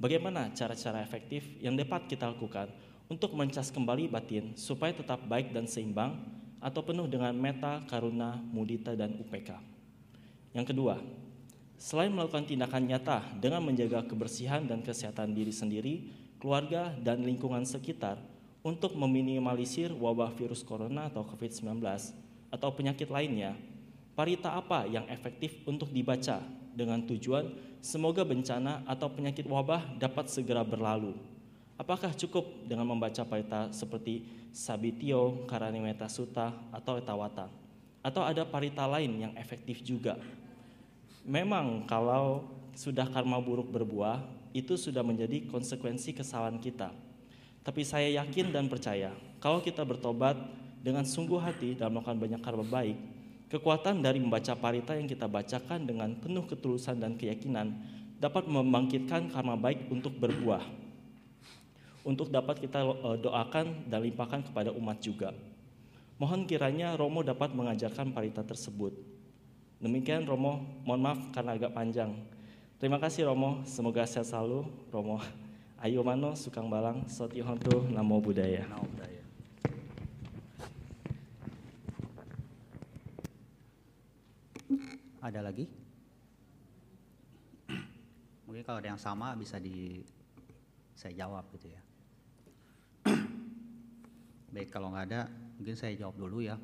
bagaimana 0.00 0.48
cara-cara 0.56 1.04
efektif 1.04 1.44
yang 1.60 1.76
dapat 1.76 2.08
kita 2.08 2.32
lakukan 2.32 2.72
untuk 3.12 3.36
mencas 3.36 3.68
kembali 3.68 4.08
batin 4.08 4.56
supaya 4.56 4.96
tetap 4.96 5.20
baik 5.24 5.52
dan 5.52 5.68
seimbang 5.68 6.16
atau 6.64 6.80
penuh 6.80 7.06
dengan 7.06 7.32
meta, 7.36 7.84
karuna, 7.86 8.40
mudita, 8.50 8.92
dan 8.96 9.14
UPK. 9.16 9.56
Yang 10.56 10.74
kedua, 10.74 10.96
selain 11.78 12.10
melakukan 12.10 12.48
tindakan 12.48 12.88
nyata 12.88 13.20
dengan 13.38 13.62
menjaga 13.62 14.02
kebersihan 14.04 14.66
dan 14.66 14.82
kesehatan 14.82 15.36
diri 15.36 15.54
sendiri, 15.54 15.94
keluarga, 16.38 16.94
dan 17.02 17.22
lingkungan 17.22 17.66
sekitar 17.66 18.18
untuk 18.62 18.94
meminimalisir 18.98 19.94
wabah 19.94 20.34
virus 20.34 20.66
corona 20.66 21.06
atau 21.06 21.22
COVID-19, 21.22 21.78
atau 22.48 22.68
penyakit 22.74 23.06
lainnya, 23.12 23.54
parita 24.18 24.56
apa 24.58 24.88
yang 24.88 25.06
efektif 25.06 25.54
untuk 25.68 25.94
dibaca 25.94 26.42
dengan 26.74 27.02
tujuan 27.06 27.54
semoga 27.78 28.26
bencana 28.26 28.82
atau 28.86 29.10
penyakit 29.10 29.46
wabah 29.46 29.98
dapat 29.98 30.26
segera 30.30 30.66
berlalu. 30.66 31.14
Apakah 31.78 32.10
cukup 32.10 32.42
dengan 32.66 32.90
membaca 32.90 33.22
parita 33.22 33.70
seperti 33.70 34.26
Sabitio, 34.50 35.46
Karanimeta 35.46 36.10
Sutta, 36.10 36.50
atau 36.74 36.98
Etawata? 36.98 37.46
Atau 38.02 38.26
ada 38.26 38.42
parita 38.42 38.82
lain 38.90 39.22
yang 39.22 39.32
efektif 39.38 39.86
juga? 39.86 40.18
Memang 41.22 41.86
kalau 41.86 42.50
sudah 42.74 43.06
karma 43.06 43.38
buruk 43.38 43.70
berbuah, 43.70 44.22
itu 44.58 44.74
sudah 44.74 45.06
menjadi 45.06 45.46
konsekuensi 45.46 46.18
kesalahan 46.18 46.58
kita. 46.58 46.90
Tapi 47.62 47.82
saya 47.86 48.08
yakin 48.22 48.50
dan 48.50 48.66
percaya, 48.66 49.14
kalau 49.38 49.62
kita 49.62 49.84
bertobat 49.86 50.34
dengan 50.82 51.04
sungguh 51.06 51.38
hati 51.38 51.76
dan 51.76 51.94
melakukan 51.94 52.18
banyak 52.18 52.40
karma 52.42 52.64
baik, 52.66 52.96
kekuatan 53.52 54.02
dari 54.02 54.18
membaca 54.18 54.56
parita 54.58 54.96
yang 54.98 55.06
kita 55.06 55.30
bacakan 55.30 55.84
dengan 55.84 56.16
penuh 56.18 56.48
ketulusan 56.48 56.98
dan 56.98 57.14
keyakinan 57.14 57.76
dapat 58.18 58.50
membangkitkan 58.50 59.30
karma 59.30 59.54
baik 59.54 59.86
untuk 59.92 60.16
berbuah. 60.18 60.64
Untuk 62.02 62.32
dapat 62.32 62.62
kita 62.62 62.82
eh, 62.82 63.16
doakan 63.20 63.90
dan 63.90 64.00
limpahkan 64.00 64.48
kepada 64.48 64.72
umat 64.72 64.98
juga. 65.02 65.30
Mohon 66.18 66.50
kiranya 66.50 66.98
Romo 66.98 67.22
dapat 67.22 67.54
mengajarkan 67.54 68.10
parita 68.10 68.42
tersebut. 68.42 68.90
Demikian 69.78 70.26
Romo, 70.26 70.82
mohon 70.82 70.98
maaf 70.98 71.20
karena 71.30 71.54
agak 71.54 71.70
panjang. 71.70 72.10
Terima 72.78 73.02
kasih 73.02 73.26
Romo, 73.26 73.66
semoga 73.66 74.06
sehat 74.06 74.30
selalu. 74.30 74.62
Romo 74.94 75.18
Ayo 75.82 75.98
Mano 76.06 76.38
Sukang 76.38 76.70
Balang 76.70 77.10
Soti 77.10 77.42
Hontu 77.42 77.90
Namo 77.90 78.22
Buddhaya. 78.22 78.62
Ada 85.18 85.42
lagi? 85.42 85.66
Mungkin 88.46 88.62
kalau 88.62 88.78
ada 88.78 88.94
yang 88.94 89.02
sama 89.02 89.34
bisa 89.34 89.58
di 89.58 89.98
saya 90.94 91.26
jawab 91.26 91.50
gitu 91.58 91.74
ya. 91.74 91.82
Baik 94.54 94.70
kalau 94.70 94.94
nggak 94.94 95.06
ada 95.10 95.26
mungkin 95.58 95.74
saya 95.74 95.98
jawab 95.98 96.14
dulu 96.14 96.46
ya. 96.46 96.54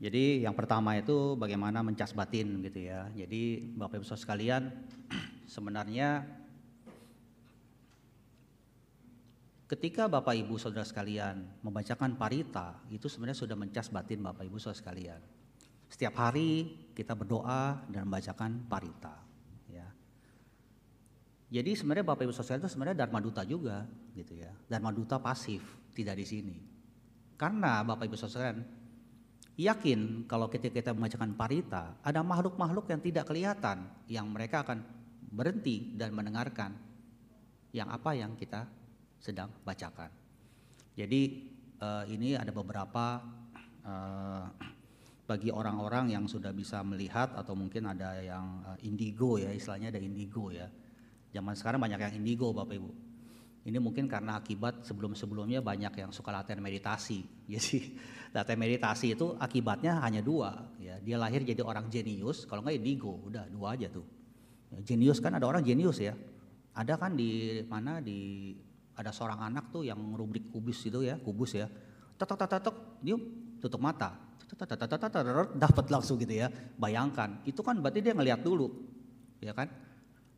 Jadi 0.00 0.48
yang 0.48 0.56
pertama 0.56 0.96
itu 0.96 1.36
bagaimana 1.36 1.84
mencas 1.84 2.16
batin 2.16 2.64
gitu 2.64 2.88
ya. 2.88 3.12
Jadi 3.12 3.60
Bapak 3.76 4.00
Ibu 4.00 4.04
Saudara 4.08 4.24
sekalian 4.24 4.62
sebenarnya 5.54 6.24
ketika 9.68 10.08
Bapak 10.08 10.40
Ibu 10.40 10.56
Saudara 10.56 10.88
sekalian 10.88 11.44
membacakan 11.60 12.16
parita 12.16 12.80
itu 12.88 13.12
sebenarnya 13.12 13.44
sudah 13.44 13.56
mencas 13.60 13.92
batin 13.92 14.24
Bapak 14.24 14.48
Ibu 14.48 14.56
Saudara 14.56 14.80
sekalian. 14.80 15.20
Setiap 15.92 16.16
hari 16.16 16.80
kita 16.96 17.12
berdoa 17.12 17.84
dan 17.92 18.08
membacakan 18.08 18.64
parita. 18.72 19.20
Ya. 19.68 19.84
Jadi 21.52 21.76
sebenarnya 21.76 22.08
Bapak 22.08 22.24
Ibu 22.24 22.32
Sosial 22.32 22.56
itu 22.56 22.72
sebenarnya 22.72 23.04
Dharma 23.04 23.20
Duta 23.20 23.44
juga, 23.44 23.84
gitu 24.16 24.38
ya. 24.38 24.54
Dharma 24.70 24.94
Duta 24.94 25.20
pasif, 25.20 25.60
tidak 25.92 26.16
di 26.16 26.24
sini. 26.24 26.56
Karena 27.34 27.82
Bapak 27.82 28.06
Ibu 28.06 28.14
Sosial 28.14 28.79
yakin 29.66 30.24
kalau 30.24 30.48
ketika 30.48 30.80
kita 30.80 30.90
membacakan 30.96 31.36
parita, 31.36 31.98
ada 32.00 32.24
makhluk-makhluk 32.24 32.88
yang 32.88 33.00
tidak 33.04 33.24
kelihatan, 33.28 33.84
yang 34.08 34.26
mereka 34.30 34.64
akan 34.64 34.80
berhenti 35.30 35.92
dan 35.94 36.16
mendengarkan 36.16 36.72
yang 37.70 37.86
apa 37.92 38.16
yang 38.16 38.34
kita 38.34 38.66
sedang 39.20 39.52
bacakan. 39.62 40.10
Jadi 40.96 41.50
uh, 41.80 42.04
ini 42.08 42.34
ada 42.34 42.50
beberapa 42.50 43.20
uh, 43.84 44.44
bagi 45.30 45.54
orang-orang 45.54 46.10
yang 46.10 46.26
sudah 46.26 46.50
bisa 46.50 46.82
melihat 46.82 47.30
atau 47.38 47.54
mungkin 47.54 47.86
ada 47.86 48.18
yang 48.18 48.66
uh, 48.66 48.78
indigo 48.82 49.38
ya 49.38 49.54
istilahnya 49.54 49.94
ada 49.94 50.02
indigo 50.02 50.50
ya 50.50 50.66
zaman 51.30 51.54
sekarang 51.54 51.78
banyak 51.78 52.02
yang 52.02 52.14
indigo 52.18 52.50
bapak 52.50 52.82
ibu 52.82 52.90
ini 53.60 53.76
mungkin 53.76 54.08
karena 54.08 54.40
akibat 54.40 54.88
sebelum-sebelumnya 54.88 55.60
banyak 55.60 55.92
yang 56.00 56.10
suka 56.16 56.32
latihan 56.32 56.64
meditasi. 56.64 57.20
Jadi 57.52 57.92
latihan 58.32 58.56
meditasi 58.56 59.12
itu 59.12 59.36
akibatnya 59.36 60.00
hanya 60.00 60.24
dua 60.24 60.72
ya. 60.80 60.96
Dia 61.02 61.20
lahir 61.20 61.44
jadi 61.44 61.60
orang 61.60 61.90
jenius 61.90 62.48
kalau 62.48 62.64
nggak 62.64 62.78
indigo 62.78 63.20
udah 63.26 63.44
dua 63.50 63.76
aja 63.76 63.90
tuh. 63.90 64.06
Ya, 64.70 64.78
jenius 64.86 65.18
kan 65.18 65.36
ada 65.36 65.44
orang 65.44 65.60
jenius 65.66 66.00
ya. 66.00 66.16
Ada 66.72 66.96
kan 66.96 67.18
di 67.18 67.60
mana 67.66 67.98
di 67.98 68.54
ada 68.96 69.10
seorang 69.10 69.44
anak 69.50 69.74
tuh 69.74 69.82
yang 69.84 69.98
rubrik 70.14 70.48
kubus 70.48 70.86
itu 70.86 71.04
ya 71.04 71.18
kubus 71.18 71.58
ya. 71.58 71.66
Tok 72.16 72.36
tok 72.36 72.48
tok 72.48 72.60
tok 72.64 72.76
dia 73.02 73.18
tutup 73.60 73.82
mata. 73.82 74.16
Dapat 75.54 75.86
langsung 75.94 76.18
gitu 76.18 76.34
ya. 76.34 76.50
Bayangkan, 76.74 77.38
itu 77.46 77.62
kan 77.62 77.78
berarti 77.78 78.02
dia 78.02 78.14
ngelihat 78.18 78.42
dulu, 78.42 78.66
ya 79.38 79.54
kan? 79.54 79.70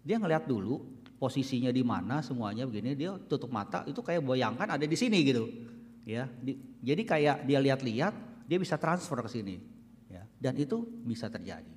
Dia 0.04 0.20
ngelihat 0.20 0.44
dulu 0.44 0.84
posisinya 1.22 1.70
di 1.70 1.86
mana 1.86 2.18
semuanya 2.18 2.66
begini, 2.66 2.98
dia 2.98 3.14
tutup 3.14 3.54
mata 3.54 3.86
itu 3.86 4.02
kayak 4.02 4.26
bayangkan 4.26 4.74
ada 4.74 4.82
di 4.82 4.96
sini 4.98 5.22
gitu, 5.22 5.46
ya. 6.02 6.26
Di, 6.26 6.58
jadi 6.82 7.02
kayak 7.06 7.36
dia 7.46 7.62
lihat-lihat, 7.62 8.14
dia 8.50 8.58
bisa 8.58 8.74
transfer 8.74 9.22
ke 9.22 9.30
sini, 9.30 9.62
ya. 10.10 10.26
Dan 10.42 10.58
itu 10.58 10.82
bisa 11.06 11.30
terjadi, 11.30 11.70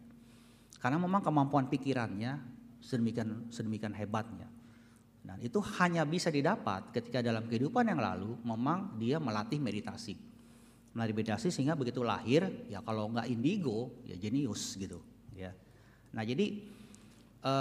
karena 0.82 0.98
memang 0.98 1.22
kemampuan 1.22 1.70
pikirannya 1.70 2.42
sedemikian 2.82 3.54
sedemikian 3.54 3.94
hebatnya. 3.94 4.50
Dan 5.22 5.38
itu 5.42 5.62
hanya 5.82 6.06
bisa 6.06 6.34
didapat 6.34 6.90
ketika 6.90 7.22
dalam 7.22 7.46
kehidupan 7.46 7.86
yang 7.86 8.02
lalu 8.02 8.38
memang 8.42 8.98
dia 8.98 9.22
melatih 9.22 9.58
meditasi 9.58 10.14
melalui 10.96 11.22
meditasi 11.22 11.52
sehingga 11.52 11.76
begitu 11.76 12.02
lahir 12.08 12.48
ya 12.72 12.80
kalau 12.80 13.12
nggak 13.12 13.28
indigo 13.28 14.00
ya 14.08 14.16
jenius 14.16 14.80
gitu 14.80 15.04
ya. 15.36 15.52
Nah 16.16 16.24
jadi 16.24 16.64
e, 17.46 17.54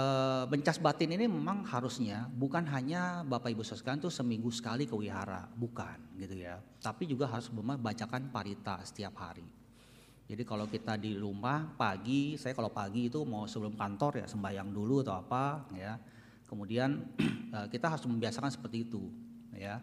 bencas 0.49 0.81
batin 0.81 1.13
ini 1.13 1.29
memang 1.29 1.61
harusnya 1.69 2.25
bukan 2.33 2.65
hanya 2.73 3.21
Bapak 3.21 3.53
Ibu 3.53 3.61
sekalian 3.61 4.01
tuh 4.01 4.09
seminggu 4.09 4.49
sekali 4.49 4.89
ke 4.89 4.97
wihara, 4.97 5.45
bukan 5.53 6.17
gitu 6.17 6.41
ya. 6.41 6.57
Tapi 6.81 7.05
juga 7.05 7.29
harus 7.29 7.53
membacakan 7.53 8.33
parita 8.33 8.81
setiap 8.81 9.13
hari. 9.21 9.45
Jadi 10.25 10.41
kalau 10.41 10.65
kita 10.65 10.97
di 10.97 11.13
rumah 11.13 11.77
pagi, 11.77 12.33
saya 12.33 12.57
kalau 12.57 12.73
pagi 12.73 13.13
itu 13.13 13.21
mau 13.29 13.45
sebelum 13.45 13.77
kantor 13.77 14.25
ya 14.25 14.27
sembahyang 14.27 14.73
dulu 14.73 15.05
atau 15.05 15.21
apa 15.21 15.69
ya. 15.77 15.93
Kemudian 16.49 16.97
eh, 17.55 17.67
kita 17.69 17.93
harus 17.93 18.09
membiasakan 18.09 18.49
seperti 18.49 18.89
itu 18.89 19.05
ya 19.53 19.79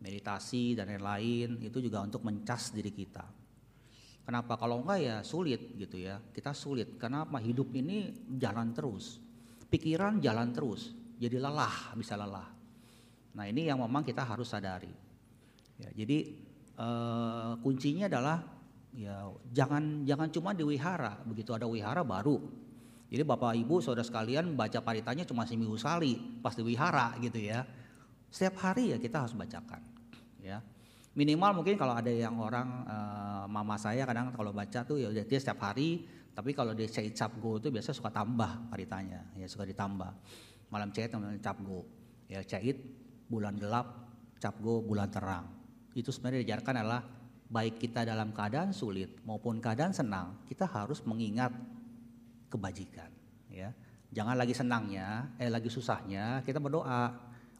meditasi 0.00 0.76
dan 0.76 0.92
lain-lain 0.92 1.58
itu 1.64 1.78
juga 1.80 2.04
untuk 2.04 2.22
mencas 2.22 2.70
diri 2.70 2.92
kita. 2.92 3.24
Kenapa 4.26 4.58
kalau 4.58 4.82
enggak 4.82 5.00
ya 5.00 5.16
sulit 5.22 5.78
gitu 5.78 6.02
ya. 6.02 6.18
Kita 6.18 6.50
sulit 6.50 6.98
karena? 6.98 7.22
Hidup 7.38 7.70
ini 7.78 8.26
jalan 8.36 8.74
terus. 8.74 9.22
Pikiran 9.68 10.22
jalan 10.22 10.54
terus. 10.54 10.94
Jadi 11.16 11.36
lelah, 11.40 11.96
bisa 11.96 12.14
lelah. 12.14 12.48
Nah, 13.36 13.44
ini 13.48 13.68
yang 13.68 13.80
memang 13.80 14.04
kita 14.04 14.24
harus 14.24 14.48
sadari. 14.52 14.92
Ya, 15.76 15.92
jadi 15.92 16.18
eh, 16.76 17.52
kuncinya 17.60 18.08
adalah 18.08 18.40
ya 18.96 19.28
jangan 19.52 20.08
jangan 20.08 20.28
cuma 20.32 20.56
di 20.56 20.64
wihara, 20.64 21.20
begitu 21.28 21.52
ada 21.52 21.68
wihara 21.68 22.00
baru. 22.00 22.40
Jadi 23.06 23.22
Bapak 23.22 23.54
Ibu 23.54 23.84
Saudara 23.84 24.02
sekalian 24.02 24.56
baca 24.58 24.82
paritanya 24.82 25.22
cuma 25.22 25.46
seminggu 25.46 25.78
sekali 25.78 26.18
pas 26.42 26.58
di 26.58 26.64
wihara 26.66 27.14
gitu 27.22 27.38
ya 27.38 27.62
setiap 28.30 28.58
hari 28.62 28.92
ya 28.94 28.98
kita 28.98 29.24
harus 29.24 29.34
bacakan, 29.34 29.82
ya. 30.42 30.58
Minimal 31.16 31.64
mungkin 31.64 31.80
kalau 31.80 31.96
ada 31.96 32.12
yang 32.12 32.36
orang 32.36 32.84
uh, 32.84 33.48
mama 33.48 33.80
saya 33.80 34.04
kadang 34.04 34.36
kalau 34.36 34.52
baca 34.52 34.84
tuh 34.84 35.00
ya 35.00 35.08
dia 35.24 35.40
setiap 35.40 35.64
hari, 35.64 36.04
tapi 36.36 36.52
kalau 36.52 36.76
dia 36.76 36.84
cait 36.92 37.16
go 37.40 37.56
itu 37.56 37.72
biasa 37.72 37.96
suka 37.96 38.12
tambah 38.12 38.68
paritanya, 38.68 39.24
ya 39.32 39.48
suka 39.48 39.64
ditambah. 39.64 40.12
Malam 40.68 40.92
cait 40.92 41.08
namanya 41.08 41.40
go, 41.64 41.88
ya 42.28 42.44
cait 42.44 42.76
bulan 43.32 43.56
gelap, 43.56 44.12
go 44.60 44.84
bulan 44.84 45.08
terang. 45.08 45.48
Itu 45.96 46.12
sebenarnya 46.12 46.44
diajarkan 46.44 46.84
adalah 46.84 47.00
baik 47.48 47.80
kita 47.80 48.04
dalam 48.04 48.36
keadaan 48.36 48.76
sulit 48.76 49.16
maupun 49.24 49.56
keadaan 49.56 49.96
senang, 49.96 50.44
kita 50.44 50.68
harus 50.68 51.00
mengingat 51.08 51.48
kebajikan, 52.52 53.08
ya. 53.48 53.72
Jangan 54.12 54.36
lagi 54.36 54.52
senangnya, 54.52 55.32
eh 55.40 55.48
lagi 55.48 55.72
susahnya 55.72 56.44
kita 56.44 56.60
berdoa 56.60 57.08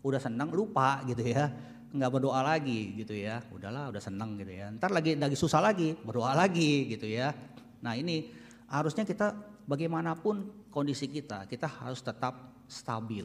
udah 0.07 0.21
senang 0.23 0.53
lupa 0.55 1.03
gitu 1.09 1.25
ya 1.25 1.51
nggak 1.97 2.13
berdoa 2.13 2.41
lagi 2.45 2.95
gitu 3.01 3.17
ya. 3.17 3.41
Udahlah 3.49 3.91
udah 3.91 4.03
senang 4.03 4.37
gitu 4.37 4.53
ya. 4.53 4.69
Ntar 4.77 4.93
lagi 4.93 5.17
lagi 5.17 5.37
susah 5.37 5.61
lagi 5.65 5.97
berdoa 5.97 6.37
lagi 6.37 6.93
gitu 6.93 7.09
ya. 7.09 7.33
Nah 7.81 7.97
ini 7.97 8.31
harusnya 8.69 9.09
kita 9.09 9.33
bagaimanapun 9.67 10.69
kondisi 10.71 11.11
kita 11.11 11.49
kita 11.51 11.67
harus 11.67 12.05
tetap 12.05 12.65
stabil 12.69 13.25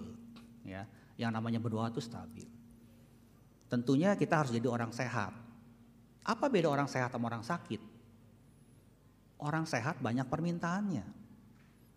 ya. 0.64 0.88
Yang 1.20 1.32
namanya 1.36 1.60
berdoa 1.60 1.92
itu 1.92 2.02
stabil. 2.02 2.48
Tentunya 3.72 4.16
kita 4.20 4.44
harus 4.44 4.52
jadi 4.52 4.68
orang 4.68 4.92
sehat. 4.92 5.32
Apa 6.28 6.52
beda 6.52 6.68
orang 6.68 6.92
sehat 6.92 7.12
sama 7.16 7.32
orang 7.32 7.46
sakit? 7.46 7.80
Orang 9.42 9.64
sehat 9.64 9.98
banyak 10.04 10.28
permintaannya. 10.28 11.06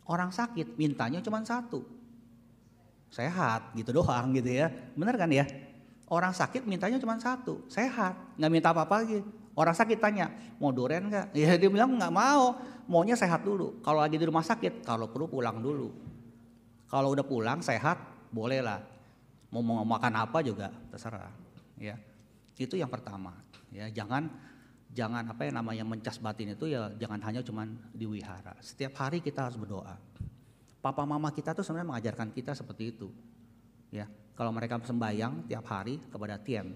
Orang 0.07 0.31
sakit 0.31 0.77
mintanya 0.77 1.19
cuma 1.25 1.43
satu. 1.43 1.83
Sehat 3.11 3.75
gitu 3.75 3.91
doang 3.99 4.33
gitu 4.37 4.49
ya. 4.49 4.71
Bener 4.95 5.17
kan 5.17 5.29
ya? 5.33 5.45
Orang 6.15 6.31
sakit 6.31 6.63
mintanya 6.63 7.03
cuma 7.03 7.19
satu, 7.19 7.67
sehat, 7.67 8.15
nggak 8.39 8.51
minta 8.55 8.71
apa-apa 8.71 9.03
lagi. 9.03 9.19
Orang 9.59 9.75
sakit 9.75 9.99
tanya, 9.99 10.31
mau 10.63 10.71
duren 10.71 11.11
nggak? 11.11 11.35
Ya 11.43 11.59
dia 11.59 11.67
bilang 11.67 11.99
nggak 11.99 12.15
mau, 12.15 12.55
maunya 12.87 13.19
sehat 13.19 13.43
dulu. 13.43 13.83
Kalau 13.83 13.99
lagi 13.99 14.15
di 14.15 14.23
rumah 14.23 14.47
sakit, 14.47 14.87
kalau 14.87 15.11
perlu 15.11 15.27
pulang 15.27 15.59
dulu. 15.59 15.91
Kalau 16.87 17.11
udah 17.11 17.27
pulang 17.27 17.59
sehat, 17.67 17.99
boleh 18.31 18.63
lah. 18.63 18.79
Mau, 19.51 19.59
mau 19.59 19.83
makan 19.83 20.15
apa 20.15 20.39
juga 20.39 20.71
terserah. 20.95 21.35
Ya, 21.83 21.99
itu 22.63 22.79
yang 22.79 22.91
pertama. 22.91 23.35
Ya, 23.75 23.91
jangan 23.91 24.31
jangan 24.95 25.27
apa 25.27 25.51
yang 25.51 25.59
namanya 25.59 25.83
mencas 25.83 26.23
batin 26.23 26.55
itu 26.55 26.71
ya 26.71 26.95
jangan 26.95 27.19
hanya 27.27 27.43
cuman 27.43 27.75
di 27.91 28.07
wihara. 28.07 28.55
Setiap 28.63 28.95
hari 29.03 29.19
kita 29.19 29.51
harus 29.51 29.59
berdoa. 29.59 29.99
Papa 30.79 31.03
mama 31.03 31.35
kita 31.35 31.59
tuh 31.59 31.67
sebenarnya 31.67 31.91
mengajarkan 31.91 32.31
kita 32.31 32.55
seperti 32.55 32.95
itu. 32.95 33.11
Ya, 33.91 34.07
kalau 34.35 34.51
mereka 34.51 34.83
sembayang 34.83 35.47
tiap 35.47 35.65
hari 35.71 36.03
kepada 36.11 36.37
Tien. 36.43 36.75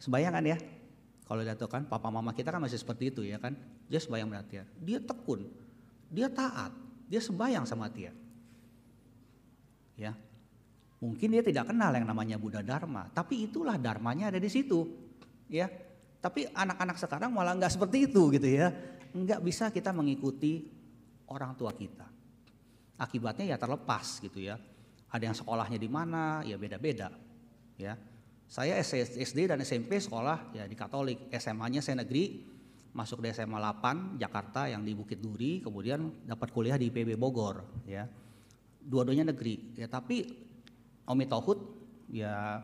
Sembayang 0.00 0.32
kan 0.36 0.44
ya? 0.44 0.58
Kalau 1.24 1.40
lihat 1.40 1.60
kan 1.70 1.86
papa 1.88 2.08
mama 2.12 2.36
kita 2.36 2.52
kan 2.52 2.60
masih 2.60 2.76
seperti 2.80 3.12
itu 3.12 3.24
ya 3.24 3.40
kan. 3.40 3.56
Dia 3.88 4.00
sembayang 4.00 4.28
kepada 4.28 4.46
Tien. 4.46 4.66
Dia 4.80 4.98
tekun. 5.00 5.40
Dia 6.12 6.28
taat. 6.28 6.72
Dia 7.08 7.20
sembayang 7.24 7.64
sama 7.64 7.88
Tien. 7.88 8.12
Ya. 9.96 10.12
Mungkin 11.00 11.32
dia 11.32 11.40
tidak 11.40 11.72
kenal 11.72 11.96
yang 11.96 12.04
namanya 12.04 12.36
Buddha 12.36 12.60
Dharma, 12.60 13.08
tapi 13.16 13.48
itulah 13.48 13.80
dharmanya 13.80 14.28
ada 14.28 14.36
di 14.36 14.52
situ. 14.52 14.84
Ya, 15.48 15.72
tapi 16.20 16.44
anak-anak 16.52 17.00
sekarang 17.00 17.32
malah 17.32 17.56
nggak 17.56 17.72
seperti 17.72 18.04
itu 18.04 18.28
gitu 18.36 18.44
ya. 18.44 18.68
Nggak 19.16 19.40
bisa 19.40 19.72
kita 19.72 19.96
mengikuti 19.96 20.68
orang 21.32 21.56
tua 21.56 21.72
kita. 21.72 22.04
Akibatnya 23.00 23.48
ya 23.48 23.56
terlepas 23.56 24.20
gitu 24.20 24.44
ya. 24.44 24.60
Ada 25.10 25.30
yang 25.30 25.36
sekolahnya 25.36 25.78
di 25.78 25.90
mana, 25.90 26.42
ya 26.46 26.54
beda-beda. 26.54 27.10
Ya. 27.76 27.98
Saya 28.50 28.78
SD 28.82 29.46
dan 29.46 29.62
SMP 29.62 29.98
sekolah 30.02 30.54
ya 30.54 30.66
di 30.66 30.74
Katolik, 30.74 31.30
SMA-nya 31.30 31.82
saya 31.82 32.02
negeri, 32.02 32.42
masuk 32.90 33.22
di 33.22 33.30
SMA 33.30 33.58
8 33.58 34.18
Jakarta 34.18 34.66
yang 34.66 34.82
di 34.82 34.94
Bukit 34.94 35.22
Duri, 35.22 35.62
kemudian 35.62 36.26
dapat 36.26 36.50
kuliah 36.50 36.74
di 36.74 36.90
PB 36.90 37.14
Bogor 37.14 37.62
ya. 37.86 38.10
Dua-duanya 38.82 39.30
negeri. 39.30 39.78
Ya 39.78 39.86
tapi 39.86 40.26
Omi 41.06 41.26
Tohut 41.30 41.58
ya 42.10 42.58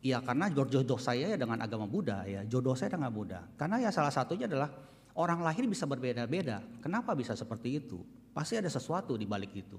Ya 0.00 0.16
karena 0.24 0.48
jodoh 0.48 0.96
saya 0.96 1.28
ya 1.28 1.36
dengan 1.36 1.60
agama 1.60 1.84
Buddha 1.84 2.24
ya, 2.24 2.40
jodoh 2.48 2.72
saya 2.72 2.96
dengan 2.96 3.12
Buddha. 3.12 3.44
Karena 3.60 3.84
ya 3.84 3.92
salah 3.92 4.08
satunya 4.08 4.48
adalah 4.48 4.72
orang 5.12 5.44
lahir 5.44 5.68
bisa 5.68 5.84
berbeda-beda. 5.84 6.64
Kenapa 6.80 7.12
bisa 7.12 7.36
seperti 7.36 7.84
itu? 7.84 8.00
Pasti 8.32 8.56
ada 8.56 8.72
sesuatu 8.72 9.20
di 9.20 9.28
balik 9.28 9.52
itu. 9.52 9.76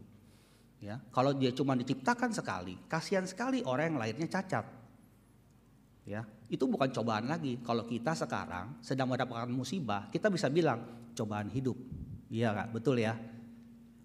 Ya, 0.82 0.98
kalau 1.14 1.38
dia 1.38 1.54
cuma 1.54 1.78
diciptakan 1.78 2.34
sekali, 2.34 2.74
kasihan 2.90 3.22
sekali 3.30 3.62
orang 3.62 3.94
yang 3.94 4.00
lahirnya 4.02 4.26
cacat. 4.26 4.66
Ya, 6.10 6.26
itu 6.50 6.66
bukan 6.66 6.90
cobaan 6.90 7.30
lagi. 7.30 7.62
Kalau 7.62 7.86
kita 7.86 8.18
sekarang 8.18 8.82
sedang 8.82 9.06
mendapatkan 9.14 9.46
musibah, 9.54 10.10
kita 10.10 10.34
bisa 10.34 10.50
bilang 10.50 10.82
cobaan 11.14 11.54
hidup. 11.54 11.78
Iya 12.34 12.50
kak, 12.58 12.68
betul 12.74 12.98
ya. 12.98 13.14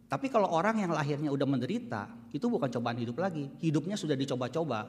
Tapi 0.07 0.29
kalau 0.29 0.53
orang 0.53 0.85
yang 0.85 0.93
lahirnya 0.93 1.33
udah 1.33 1.49
menderita, 1.49 2.13
itu 2.37 2.45
bukan 2.45 2.69
cobaan 2.69 3.01
hidup 3.01 3.17
lagi. 3.25 3.49
Hidupnya 3.65 3.97
sudah 3.97 4.13
dicoba-coba, 4.13 4.85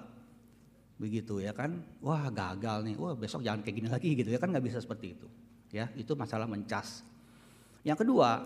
begitu 0.97 1.37
ya 1.37 1.53
kan 1.53 1.77
wah 2.01 2.25
gagal 2.33 2.81
nih 2.81 2.97
wah 2.97 3.13
besok 3.13 3.45
jangan 3.45 3.61
kayak 3.61 3.75
gini 3.77 3.89
lagi 3.89 4.09
gitu 4.17 4.29
ya 4.33 4.41
kan 4.41 4.49
nggak 4.49 4.65
bisa 4.65 4.81
seperti 4.81 5.13
itu 5.13 5.27
ya 5.69 5.85
itu 5.93 6.17
masalah 6.17 6.49
mencas 6.49 7.05
yang 7.85 7.93
kedua 7.93 8.41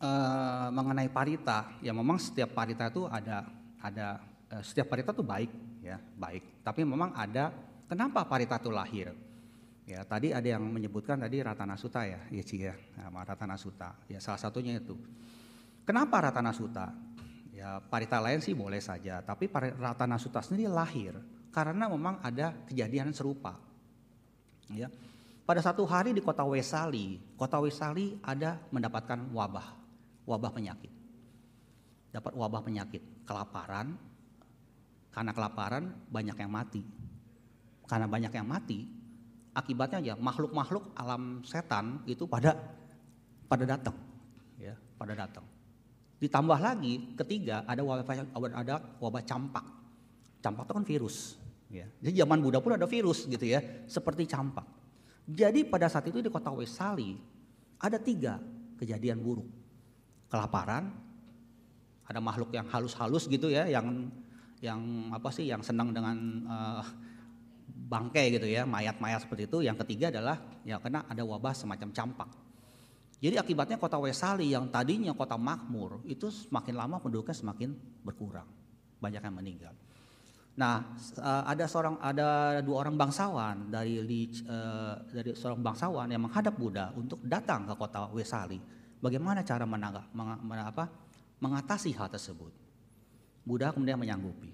eh, 0.00 0.68
mengenai 0.72 1.08
parita 1.12 1.78
ya 1.80 1.92
memang 1.92 2.20
setiap 2.20 2.52
parita 2.56 2.88
itu 2.90 3.04
ada 3.08 3.46
ada 3.80 4.20
eh, 4.52 4.62
setiap 4.62 4.92
parita 4.92 5.12
itu 5.16 5.24
baik 5.24 5.50
ya 5.84 5.96
baik. 5.98 6.64
Tapi 6.64 6.82
memang 6.82 7.14
ada 7.14 7.52
kenapa 7.86 8.24
parita 8.26 8.58
itu 8.60 8.70
lahir? 8.72 9.14
Ya 9.86 10.02
tadi 10.02 10.34
ada 10.34 10.46
yang 10.46 10.66
menyebutkan 10.66 11.22
tadi 11.22 11.38
Ratana 11.38 11.78
Suta 11.78 12.02
ya 12.02 12.18
ya 12.26 12.42
Ci 12.42 12.58
ya 12.58 12.74
nah, 12.98 13.22
Ratana 13.22 13.54
Suta 13.54 13.94
ya 14.10 14.18
salah 14.18 14.40
satunya 14.40 14.76
itu. 14.78 14.98
Kenapa 15.86 16.18
Ratana 16.18 16.50
Suta 16.50 16.90
Ya 17.56 17.80
parita 17.80 18.20
lain 18.20 18.44
sih 18.44 18.52
boleh 18.52 18.84
saja, 18.84 19.24
tapi 19.24 19.48
Ratana 19.80 20.20
Sutta 20.20 20.44
sendiri 20.44 20.68
lahir 20.68 21.16
karena 21.48 21.88
memang 21.88 22.20
ada 22.20 22.52
kejadian 22.68 23.16
serupa. 23.16 23.56
Ya. 24.68 24.92
Pada 25.48 25.64
satu 25.64 25.88
hari 25.88 26.12
di 26.12 26.20
kota 26.20 26.44
Wesali, 26.44 27.16
kota 27.40 27.56
Wesali 27.56 28.20
ada 28.20 28.60
mendapatkan 28.68 29.32
wabah, 29.32 29.72
wabah 30.26 30.52
penyakit. 30.52 30.92
Dapat 32.10 32.32
wabah 32.34 32.60
penyakit, 32.60 33.02
kelaparan. 33.24 33.96
Karena 35.14 35.32
kelaparan 35.32 35.96
banyak 36.12 36.36
yang 36.36 36.52
mati. 36.52 36.82
Karena 37.86 38.04
banyak 38.10 38.34
yang 38.34 38.44
mati, 38.44 38.84
akibatnya 39.56 40.12
ya 40.12 40.14
makhluk-makhluk 40.18 40.92
alam 40.92 41.40
setan 41.46 42.04
itu 42.04 42.28
pada 42.28 42.52
pada 43.48 43.64
datang, 43.64 43.96
ya, 44.60 44.76
pada 45.00 45.16
datang. 45.16 45.46
Ditambah 46.20 46.58
lagi 46.60 47.16
ketiga 47.16 47.64
ada 47.64 47.80
wabah 47.80 48.04
ada 48.52 48.74
wabah 49.00 49.22
campak. 49.24 49.64
Campak 50.44 50.68
itu 50.68 50.74
kan 50.76 50.84
virus. 50.84 51.16
Ya. 51.72 51.86
Jadi 51.98 52.22
zaman 52.22 52.38
Buddha 52.44 52.60
pun 52.60 52.76
ada 52.76 52.86
virus 52.86 53.24
gitu 53.24 53.42
ya, 53.42 53.62
seperti 53.88 54.28
campak. 54.28 54.66
Jadi 55.26 55.66
pada 55.66 55.90
saat 55.90 56.06
itu 56.06 56.22
di 56.22 56.30
kota 56.30 56.54
Wesali 56.54 57.18
ada 57.82 57.98
tiga 57.98 58.38
kejadian 58.78 59.18
buruk. 59.18 59.48
Kelaparan, 60.26 60.90
ada 62.06 62.20
makhluk 62.22 62.50
yang 62.54 62.66
halus-halus 62.70 63.26
gitu 63.30 63.50
ya, 63.50 63.66
yang 63.66 64.10
yang 64.58 64.80
apa 65.14 65.30
sih, 65.30 65.46
yang 65.46 65.62
senang 65.62 65.94
dengan 65.94 66.16
uh, 66.48 66.82
bangkai 67.66 68.34
gitu 68.34 68.46
ya, 68.50 68.66
mayat-mayat 68.66 69.22
seperti 69.22 69.46
itu. 69.46 69.62
Yang 69.62 69.86
ketiga 69.86 70.10
adalah 70.10 70.40
ya 70.66 70.82
karena 70.82 71.06
ada 71.06 71.22
wabah 71.22 71.54
semacam 71.54 71.90
campak. 71.94 72.30
Jadi 73.16 73.40
akibatnya 73.40 73.80
kota 73.80 73.96
Wesali 73.96 74.52
yang 74.52 74.68
tadinya 74.68 75.16
kota 75.16 75.40
makmur 75.40 76.04
itu 76.04 76.28
semakin 76.28 76.74
lama 76.76 77.00
penduduknya 77.00 77.32
semakin 77.32 77.72
berkurang, 78.04 78.44
banyak 79.00 79.24
yang 79.24 79.36
meninggal. 79.36 79.74
Nah, 80.56 80.96
eh, 81.00 81.42
ada 81.48 81.64
seorang 81.68 81.96
ada 82.00 82.60
dua 82.64 82.84
orang 82.84 82.96
bangsawan 82.96 83.68
dari 83.68 84.00
uh, 84.48 84.96
dari 85.12 85.36
seorang 85.36 85.60
bangsawan 85.60 86.08
yang 86.08 86.24
menghadap 86.24 86.56
Buddha 86.56 86.92
untuk 86.96 87.20
datang 87.24 87.68
ke 87.68 87.74
kota 87.76 88.08
Wesali. 88.12 88.60
Bagaimana 89.00 89.44
cara 89.44 89.68
menangga, 89.68 90.08
meng, 90.16 90.60
apa, 90.60 90.88
mengatasi 91.40 91.92
hal 91.94 92.08
tersebut? 92.08 92.52
Buddha 93.46 93.70
kemudian 93.70 94.00
menyanggupi. 94.00 94.50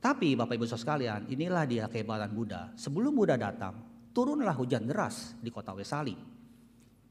Tapi 0.00 0.32
Bapak 0.32 0.56
Ibu 0.56 0.64
Saudara 0.64 0.80
sekalian, 0.80 1.20
inilah 1.28 1.64
dia 1.68 1.84
kehebatan 1.86 2.32
Buddha. 2.32 2.72
Sebelum 2.74 3.12
Buddha 3.12 3.36
datang, 3.36 3.76
turunlah 4.16 4.56
hujan 4.56 4.88
deras 4.88 5.36
di 5.38 5.52
kota 5.52 5.76
Wesali 5.76 6.40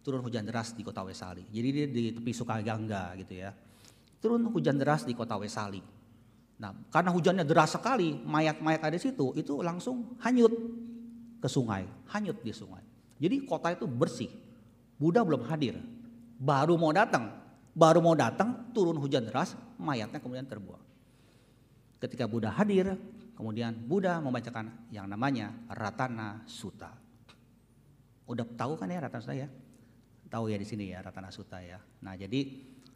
turun 0.10 0.24
hujan 0.24 0.48
deras 0.48 0.74
di 0.74 0.82
kota 0.82 1.04
Wesali. 1.04 1.46
Jadi 1.52 1.68
dia 1.70 1.86
di 1.86 2.04
tepi 2.16 2.32
Sukagangga 2.32 3.14
gitu 3.20 3.46
ya. 3.46 3.52
Turun 4.20 4.42
hujan 4.50 4.80
deras 4.80 5.06
di 5.06 5.14
kota 5.16 5.38
Wesali. 5.38 5.78
Nah, 6.60 6.76
karena 6.92 7.14
hujannya 7.16 7.46
deras 7.48 7.78
sekali, 7.78 8.20
mayat-mayat 8.20 8.84
ada 8.84 8.96
di 8.98 9.00
situ 9.00 9.32
itu 9.38 9.64
langsung 9.64 10.20
hanyut 10.20 10.52
ke 11.40 11.48
sungai, 11.48 11.88
hanyut 12.12 12.42
di 12.44 12.52
sungai. 12.52 12.84
Jadi 13.22 13.48
kota 13.48 13.72
itu 13.72 13.88
bersih. 13.88 14.28
Buddha 15.00 15.24
belum 15.24 15.48
hadir, 15.48 15.80
baru 16.40 16.80
mau 16.80 16.96
datang, 16.96 17.36
baru 17.76 18.00
mau 18.00 18.16
datang 18.16 18.72
turun 18.72 18.96
hujan 18.96 19.28
deras, 19.28 19.60
mayatnya 19.76 20.24
kemudian 20.24 20.48
terbuang. 20.48 20.82
Ketika 22.00 22.26
Buddha 22.32 22.56
hadir, 22.56 22.96
kemudian 23.36 23.76
Buddha 23.76 24.24
membacakan 24.24 24.88
yang 24.90 25.06
namanya 25.06 25.52
Ratana 25.68 26.48
Sutta. 26.48 26.96
Udah 28.24 28.48
tahu 28.56 28.80
kan 28.80 28.88
ya 28.88 29.04
Ratana 29.04 29.20
Sutta 29.20 29.36
ya? 29.36 29.50
tahu 30.30 30.54
ya 30.54 30.58
di 30.62 30.68
sini 30.70 30.94
ya 30.94 31.02
Ratana 31.02 31.34
Sutta 31.34 31.58
ya. 31.60 31.82
Nah 32.06 32.14
jadi 32.14 32.46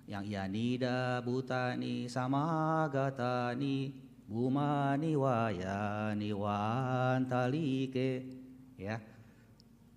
yang 0.05 0.23
yanida 0.23 1.19
butani 1.25 2.05
samagatani 2.05 3.89
bumani 4.29 5.17
wayani 5.17 6.29
wantalike 6.31 8.11
ya 8.77 9.01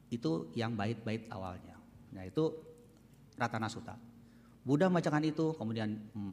itu 0.09 0.51
yang 0.57 0.73
bait-bait 0.73 1.29
awalnya. 1.29 1.77
Nah 2.17 2.25
itu 2.25 2.66
Ratana 3.37 3.69
Sutta. 3.69 3.97
Buddha 4.67 4.91
membacakan 4.91 5.23
itu 5.23 5.55
kemudian 5.55 5.95
hmm, 5.95 6.33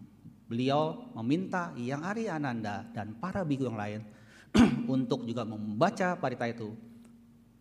beliau 0.49 1.12
meminta 1.22 1.70
yang 1.78 2.01
Ari 2.01 2.28
Ananda 2.28 2.82
dan 2.91 3.14
para 3.20 3.45
biku 3.45 3.70
yang 3.70 3.78
lain 3.78 4.01
untuk 4.89 5.28
juga 5.30 5.45
membaca 5.45 6.18
parita 6.18 6.49
itu 6.49 6.74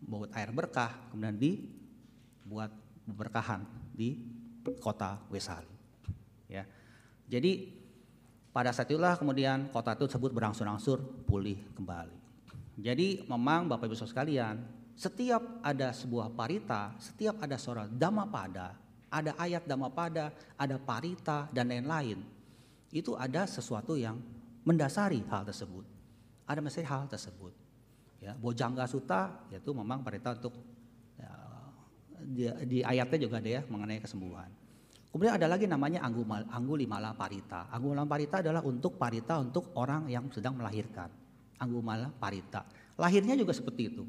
buat 0.03 0.33
air 0.35 0.51
berkah 0.51 1.11
kemudian 1.13 1.37
dibuat 1.37 2.73
berkahan 3.07 3.63
di 3.93 4.17
kota 4.79 5.19
Wesali. 5.29 5.69
Ya. 6.47 6.63
Jadi 7.27 7.83
pada 8.53 8.69
saat 8.69 8.89
itulah 8.89 9.17
kemudian 9.17 9.69
kota 9.73 9.97
itu 9.97 10.05
tersebut 10.05 10.31
berangsur-angsur 10.31 11.25
pulih 11.25 11.57
kembali. 11.73 12.17
Jadi 12.77 13.25
memang 13.29 13.69
Bapak 13.69 13.85
Ibu 13.85 13.97
sekalian, 13.97 14.61
setiap 14.93 15.41
ada 15.65 15.93
sebuah 15.93 16.33
parita, 16.33 16.93
setiap 17.01 17.41
ada 17.41 17.57
seorang 17.57 17.89
pada, 18.29 18.77
ada 19.13 19.37
ayat 19.37 19.69
pada, 19.93 20.33
ada 20.57 20.75
parita 20.81 21.45
dan 21.53 21.69
lain-lain, 21.69 22.17
itu 22.89 23.13
ada 23.13 23.45
sesuatu 23.45 23.93
yang 23.93 24.17
mendasari 24.65 25.21
hal 25.29 25.45
tersebut. 25.45 25.85
Ada 26.49 26.59
mesti 26.65 26.81
hal 26.81 27.05
tersebut. 27.05 27.53
Ya, 28.17 28.33
Bojangga 28.33 28.89
Suta 28.89 29.45
yaitu 29.53 29.69
memang 29.75 30.01
parita 30.01 30.33
untuk 30.33 30.55
di, 32.23 32.47
di 32.67 32.79
ayatnya 32.79 33.19
juga 33.27 33.43
ada 33.43 33.49
ya 33.59 33.61
mengenai 33.67 33.99
kesembuhan. 33.99 34.49
Kemudian 35.13 35.37
ada 35.37 35.45
lagi 35.45 35.69
namanya 35.69 36.01
Anggulimala 36.49 37.13
Parita. 37.13 37.69
Anggulimala 37.69 38.09
Parita 38.09 38.41
adalah 38.41 38.65
untuk 38.65 38.97
parita 38.97 39.37
untuk 39.37 39.69
orang 39.77 40.09
yang 40.09 40.25
sedang 40.33 40.57
melahirkan. 40.57 41.05
Anggumala 41.61 42.09
Parita. 42.09 42.65
Lahirnya 42.97 43.37
juga 43.37 43.53
seperti 43.53 43.93
itu. 43.93 44.05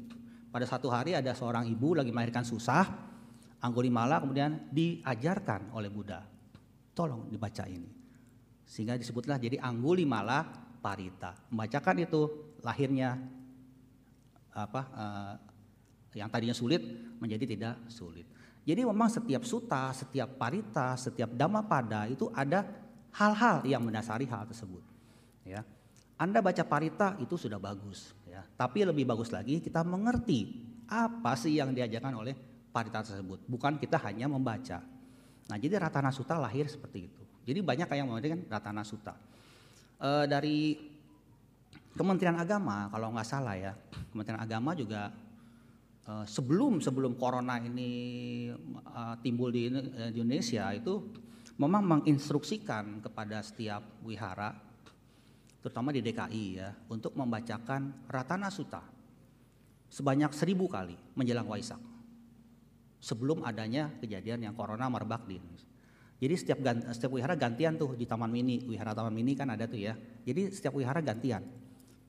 pada 0.55 0.63
satu 0.63 0.87
hari 0.87 1.11
ada 1.11 1.35
seorang 1.35 1.67
ibu 1.67 1.99
lagi 1.99 2.15
melahirkan 2.15 2.47
susah, 2.47 2.87
Anggulimala 3.65 4.21
kemudian 4.21 4.69
diajarkan 4.69 5.73
oleh 5.73 5.89
Buddha. 5.89 6.21
Tolong 6.93 7.25
dibaca 7.33 7.65
ini. 7.65 7.89
Sehingga 8.61 8.93
disebutlah 8.93 9.41
jadi 9.41 9.57
Anggulimala 9.57 10.45
Parita. 10.85 11.33
Membacakan 11.49 12.05
itu 12.05 12.21
lahirnya 12.61 13.17
apa 14.53 14.81
uh, 14.93 15.33
yang 16.13 16.29
tadinya 16.29 16.53
sulit 16.53 16.79
menjadi 17.17 17.43
tidak 17.49 17.75
sulit. 17.89 18.29
Jadi 18.65 18.81
memang 18.81 19.09
setiap 19.09 19.45
suta, 19.45 19.93
setiap 19.93 20.41
parita, 20.41 20.97
setiap 20.97 21.29
dhammapada 21.33 22.09
itu 22.09 22.29
ada 22.33 22.65
hal-hal 23.13 23.61
yang 23.65 23.81
mendasari 23.85 24.25
hal 24.25 24.49
tersebut. 24.49 24.81
Ya. 25.45 25.61
Anda 26.17 26.41
baca 26.41 26.63
parita 26.65 27.13
itu 27.21 27.35
sudah 27.37 27.59
bagus, 27.61 28.15
ya. 28.25 28.41
Tapi 28.55 28.87
lebih 28.87 29.05
bagus 29.05 29.29
lagi 29.29 29.59
kita 29.61 29.85
mengerti 29.85 30.63
apa 30.89 31.35
sih 31.37 31.59
yang 31.59 31.75
diajarkan 31.75 32.13
oleh 32.15 32.54
parita 32.75 32.99
tersebut, 32.99 33.39
bukan 33.47 33.79
kita 33.79 33.95
hanya 34.03 34.27
membaca. 34.27 34.83
Nah, 35.47 35.55
jadi 35.55 35.79
Ratana 35.79 36.11
Sutta 36.11 36.35
lahir 36.35 36.67
seperti 36.67 37.07
itu. 37.07 37.23
Jadi 37.47 37.63
banyak 37.63 37.87
yang 37.95 38.11
kan 38.19 38.41
Ratana 38.51 38.83
Sutta. 38.83 39.15
E, 39.95 40.27
dari 40.27 40.75
Kementerian 41.95 42.35
Agama 42.35 42.91
kalau 42.91 43.15
nggak 43.15 43.23
salah 43.23 43.55
ya, 43.55 43.71
Kementerian 44.11 44.43
Agama 44.43 44.75
juga 44.75 45.15
Eh, 46.05 46.25
sebelum 46.29 46.77
sebelum 46.77 47.17
corona 47.17 47.57
ini 47.57 48.45
uh, 48.93 49.17
timbul 49.25 49.49
di, 49.49 49.73
uh, 49.73 50.13
di 50.13 50.21
Indonesia 50.21 50.69
itu 50.69 51.01
memang 51.57 51.81
menginstruksikan 51.81 53.01
kepada 53.01 53.41
setiap 53.41 53.81
wihara 54.05 54.53
terutama 55.65 55.89
di 55.89 56.05
DKI 56.05 56.45
ya 56.61 56.69
untuk 56.93 57.17
membacakan 57.17 58.05
Ratana 58.05 58.53
Sutta 58.53 58.85
sebanyak 59.89 60.29
seribu 60.29 60.69
kali 60.69 60.93
menjelang 61.17 61.49
Waisak 61.49 61.81
sebelum 63.05 63.45
adanya 63.45 63.93
kejadian 64.01 64.49
yang 64.49 64.57
corona 64.57 64.89
merebak 64.89 65.29
di 65.29 65.37
Indonesia. 65.37 65.69
Jadi 66.17 66.33
setiap 66.41 66.59
setiap 66.89 67.11
wihara 67.13 67.37
gantian 67.37 67.77
tuh 67.77 67.93
di 67.93 68.09
Taman 68.09 68.33
Mini, 68.33 68.65
wihara 68.65 68.97
Taman 68.97 69.13
Mini 69.13 69.37
kan 69.37 69.53
ada 69.53 69.69
tuh 69.69 69.77
ya. 69.77 69.93
Jadi 70.25 70.49
setiap 70.49 70.73
wihara 70.73 71.05
gantian 71.05 71.45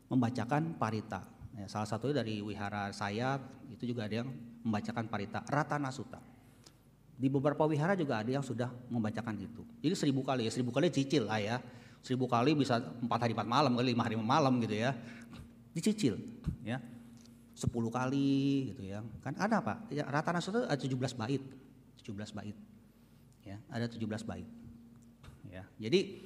membacakan 0.08 0.80
parita 0.80 1.36
Ya, 1.56 1.64
salah 1.72 1.88
satunya 1.88 2.20
dari 2.20 2.44
wihara 2.44 2.92
saya 2.92 3.40
itu 3.72 3.88
juga 3.88 4.04
ada 4.04 4.20
yang 4.20 4.28
membacakan 4.60 5.08
parita 5.08 5.40
Ratana 5.48 5.88
Sutta. 5.88 6.20
Di 7.16 7.32
beberapa 7.32 7.64
wihara 7.64 7.96
juga 7.96 8.20
ada 8.20 8.28
yang 8.28 8.44
sudah 8.44 8.68
membacakan 8.92 9.40
itu. 9.40 9.64
Jadi 9.80 9.94
seribu 9.96 10.20
kali 10.20 10.44
ya, 10.44 10.52
seribu 10.52 10.68
kali 10.68 10.92
cicil 10.92 11.24
lah 11.24 11.40
ya. 11.40 11.56
Seribu 12.04 12.28
kali 12.28 12.52
bisa 12.52 12.76
empat 12.76 13.24
hari 13.24 13.32
empat 13.32 13.48
malam 13.48 13.72
lima 13.80 14.04
hari 14.04 14.20
malam 14.20 14.60
gitu 14.60 14.76
ya. 14.76 14.92
Dicicil 15.72 16.20
ya. 16.60 16.76
Sepuluh 17.56 17.88
kali 17.88 18.68
gitu 18.76 18.84
ya. 18.84 19.00
Kan 19.24 19.32
ada 19.40 19.64
apa? 19.64 19.80
Ya, 19.88 20.04
Ratana 20.04 20.44
Sutta 20.44 20.68
ada 20.68 20.76
17 20.76 20.92
bait. 21.16 21.40
17 22.04 22.36
bait. 22.36 22.56
Ya, 23.48 23.56
ada 23.72 23.88
17 23.88 24.04
bait. 24.28 24.44
Ya. 25.48 25.64
Jadi 25.80 26.20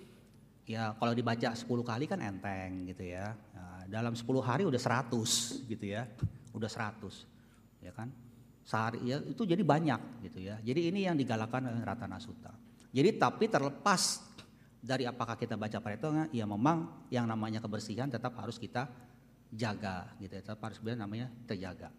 ya 0.66 0.90
kalau 0.98 1.14
dibaca 1.14 1.54
10 1.54 1.62
kali 1.86 2.10
kan 2.10 2.18
enteng 2.18 2.90
gitu 2.90 3.02
ya 3.06 3.38
dalam 3.86 4.14
10 4.18 4.26
hari 4.42 4.66
udah 4.66 4.78
100 4.78 5.70
gitu 5.70 5.86
ya. 5.86 6.10
Udah 6.50 6.66
100. 6.66 7.22
Ya 7.78 7.94
kan? 7.94 8.10
Sehari 8.66 8.98
ya 9.06 9.22
itu 9.22 9.46
jadi 9.46 9.62
banyak 9.62 10.26
gitu 10.26 10.42
ya. 10.50 10.58
Jadi 10.62 10.90
ini 10.90 11.06
yang 11.06 11.14
digalakan 11.14 11.70
oleh 11.70 11.82
Ratana 11.86 12.18
Sutta. 12.18 12.50
Jadi 12.90 13.22
tapi 13.22 13.46
terlepas 13.46 14.26
dari 14.80 15.06
apakah 15.06 15.38
kita 15.38 15.54
baca 15.54 15.78
paritonya, 15.78 16.26
ya 16.34 16.42
memang 16.48 17.06
yang 17.12 17.28
namanya 17.28 17.62
kebersihan 17.62 18.10
tetap 18.10 18.34
harus 18.40 18.58
kita 18.58 18.88
jaga 19.53 20.11
gitu 20.22 20.32
ya. 20.34 20.42
Tetap 20.42 20.61
harus 20.62 20.76
sebenarnya 20.78 21.01
namanya 21.05 21.26
terjaga. 21.46 21.90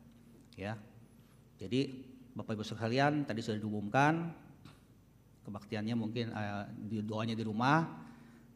Ya. 0.55 0.75
Jadi 1.59 2.07
Bapak 2.31 2.55
Ibu 2.55 2.63
sekalian 2.63 3.27
tadi 3.27 3.43
sudah 3.43 3.59
diumumkan 3.59 4.31
kebaktiannya 5.43 5.95
mungkin 5.97 6.31
uh, 6.31 6.69
di 6.79 7.03
doanya 7.03 7.35
di 7.35 7.43
rumah 7.43 8.01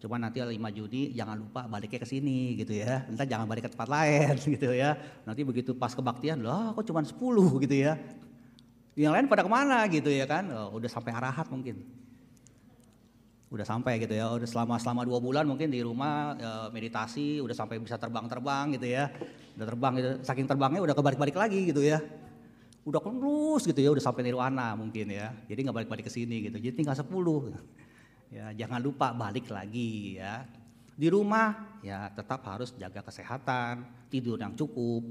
Cuma 0.06 0.20
nanti 0.20 0.38
5 0.38 0.54
Juni 0.76 1.16
jangan 1.16 1.40
lupa 1.40 1.66
baliknya 1.66 1.98
ke 1.98 2.06
sini 2.06 2.54
gitu 2.60 2.78
ya. 2.78 3.08
Entah 3.08 3.26
jangan 3.26 3.48
balik 3.48 3.66
ke 3.66 3.72
tempat 3.74 3.90
lain 3.90 4.38
gitu 4.54 4.70
ya. 4.76 4.94
Nanti 5.24 5.42
begitu 5.42 5.72
pas 5.74 5.96
kebaktian, 5.96 6.44
loh 6.44 6.78
kok 6.78 6.86
cuma 6.86 7.02
10 7.02 7.18
gitu 7.66 7.76
ya. 7.76 7.98
Yang 8.94 9.14
lain 9.18 9.26
pada 9.26 9.42
ke 9.42 9.50
mana 9.50 9.82
gitu 9.90 10.14
ya 10.14 10.30
kan. 10.30 10.46
Oh, 10.52 10.78
udah 10.78 10.86
sampai 10.92 11.10
arahat 11.10 11.48
mungkin. 11.50 11.82
Udah 13.54 13.66
sampai 13.68 14.02
gitu 14.02 14.14
ya. 14.16 14.32
Udah 14.32 14.50
selama 14.50 14.82
selama 14.82 15.06
dua 15.06 15.20
bulan 15.22 15.46
mungkin 15.46 15.70
di 15.70 15.82
rumah 15.82 16.36
ya, 16.38 16.54
meditasi. 16.70 17.42
Udah 17.42 17.54
sampai 17.54 17.82
bisa 17.82 17.96
terbang-terbang 17.96 18.76
gitu 18.80 18.88
ya. 18.90 19.12
Udah 19.60 19.66
terbang 19.68 19.94
gitu. 19.98 20.10
Saking 20.26 20.48
terbangnya 20.50 20.82
udah 20.82 20.96
kebalik-balik 20.98 21.36
lagi 21.36 21.72
gitu 21.72 21.82
ya 21.82 22.00
udah 22.86 23.02
terus 23.02 23.66
gitu 23.66 23.82
ya 23.82 23.90
udah 23.90 24.04
sampai 24.06 24.22
nirwana 24.30 24.78
mungkin 24.78 25.10
ya 25.10 25.34
jadi 25.50 25.58
nggak 25.66 25.74
balik-balik 25.74 26.06
ke 26.06 26.14
sini 26.14 26.46
gitu 26.46 26.62
jadi 26.62 26.78
tinggal 26.78 26.94
10 26.94 27.10
Ya, 28.34 28.52
jangan 28.52 28.82
lupa 28.82 29.14
balik 29.14 29.48
lagi 29.54 30.20
ya. 30.20 30.44
Di 30.96 31.08
rumah 31.12 31.80
ya 31.80 32.12
tetap 32.12 32.44
harus 32.48 32.76
jaga 32.76 33.00
kesehatan, 33.00 33.88
tidur 34.12 34.36
yang 34.36 34.52
cukup, 34.60 35.04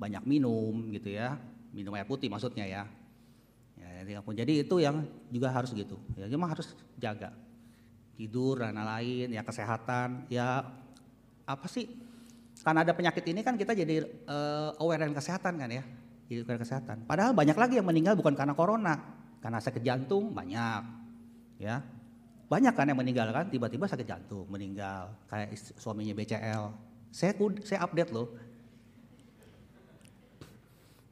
banyak 0.00 0.24
minum 0.24 0.92
gitu 0.92 1.12
ya. 1.12 1.36
Minum 1.72 1.96
air 1.96 2.08
putih 2.08 2.32
maksudnya 2.32 2.68
ya. 2.68 2.84
Ya, 3.76 4.08
jadi 4.08 4.62
itu 4.62 4.76
yang 4.78 5.04
juga 5.32 5.52
harus 5.52 5.72
gitu. 5.72 6.00
Ya, 6.16 6.28
cuma 6.32 6.48
harus 6.48 6.72
jaga 6.96 7.32
tidur 8.16 8.62
dan 8.62 8.76
lain 8.76 9.32
ya 9.32 9.42
kesehatan 9.42 10.28
ya 10.28 10.64
apa 11.48 11.66
sih 11.66 11.88
karena 12.62 12.86
ada 12.86 12.92
penyakit 12.94 13.24
ini 13.26 13.40
kan 13.42 13.58
kita 13.58 13.74
jadi 13.74 14.06
uh, 14.28 14.78
aware 14.78 15.02
dengan 15.02 15.18
kesehatan 15.18 15.58
kan 15.58 15.70
ya 15.70 15.82
jadi 16.28 16.46
aware 16.46 16.60
kesehatan 16.62 17.08
padahal 17.08 17.32
banyak 17.34 17.56
lagi 17.56 17.74
yang 17.80 17.88
meninggal 17.88 18.14
bukan 18.14 18.36
karena 18.36 18.54
corona 18.54 18.94
karena 19.42 19.58
sakit 19.58 19.82
jantung 19.82 20.30
banyak 20.30 20.82
ya 21.58 21.82
banyak 22.52 22.74
kan 22.76 22.84
yang 22.84 23.00
meninggal 23.00 23.32
kan, 23.32 23.48
tiba-tiba 23.48 23.88
sakit 23.88 24.04
jantung, 24.04 24.44
meninggal. 24.52 25.08
Kayak 25.24 25.56
suaminya 25.80 26.12
BCL. 26.12 26.68
Saya 27.08 27.32
saya 27.64 27.80
update 27.80 28.12
loh. 28.12 28.28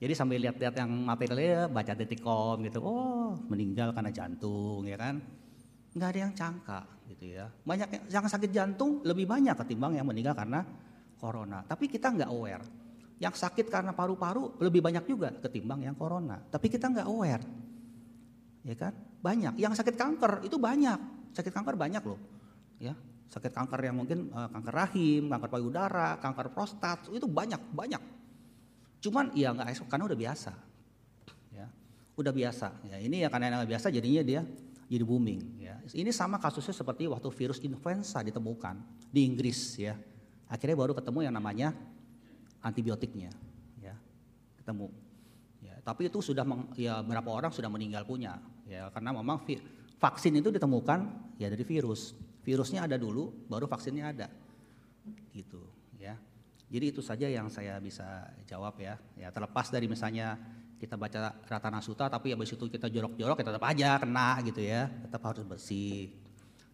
Jadi 0.05 0.13
sambil 0.13 0.37
lihat-lihat 0.45 0.77
yang 0.77 0.93
materialnya 0.93 1.69
baca 1.73 1.93
detikcom 1.97 2.61
gitu, 2.69 2.85
oh 2.85 3.41
meninggal 3.49 3.97
karena 3.97 4.13
jantung 4.13 4.85
ya 4.85 5.01
kan. 5.01 5.25
Nggak 5.97 6.09
ada 6.15 6.21
yang 6.23 6.33
cangka 6.35 6.81
gitu 7.11 7.25
ya. 7.39 7.47
Banyak 7.51 7.89
yang, 7.91 8.05
yang 8.21 8.25
sakit 8.31 8.51
jantung 8.51 9.03
lebih 9.03 9.27
banyak 9.27 9.55
ketimbang 9.55 9.99
yang 9.99 10.07
meninggal 10.07 10.35
karena 10.35 10.63
corona. 11.19 11.67
Tapi 11.67 11.91
kita 11.91 12.11
nggak 12.15 12.31
aware. 12.31 12.65
Yang 13.21 13.37
sakit 13.43 13.67
karena 13.69 13.93
paru-paru 13.93 14.57
lebih 14.63 14.81
banyak 14.81 15.05
juga 15.05 15.35
ketimbang 15.39 15.85
yang 15.85 15.97
corona. 15.99 16.41
Tapi 16.41 16.71
kita 16.71 16.89
nggak 16.89 17.07
aware. 17.11 17.45
Ya 18.65 18.75
kan? 18.79 18.95
Banyak. 19.21 19.61
Yang 19.61 19.83
sakit 19.83 19.95
kanker 19.99 20.47
itu 20.47 20.57
banyak 20.57 21.21
sakit 21.35 21.53
kanker 21.55 21.75
banyak 21.79 22.03
loh. 22.03 22.19
Ya, 22.81 22.97
sakit 23.31 23.53
kanker 23.53 23.81
yang 23.85 23.97
mungkin 24.01 24.33
uh, 24.33 24.49
kanker 24.51 24.75
rahim, 24.75 25.29
kanker 25.29 25.51
payudara, 25.51 26.17
kanker 26.19 26.51
prostat 26.53 27.07
itu 27.13 27.29
banyak 27.29 27.61
banyak. 27.71 28.03
Cuman 29.01 29.33
ya 29.37 29.55
nggak 29.55 29.87
karena 29.87 30.05
udah 30.09 30.19
biasa. 30.19 30.53
Ya, 31.55 31.67
udah 32.17 32.33
biasa. 32.33 32.69
Ya 32.89 32.97
ini 33.01 33.23
ya 33.25 33.29
karena 33.29 33.61
yang 33.61 33.69
biasa 33.69 33.93
jadinya 33.93 34.23
dia 34.25 34.43
jadi 34.91 35.07
booming. 35.07 35.63
Ya. 35.63 35.79
Ini 35.95 36.11
sama 36.11 36.43
kasusnya 36.43 36.75
seperti 36.75 37.07
waktu 37.07 37.31
virus 37.31 37.63
influenza 37.63 38.19
ditemukan 38.27 38.75
di 39.07 39.23
Inggris 39.23 39.79
ya. 39.79 39.95
Akhirnya 40.51 40.75
baru 40.75 40.99
ketemu 40.99 41.31
yang 41.31 41.35
namanya 41.39 41.71
antibiotiknya. 42.59 43.31
Ya, 43.79 43.95
ketemu. 44.59 44.91
Ya, 45.63 45.79
tapi 45.87 46.11
itu 46.11 46.19
sudah 46.19 46.43
ya 46.75 47.07
berapa 47.07 47.31
orang 47.31 47.55
sudah 47.55 47.71
meninggal 47.71 48.03
punya. 48.03 48.43
Ya 48.67 48.91
karena 48.91 49.15
memang 49.15 49.47
vaksin 50.03 50.35
itu 50.35 50.51
ditemukan 50.51 51.07
ya 51.39 51.47
dari 51.47 51.63
virus. 51.63 52.19
Virusnya 52.43 52.91
ada 52.91 52.99
dulu, 52.99 53.31
baru 53.47 53.71
vaksinnya 53.71 54.11
ada. 54.11 54.27
Gitu, 55.31 55.63
ya. 56.03 56.19
Jadi 56.67 56.85
itu 56.91 56.99
saja 56.99 57.31
yang 57.31 57.47
saya 57.47 57.79
bisa 57.79 58.27
jawab 58.43 58.75
ya. 58.83 58.99
Ya 59.15 59.31
terlepas 59.31 59.71
dari 59.71 59.87
misalnya 59.87 60.35
kita 60.81 60.97
baca 60.97 61.37
Ratana 61.45 61.85
Sutta 61.85 62.09
tapi 62.09 62.33
habis 62.33 62.57
itu 62.57 62.65
kita 62.67 62.89
jorok-jorok 62.89 63.37
kita 63.37 63.53
ya 63.53 63.55
tetap 63.55 63.65
aja 63.69 63.91
kena 64.01 64.29
gitu 64.41 64.61
ya. 64.65 64.89
Tetap 64.89 65.21
harus 65.29 65.45
bersih, 65.45 66.09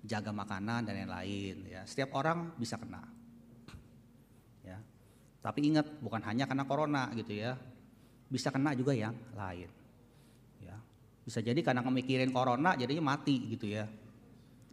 jaga 0.07 0.31
makanan 0.31 0.87
dan 0.87 0.95
lain-lain 1.03 1.67
ya. 1.67 1.83
Setiap 1.83 2.15
orang 2.15 2.55
bisa 2.55 2.79
kena. 2.79 3.03
Ya. 4.63 4.79
Tapi 5.43 5.61
ingat 5.67 5.99
bukan 5.99 6.23
hanya 6.23 6.47
karena 6.47 6.63
corona 6.63 7.11
gitu 7.19 7.35
ya. 7.35 7.59
Bisa 8.31 8.55
kena 8.55 8.79
juga 8.79 8.95
yang 8.95 9.19
lain. 9.35 9.77
Bisa 11.27 11.43
jadi 11.43 11.59
karena 11.59 11.83
ngemikirin 11.83 12.31
corona 12.31 12.79
jadinya 12.79 13.19
mati 13.19 13.51
gitu 13.51 13.67
ya. 13.67 13.91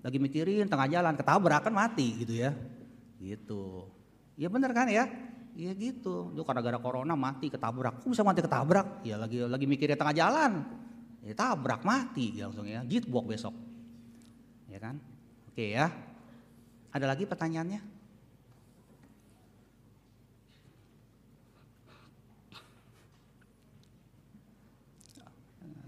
Lagi 0.05 0.21
mikirin 0.21 0.69
tengah 0.69 0.85
jalan 0.85 1.17
ketabrak 1.17 1.65
kan 1.65 1.73
mati 1.73 2.13
gitu 2.21 2.45
ya. 2.45 2.53
Gitu. 3.17 3.89
Ya 4.37 4.53
bener 4.53 4.69
kan 4.69 4.85
ya? 4.85 5.09
Iya 5.53 5.71
gitu. 5.77 6.33
Itu 6.33 6.41
karena 6.41 6.61
gara 6.65 6.79
corona 6.81 7.13
mati 7.13 7.49
ketabrak. 7.49 8.01
Kok 8.01 8.09
bisa 8.09 8.25
mati 8.25 8.41
ketabrak? 8.41 9.05
Ya 9.05 9.21
lagi 9.21 9.45
lagi 9.45 9.65
mikirin 9.69 9.97
tengah 9.97 10.15
jalan. 10.17 10.65
Ya 11.21 11.33
tabrak 11.37 11.85
mati 11.85 12.41
ya 12.41 12.49
langsung 12.49 12.65
ya. 12.65 12.81
buat 13.05 13.25
besok. 13.29 13.53
Ya 14.67 14.81
kan? 14.81 14.97
Oke 15.53 15.77
ya. 15.77 15.93
Ada 16.89 17.05
lagi 17.09 17.29
pertanyaannya? 17.29 17.93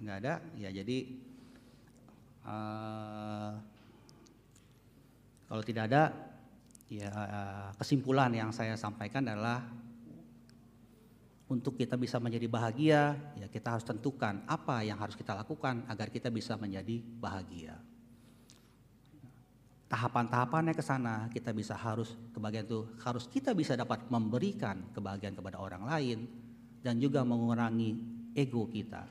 nggak 0.06 0.22
ada. 0.22 0.34
Ya 0.54 0.70
jadi 0.70 0.98
uh, 2.46 3.58
kalau 5.50 5.64
tidak 5.66 5.90
ada, 5.90 6.14
ya 6.92 7.12
kesimpulan 7.78 8.30
yang 8.34 8.50
saya 8.54 8.78
sampaikan 8.78 9.26
adalah 9.26 9.66
untuk 11.46 11.78
kita 11.78 11.94
bisa 11.94 12.18
menjadi 12.18 12.50
bahagia, 12.50 13.14
ya 13.38 13.46
kita 13.46 13.78
harus 13.78 13.86
tentukan 13.86 14.42
apa 14.50 14.82
yang 14.82 14.98
harus 14.98 15.14
kita 15.14 15.38
lakukan 15.38 15.86
agar 15.86 16.10
kita 16.10 16.34
bisa 16.34 16.58
menjadi 16.58 17.06
bahagia. 17.22 17.78
Tahapan-tahapannya 19.86 20.74
ke 20.74 20.82
sana 20.82 21.30
kita 21.30 21.54
bisa 21.54 21.78
harus 21.78 22.18
kebagian 22.34 22.66
itu 22.66 22.90
harus 23.06 23.30
kita 23.30 23.54
bisa 23.54 23.78
dapat 23.78 24.10
memberikan 24.10 24.90
kebahagiaan 24.90 25.38
kepada 25.38 25.62
orang 25.62 25.86
lain 25.86 26.26
dan 26.82 26.98
juga 26.98 27.22
mengurangi 27.22 27.94
ego 28.34 28.66
kita 28.66 29.06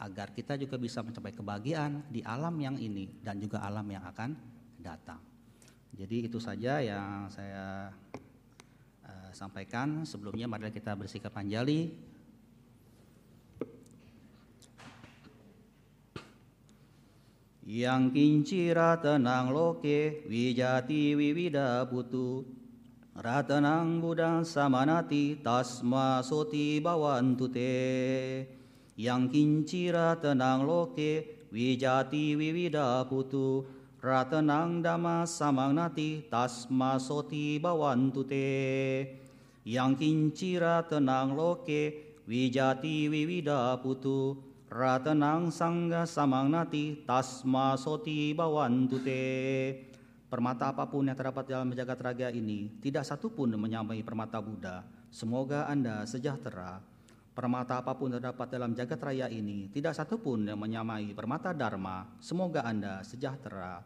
agar 0.00 0.30
kita 0.30 0.54
juga 0.54 0.78
bisa 0.78 1.02
mencapai 1.02 1.34
kebahagiaan 1.34 2.06
di 2.06 2.22
alam 2.22 2.54
yang 2.62 2.78
ini 2.78 3.18
dan 3.20 3.42
juga 3.42 3.66
alam 3.66 3.84
yang 3.90 4.06
akan 4.06 4.38
datang. 4.78 5.29
Jadi 5.94 6.30
itu 6.30 6.38
saja 6.38 6.82
yang 6.82 7.26
saya 7.30 7.90
sampaikan. 9.32 10.02
Sebelumnya 10.06 10.50
mari 10.50 10.70
kita 10.74 10.94
bersikap 10.94 11.34
anjali. 11.38 12.10
Yang 17.70 18.02
kinci 18.10 18.74
ratanang 18.74 19.54
loke 19.54 20.26
wijati 20.26 21.14
wiwida 21.14 21.86
putu 21.86 22.42
Ratanang 23.14 24.02
budang 24.02 24.42
samanati 24.42 25.38
tasma 25.38 26.18
soti 26.18 26.82
bawantu 26.82 27.46
te 27.46 28.42
Yang 28.98 29.22
kinci 29.30 29.86
ratanang 29.86 30.66
loke 30.66 31.46
wijati 31.54 32.34
wiwida 32.34 33.06
putu 33.06 33.62
Ratanang 34.00 34.80
dama 34.80 35.28
samanati 35.28 36.24
tasma 36.32 36.96
soti 36.96 37.60
bawantu 37.60 38.24
te 38.24 38.48
yang 39.68 39.92
kincira 39.92 40.80
tenang 40.88 41.36
loke 41.36 42.16
wijati 42.24 43.12
wiwida 43.12 43.76
putu. 43.84 44.40
Ratenang 44.72 45.52
sangga 45.52 46.08
samang 46.08 46.48
nati 46.48 47.04
tasma 47.04 47.76
soti 47.76 48.32
bawantu 48.32 49.04
te 49.04 49.20
permata 50.32 50.72
apa 50.72 50.88
pun 50.88 51.04
yang 51.04 51.18
terdapat 51.18 51.44
dalam 51.52 51.68
jagat 51.76 52.00
raga 52.00 52.28
ini 52.32 52.80
tidak 52.80 53.04
satupun 53.04 53.52
menyamai 53.60 54.00
permata 54.00 54.40
Buddha. 54.40 54.80
Semoga 55.12 55.68
anda 55.68 56.08
sejahtera 56.08 56.80
permata 57.40 57.80
apa 57.80 57.96
pun 57.96 58.12
terdapat 58.12 58.52
dalam 58.52 58.76
jagat 58.76 59.00
raya 59.00 59.32
ini 59.32 59.72
tidak 59.72 59.96
satupun 59.96 60.44
yang 60.44 60.60
menyamai 60.60 61.16
permata 61.16 61.56
Dharma 61.56 62.04
semoga 62.20 62.68
anda 62.68 63.00
sejahtera 63.00 63.80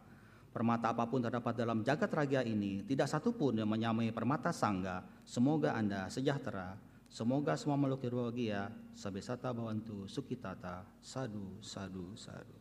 Permata 0.55 0.95
apa 0.95 1.03
pun 1.03 1.19
terdapat 1.19 1.51
dalam 1.51 1.83
jagat 1.83 2.07
raga 2.15 2.39
ini, 2.39 2.79
tidak 2.87 3.11
satupun 3.11 3.59
yang 3.59 3.67
menyamai 3.67 4.07
permata 4.15 4.55
sangga. 4.55 5.03
Semoga 5.27 5.75
Anda 5.75 6.07
sejahtera. 6.07 6.79
Semoga 7.11 7.59
semua 7.59 7.75
makhluk 7.75 8.07
berbahagia. 8.07 8.71
Sabesata 8.95 9.51
bawantu 9.51 10.07
sukitata. 10.07 10.87
Sadu, 11.03 11.59
sadu, 11.59 12.15
sadu. 12.15 12.55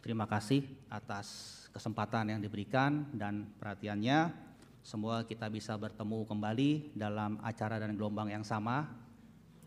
Terima 0.00 0.24
kasih 0.24 0.64
atas 0.88 1.68
kesempatan 1.76 2.32
yang 2.32 2.40
diberikan 2.40 3.04
dan 3.12 3.44
perhatiannya. 3.60 4.32
Semoga 4.80 5.28
kita 5.28 5.44
bisa 5.52 5.76
bertemu 5.76 6.24
kembali 6.24 6.96
dalam 6.96 7.36
acara 7.44 7.76
dan 7.76 8.00
gelombang 8.00 8.32
yang 8.32 8.48
sama 8.48 8.88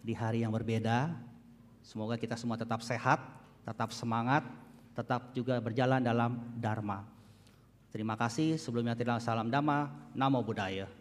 di 0.03 0.11
hari 0.11 0.43
yang 0.43 0.51
berbeda. 0.51 1.15
Semoga 1.79 2.19
kita 2.19 2.35
semua 2.35 2.59
tetap 2.59 2.83
sehat, 2.83 3.23
tetap 3.63 3.95
semangat, 3.95 4.43
tetap 4.93 5.31
juga 5.31 5.57
berjalan 5.63 6.03
dalam 6.03 6.43
Dharma. 6.59 7.07
Terima 7.89 8.19
kasih. 8.19 8.59
Sebelumnya 8.59 8.93
tidak 8.93 9.23
salam 9.23 9.47
Dhamma, 9.47 9.89
Namo 10.13 10.43
Buddhaya. 10.43 10.91